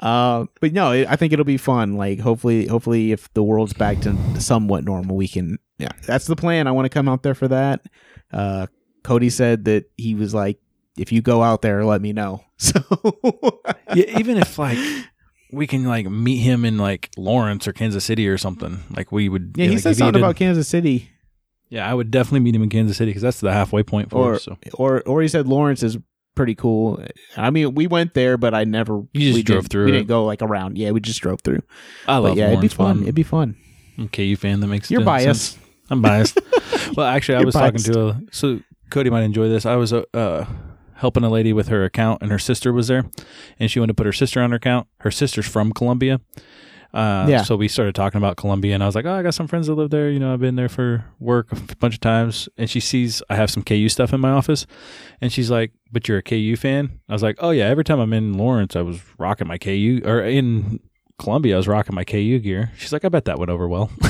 Uh, 0.00 0.46
but 0.60 0.72
no, 0.72 0.90
I 0.90 1.16
think 1.16 1.32
it'll 1.32 1.44
be 1.44 1.56
fun. 1.56 1.96
Like, 1.96 2.18
hopefully, 2.18 2.66
hopefully, 2.66 3.12
if 3.12 3.32
the 3.34 3.42
world's 3.42 3.72
back 3.72 4.00
to 4.00 4.40
somewhat 4.40 4.84
normal, 4.84 5.16
we 5.16 5.28
can. 5.28 5.58
Yeah, 5.78 5.90
that's 6.06 6.26
the 6.26 6.36
plan. 6.36 6.66
I 6.66 6.72
want 6.72 6.86
to 6.86 6.88
come 6.90 7.08
out 7.08 7.22
there 7.22 7.34
for 7.34 7.48
that. 7.48 7.82
Uh, 8.32 8.66
Cody 9.04 9.30
said 9.30 9.64
that 9.66 9.84
he 9.96 10.14
was 10.14 10.34
like, 10.34 10.58
if 10.96 11.12
you 11.12 11.22
go 11.22 11.42
out 11.42 11.62
there, 11.62 11.84
let 11.84 12.00
me 12.02 12.12
know. 12.12 12.44
So, 12.62 12.80
Yeah, 13.94 14.18
even 14.20 14.36
if 14.38 14.56
like 14.56 14.78
we 15.50 15.66
can 15.66 15.84
like 15.84 16.06
meet 16.08 16.36
him 16.38 16.64
in 16.64 16.78
like 16.78 17.10
Lawrence 17.16 17.66
or 17.66 17.72
Kansas 17.72 18.04
City 18.04 18.28
or 18.28 18.38
something, 18.38 18.78
like 18.96 19.10
we 19.10 19.28
would. 19.28 19.54
yeah, 19.56 19.64
he 19.64 19.70
like, 19.72 19.80
said 19.80 19.96
something 19.96 20.12
did- 20.12 20.22
about 20.22 20.36
Kansas 20.36 20.68
City, 20.68 21.10
Yeah, 21.70 21.90
I 21.90 21.92
would 21.92 22.12
definitely 22.12 22.38
meet 22.40 22.54
him 22.54 22.62
in 22.62 22.68
Kansas 22.70 22.96
City 22.96 23.10
because 23.10 23.22
that's 23.22 23.40
the 23.40 23.52
halfway 23.52 23.82
point 23.82 24.10
for 24.10 24.16
or 24.18 24.34
us. 24.34 24.44
So 24.44 24.56
or 24.74 25.02
or 25.08 25.22
he 25.22 25.26
said 25.28 25.48
Lawrence 25.48 25.82
is 25.82 25.98
pretty 26.34 26.54
cool. 26.54 27.02
I 27.36 27.50
mean, 27.50 27.74
we 27.74 27.86
went 27.86 28.14
there, 28.14 28.36
but 28.36 28.54
I 28.54 28.64
never. 28.64 29.02
You 29.12 29.20
just 29.20 29.34
we 29.36 29.42
drove 29.42 29.66
through 29.68 29.86
We 29.86 29.90
it. 29.92 29.94
didn't 29.94 30.08
go 30.08 30.24
like 30.24 30.42
around. 30.42 30.78
Yeah, 30.78 30.90
we 30.90 31.00
just 31.00 31.20
drove 31.20 31.40
through. 31.42 31.62
I 32.06 32.16
But 32.18 32.20
love 32.22 32.36
yeah, 32.38 32.48
it'd 32.48 32.60
be 32.60 32.68
fun. 32.68 32.98
but 32.98 33.02
It'd 33.04 33.14
be 33.14 33.22
fun. 33.22 33.56
I'm 33.98 34.08
KU 34.08 34.36
fan. 34.36 34.60
That 34.60 34.66
makes 34.68 34.88
sense. 34.88 34.90
You're 34.92 35.00
sense. 35.00 35.06
biased. 35.06 35.58
I'm 35.90 36.00
biased. 36.02 36.38
well, 36.96 37.06
actually, 37.06 37.34
I 37.36 37.38
You're 37.40 37.46
was 37.46 37.54
biased. 37.54 37.86
talking 37.86 37.94
to 37.94 38.08
a 38.08 38.20
so 38.32 38.60
Cody 38.90 39.10
might 39.10 39.22
enjoy 39.22 39.48
this. 39.48 39.66
I 39.66 39.76
was 39.76 39.92
uh, 39.92 40.04
uh, 40.14 40.46
helping 40.94 41.24
a 41.24 41.28
lady 41.30 41.52
with 41.52 41.68
her 41.68 41.84
account, 41.84 42.22
and 42.22 42.30
her 42.30 42.38
sister 42.38 42.72
was 42.72 42.88
there, 42.88 43.04
and 43.58 43.70
she 43.70 43.78
wanted 43.80 43.92
to 43.92 43.94
put 43.94 44.06
her 44.06 44.12
sister 44.12 44.40
on 44.40 44.50
her 44.50 44.56
account. 44.56 44.86
Her 45.00 45.10
sister's 45.10 45.46
from 45.46 45.72
Columbia. 45.72 46.20
Uh, 46.94 47.26
Yeah. 47.28 47.42
So 47.42 47.56
we 47.56 47.68
started 47.68 47.94
talking 47.94 48.18
about 48.18 48.36
Columbia, 48.36 48.74
and 48.74 48.82
I 48.82 48.86
was 48.86 48.94
like, 48.94 49.06
"Oh, 49.06 49.12
I 49.14 49.22
got 49.22 49.34
some 49.34 49.46
friends 49.48 49.66
that 49.66 49.74
live 49.74 49.90
there. 49.90 50.10
You 50.10 50.18
know, 50.18 50.32
I've 50.32 50.40
been 50.40 50.56
there 50.56 50.68
for 50.68 51.04
work 51.20 51.50
a 51.52 51.76
bunch 51.76 51.94
of 51.94 52.00
times." 52.00 52.48
And 52.58 52.68
she 52.68 52.80
sees 52.80 53.22
I 53.30 53.36
have 53.36 53.50
some 53.50 53.62
KU 53.62 53.88
stuff 53.88 54.12
in 54.12 54.20
my 54.20 54.30
office, 54.30 54.66
and 55.20 55.32
she's 55.32 55.50
like, 55.50 55.72
"But 55.90 56.06
you're 56.08 56.18
a 56.18 56.22
KU 56.22 56.54
fan?" 56.56 57.00
I 57.08 57.12
was 57.12 57.22
like, 57.22 57.36
"Oh 57.40 57.50
yeah. 57.50 57.64
Every 57.66 57.84
time 57.84 57.98
I'm 57.98 58.12
in 58.12 58.34
Lawrence, 58.34 58.76
I 58.76 58.82
was 58.82 59.00
rocking 59.18 59.46
my 59.48 59.56
KU, 59.58 60.02
or 60.04 60.20
in 60.22 60.80
Columbia, 61.18 61.54
I 61.54 61.56
was 61.56 61.68
rocking 61.68 61.94
my 61.94 62.04
KU 62.04 62.38
gear." 62.40 62.72
She's 62.76 62.92
like, 62.92 63.04
"I 63.04 63.08
bet 63.08 63.24
that 63.24 63.38
went 63.38 63.50
over 63.50 63.66
well." 63.68 63.90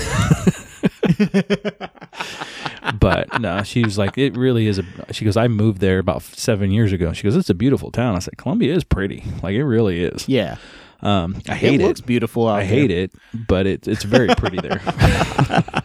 but 2.98 3.40
no, 3.40 3.62
she 3.62 3.82
was 3.84 3.98
like, 3.98 4.18
it 4.18 4.36
really 4.36 4.66
is 4.66 4.78
a. 4.78 4.84
She 5.12 5.24
goes, 5.24 5.36
I 5.36 5.48
moved 5.48 5.78
there 5.80 5.98
about 5.98 6.22
seven 6.22 6.70
years 6.70 6.92
ago. 6.92 7.12
She 7.12 7.22
goes, 7.24 7.36
it's 7.36 7.50
a 7.50 7.54
beautiful 7.54 7.90
town. 7.90 8.16
I 8.16 8.18
said, 8.18 8.36
Columbia 8.38 8.74
is 8.74 8.84
pretty. 8.84 9.24
Like 9.42 9.54
it 9.54 9.64
really 9.64 10.02
is. 10.02 10.28
Yeah, 10.28 10.56
Um, 11.02 11.40
I 11.48 11.54
hate 11.54 11.74
it 11.74 11.80
it. 11.80 11.86
looks 11.86 12.00
beautiful 12.00 12.48
out 12.48 12.60
I 12.60 12.64
hate 12.64 12.90
it, 12.90 13.12
but 13.48 13.66
it's 13.66 13.88
it's 13.88 14.04
very 14.04 14.28
pretty 14.28 14.58
there. 14.60 14.80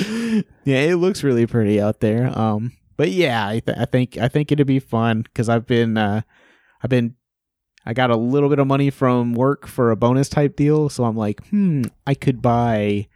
yeah, 0.64 0.80
it 0.80 0.96
looks 0.96 1.22
really 1.24 1.46
pretty 1.46 1.80
out 1.80 2.00
there. 2.00 2.36
Um, 2.38 2.72
but 2.96 3.10
yeah, 3.10 3.46
I, 3.46 3.60
th- 3.60 3.78
I 3.78 3.84
think 3.84 4.16
I 4.18 4.28
think 4.28 4.52
it'd 4.52 4.66
be 4.66 4.78
fun 4.80 5.22
because 5.22 5.48
I've 5.48 5.66
been 5.66 5.96
uh, 5.96 6.22
I've 6.82 6.90
been 6.90 7.14
I 7.86 7.92
got 7.94 8.10
a 8.10 8.16
little 8.16 8.48
bit 8.48 8.58
of 8.58 8.66
money 8.66 8.90
from 8.90 9.32
work 9.32 9.66
for 9.66 9.90
a 9.90 9.96
bonus 9.96 10.28
type 10.28 10.56
deal, 10.56 10.88
so 10.88 11.04
I'm 11.04 11.16
like, 11.16 11.46
hmm, 11.48 11.82
I 12.06 12.14
could 12.14 12.42
buy, 12.42 13.08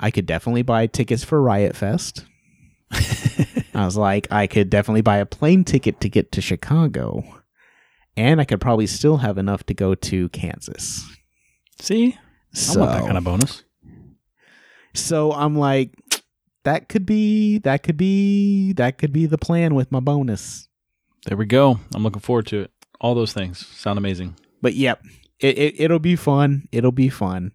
I 0.00 0.10
could 0.10 0.26
definitely 0.26 0.62
buy 0.62 0.86
tickets 0.86 1.22
for 1.22 1.40
Riot 1.40 1.76
Fest. 1.76 2.24
I 2.92 3.84
was 3.84 3.96
like, 3.96 4.26
I 4.32 4.46
could 4.48 4.68
definitely 4.68 5.02
buy 5.02 5.18
a 5.18 5.26
plane 5.26 5.62
ticket 5.62 6.00
to 6.00 6.08
get 6.08 6.32
to 6.32 6.40
Chicago, 6.40 7.22
and 8.20 8.40
I 8.40 8.44
could 8.44 8.60
probably 8.60 8.86
still 8.86 9.16
have 9.18 9.38
enough 9.38 9.64
to 9.66 9.74
go 9.74 9.94
to 9.94 10.28
Kansas. 10.28 11.04
See, 11.80 12.18
I 12.54 12.78
want 12.78 12.90
that 12.90 13.04
kind 13.04 13.18
of 13.18 13.24
bonus. 13.24 13.64
so 14.94 15.32
I'm 15.32 15.56
like, 15.56 15.94
that 16.64 16.90
could 16.90 17.06
be 17.06 17.58
that 17.60 17.82
could 17.82 17.96
be 17.96 18.74
that 18.74 18.98
could 18.98 19.12
be 19.12 19.24
the 19.24 19.38
plan 19.38 19.74
with 19.74 19.90
my 19.90 20.00
bonus. 20.00 20.68
There 21.26 21.36
we 21.36 21.46
go. 21.46 21.80
I'm 21.94 22.02
looking 22.02 22.20
forward 22.20 22.46
to 22.48 22.60
it. 22.60 22.70
All 23.00 23.14
those 23.14 23.32
things 23.32 23.66
sound 23.66 23.98
amazing. 23.98 24.36
But 24.60 24.74
yep, 24.74 25.02
it, 25.38 25.56
it 25.56 25.80
it'll 25.80 25.98
be 25.98 26.16
fun. 26.16 26.68
It'll 26.72 26.92
be 26.92 27.08
fun. 27.08 27.52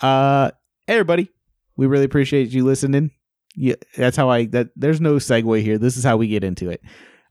Uh, 0.00 0.50
hey, 0.86 0.94
everybody, 0.94 1.28
we 1.76 1.86
really 1.86 2.04
appreciate 2.06 2.48
you 2.48 2.64
listening. 2.64 3.10
Yeah, 3.54 3.74
that's 3.96 4.16
how 4.16 4.30
I. 4.30 4.46
That 4.46 4.68
there's 4.76 5.00
no 5.00 5.16
segue 5.16 5.60
here. 5.62 5.76
This 5.76 5.98
is 5.98 6.04
how 6.04 6.16
we 6.16 6.28
get 6.28 6.42
into 6.44 6.70
it. 6.70 6.82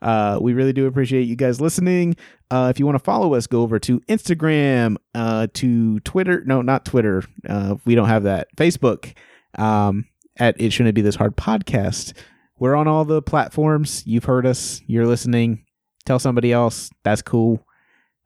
Uh, 0.02 0.38
we 0.42 0.54
really 0.54 0.74
do 0.74 0.86
appreciate 0.88 1.24
you 1.24 1.36
guys 1.36 1.60
listening. 1.62 2.16
Uh, 2.52 2.68
if 2.74 2.80
you 2.80 2.86
want 2.86 2.96
to 2.96 3.04
follow 3.04 3.34
us, 3.34 3.48
go 3.48 3.62
over 3.62 3.80
to 3.80 4.00
Instagram, 4.02 4.98
uh, 5.16 5.48
to 5.54 6.00
Twitter. 6.02 6.44
No, 6.46 6.62
not 6.62 6.86
Twitter. 6.86 7.24
Uh, 7.48 7.76
we 7.86 7.96
don't 7.96 8.08
have 8.08 8.24
that. 8.24 8.48
Facebook. 8.56 9.14
Um, 9.58 10.06
at 10.38 10.60
it 10.60 10.72
shouldn't 10.74 10.96
be 10.96 11.02
this 11.02 11.16
hard 11.16 11.38
podcast. 11.38 12.14
we're 12.60 12.76
on 12.76 12.88
all 12.88 13.06
the 13.06 13.22
platforms. 13.22 14.04
You've 14.06 14.26
heard 14.26 14.46
us. 14.46 14.82
You're 14.86 15.08
listening. 15.08 15.66
Tell 16.06 16.20
somebody 16.20 16.52
else. 16.52 16.90
That's 17.04 17.22
cool. 17.22 17.66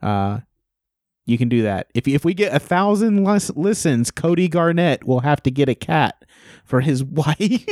Uh, 0.01 0.39
you 1.25 1.37
can 1.37 1.49
do 1.49 1.61
that. 1.61 1.87
If 1.93 2.07
if 2.07 2.25
we 2.25 2.33
get 2.33 2.53
a 2.53 2.59
thousand 2.59 3.23
lis- 3.23 3.51
listens, 3.55 4.09
Cody 4.09 4.47
Garnett 4.47 5.05
will 5.05 5.19
have 5.19 5.43
to 5.43 5.51
get 5.51 5.69
a 5.69 5.75
cat 5.75 6.25
for 6.65 6.81
his 6.81 7.03
wife. 7.03 7.65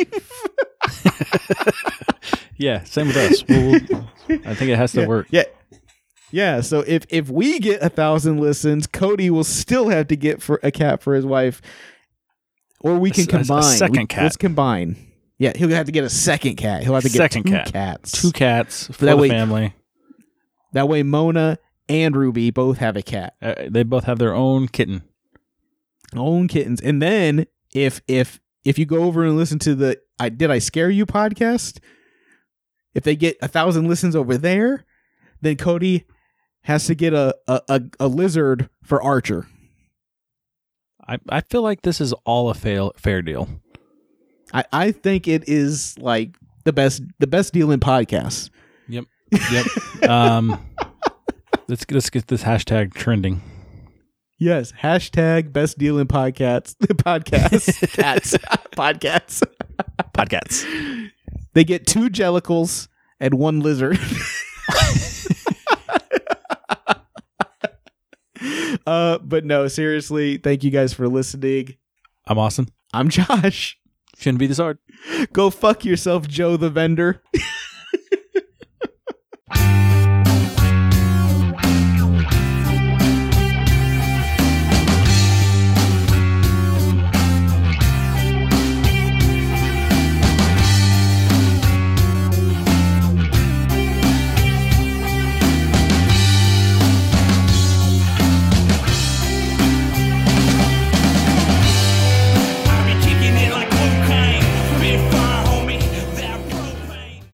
Yeah, 2.60 2.84
same 2.86 3.08
with 3.08 3.18
us. 3.18 3.44
We'll, 3.48 3.72
we'll- 4.28 4.48
I 4.50 4.56
think 4.56 4.72
it 4.72 4.78
has 4.78 4.92
to 4.94 5.02
yeah, 5.02 5.08
work. 5.08 5.28
Yeah. 5.30 5.44
Yeah, 6.32 6.62
so 6.62 6.80
if 6.88 7.06
if 7.10 7.30
we 7.30 7.60
get 7.60 7.82
a 7.84 7.90
thousand 7.90 8.40
listens, 8.40 8.88
Cody 8.88 9.30
will 9.30 9.44
still 9.44 9.90
have 9.90 10.08
to 10.08 10.16
get 10.16 10.42
for 10.42 10.60
a 10.64 10.72
cat 10.72 11.02
for 11.04 11.14
his 11.14 11.24
wife, 11.26 11.62
or 12.82 12.98
we 12.98 13.12
can 13.12 13.22
a 13.22 13.24
s- 13.24 13.28
a 13.28 13.32
combine. 13.38 13.64
second 13.64 13.98
We- 14.02 14.06
cat. 14.08 14.24
Let's 14.24 14.38
combine. 14.38 14.96
Yeah, 15.38 15.54
he'll 15.56 15.70
have 15.70 15.86
to 15.86 15.92
get 15.92 16.04
a 16.04 16.10
second 16.10 16.56
cat. 16.56 16.84
He'll 16.84 16.96
have 16.96 17.04
to 17.04 17.10
get 17.10 17.18
Second 17.18 17.44
two 17.44 17.52
cat. 17.52 17.72
cats. 17.72 18.12
Two 18.22 18.32
cats 18.32 18.88
for 18.88 19.06
That 19.06 19.16
the 19.16 19.22
way- 19.22 19.30
family. 19.30 19.74
That 20.74 20.90
way, 20.90 21.04
Mona 21.04 21.60
and 21.88 22.16
Ruby 22.16 22.50
both 22.52 22.80
have 22.80 22.98
a 22.98 23.04
cat, 23.04 23.36
Uh, 23.42 23.54
they 23.70 23.84
both 23.84 24.06
have 24.06 24.18
their 24.18 24.34
own 24.34 24.68
kitten. 24.68 25.04
own 26.16 26.48
kittens. 26.48 26.82
And 26.82 27.02
then 27.02 27.46
if 27.74 28.02
if 28.08 28.40
if 28.66 28.78
you 28.80 28.86
go 28.86 29.04
over 29.04 29.24
and 29.24 29.38
listen 29.38 29.60
to 29.60 29.76
the 29.76 30.00
I 30.20 30.30
did 30.30 30.52
I 30.52 30.60
scare 30.60 30.90
you 30.90 31.06
podcast, 31.06 31.80
if 32.94 33.04
they 33.04 33.16
get 33.16 33.38
a 33.42 33.48
thousand 33.48 33.88
listens 33.88 34.16
over 34.16 34.38
there, 34.38 34.86
then 35.42 35.56
Cody 35.56 36.06
has 36.62 36.88
to 36.88 36.96
get 36.96 37.14
a 37.14 37.36
a, 37.48 37.62
a, 37.70 37.82
a 38.00 38.08
lizard 38.08 38.70
for 38.84 39.02
Archer. 39.02 39.48
I, 41.08 41.20
I 41.30 41.42
feel 41.42 41.62
like 41.62 41.84
this 41.84 42.02
is 42.02 42.12
all 42.26 42.50
a 42.50 42.54
fail, 42.54 42.92
fair 42.98 43.22
deal. 43.22 43.48
I, 44.54 44.66
I 44.74 44.92
think 44.92 45.28
it 45.28 45.48
is 45.48 45.98
like 46.00 46.36
the 46.66 46.74
best 46.74 47.02
the 47.20 47.28
best 47.28 47.54
deal 47.54 47.72
in 47.72 47.80
podcasts. 47.80 48.50
Yep. 48.88 49.06
Um, 50.08 50.64
let's 51.68 51.86
let's 51.92 52.10
get 52.10 52.28
this 52.28 52.44
hashtag 52.44 52.94
trending. 52.94 53.42
Yes. 54.38 54.72
Hashtag 54.72 55.52
best 55.52 55.78
deal 55.78 56.00
in 56.00 56.08
podcasts. 56.08 56.76
podcasts. 56.82 57.92
Cats. 57.94 58.38
podcasts. 58.72 59.44
Podcasts. 60.14 61.12
They 61.54 61.64
get 61.64 61.88
two 61.88 62.10
jellicles 62.10 62.88
and 63.20 63.36
one 63.36 63.60
lizard. 63.60 63.98
uh, 68.88 69.18
but 69.20 69.46
no, 69.46 69.68
seriously, 69.68 70.38
thank 70.38 70.64
you 70.64 70.72
guys 70.72 70.94
for 70.94 71.08
listening. 71.08 71.76
I'm 72.26 72.38
Austin. 72.38 72.68
I'm 72.94 73.10
Josh. 73.10 73.80
Shouldn't 74.18 74.40
be 74.40 74.48
this 74.48 74.58
hard. 74.58 74.80
Go 75.34 75.50
fuck 75.50 75.86
yourself, 75.86 76.28
Joe 76.28 76.58
the 76.58 76.70
vendor. 76.70 77.22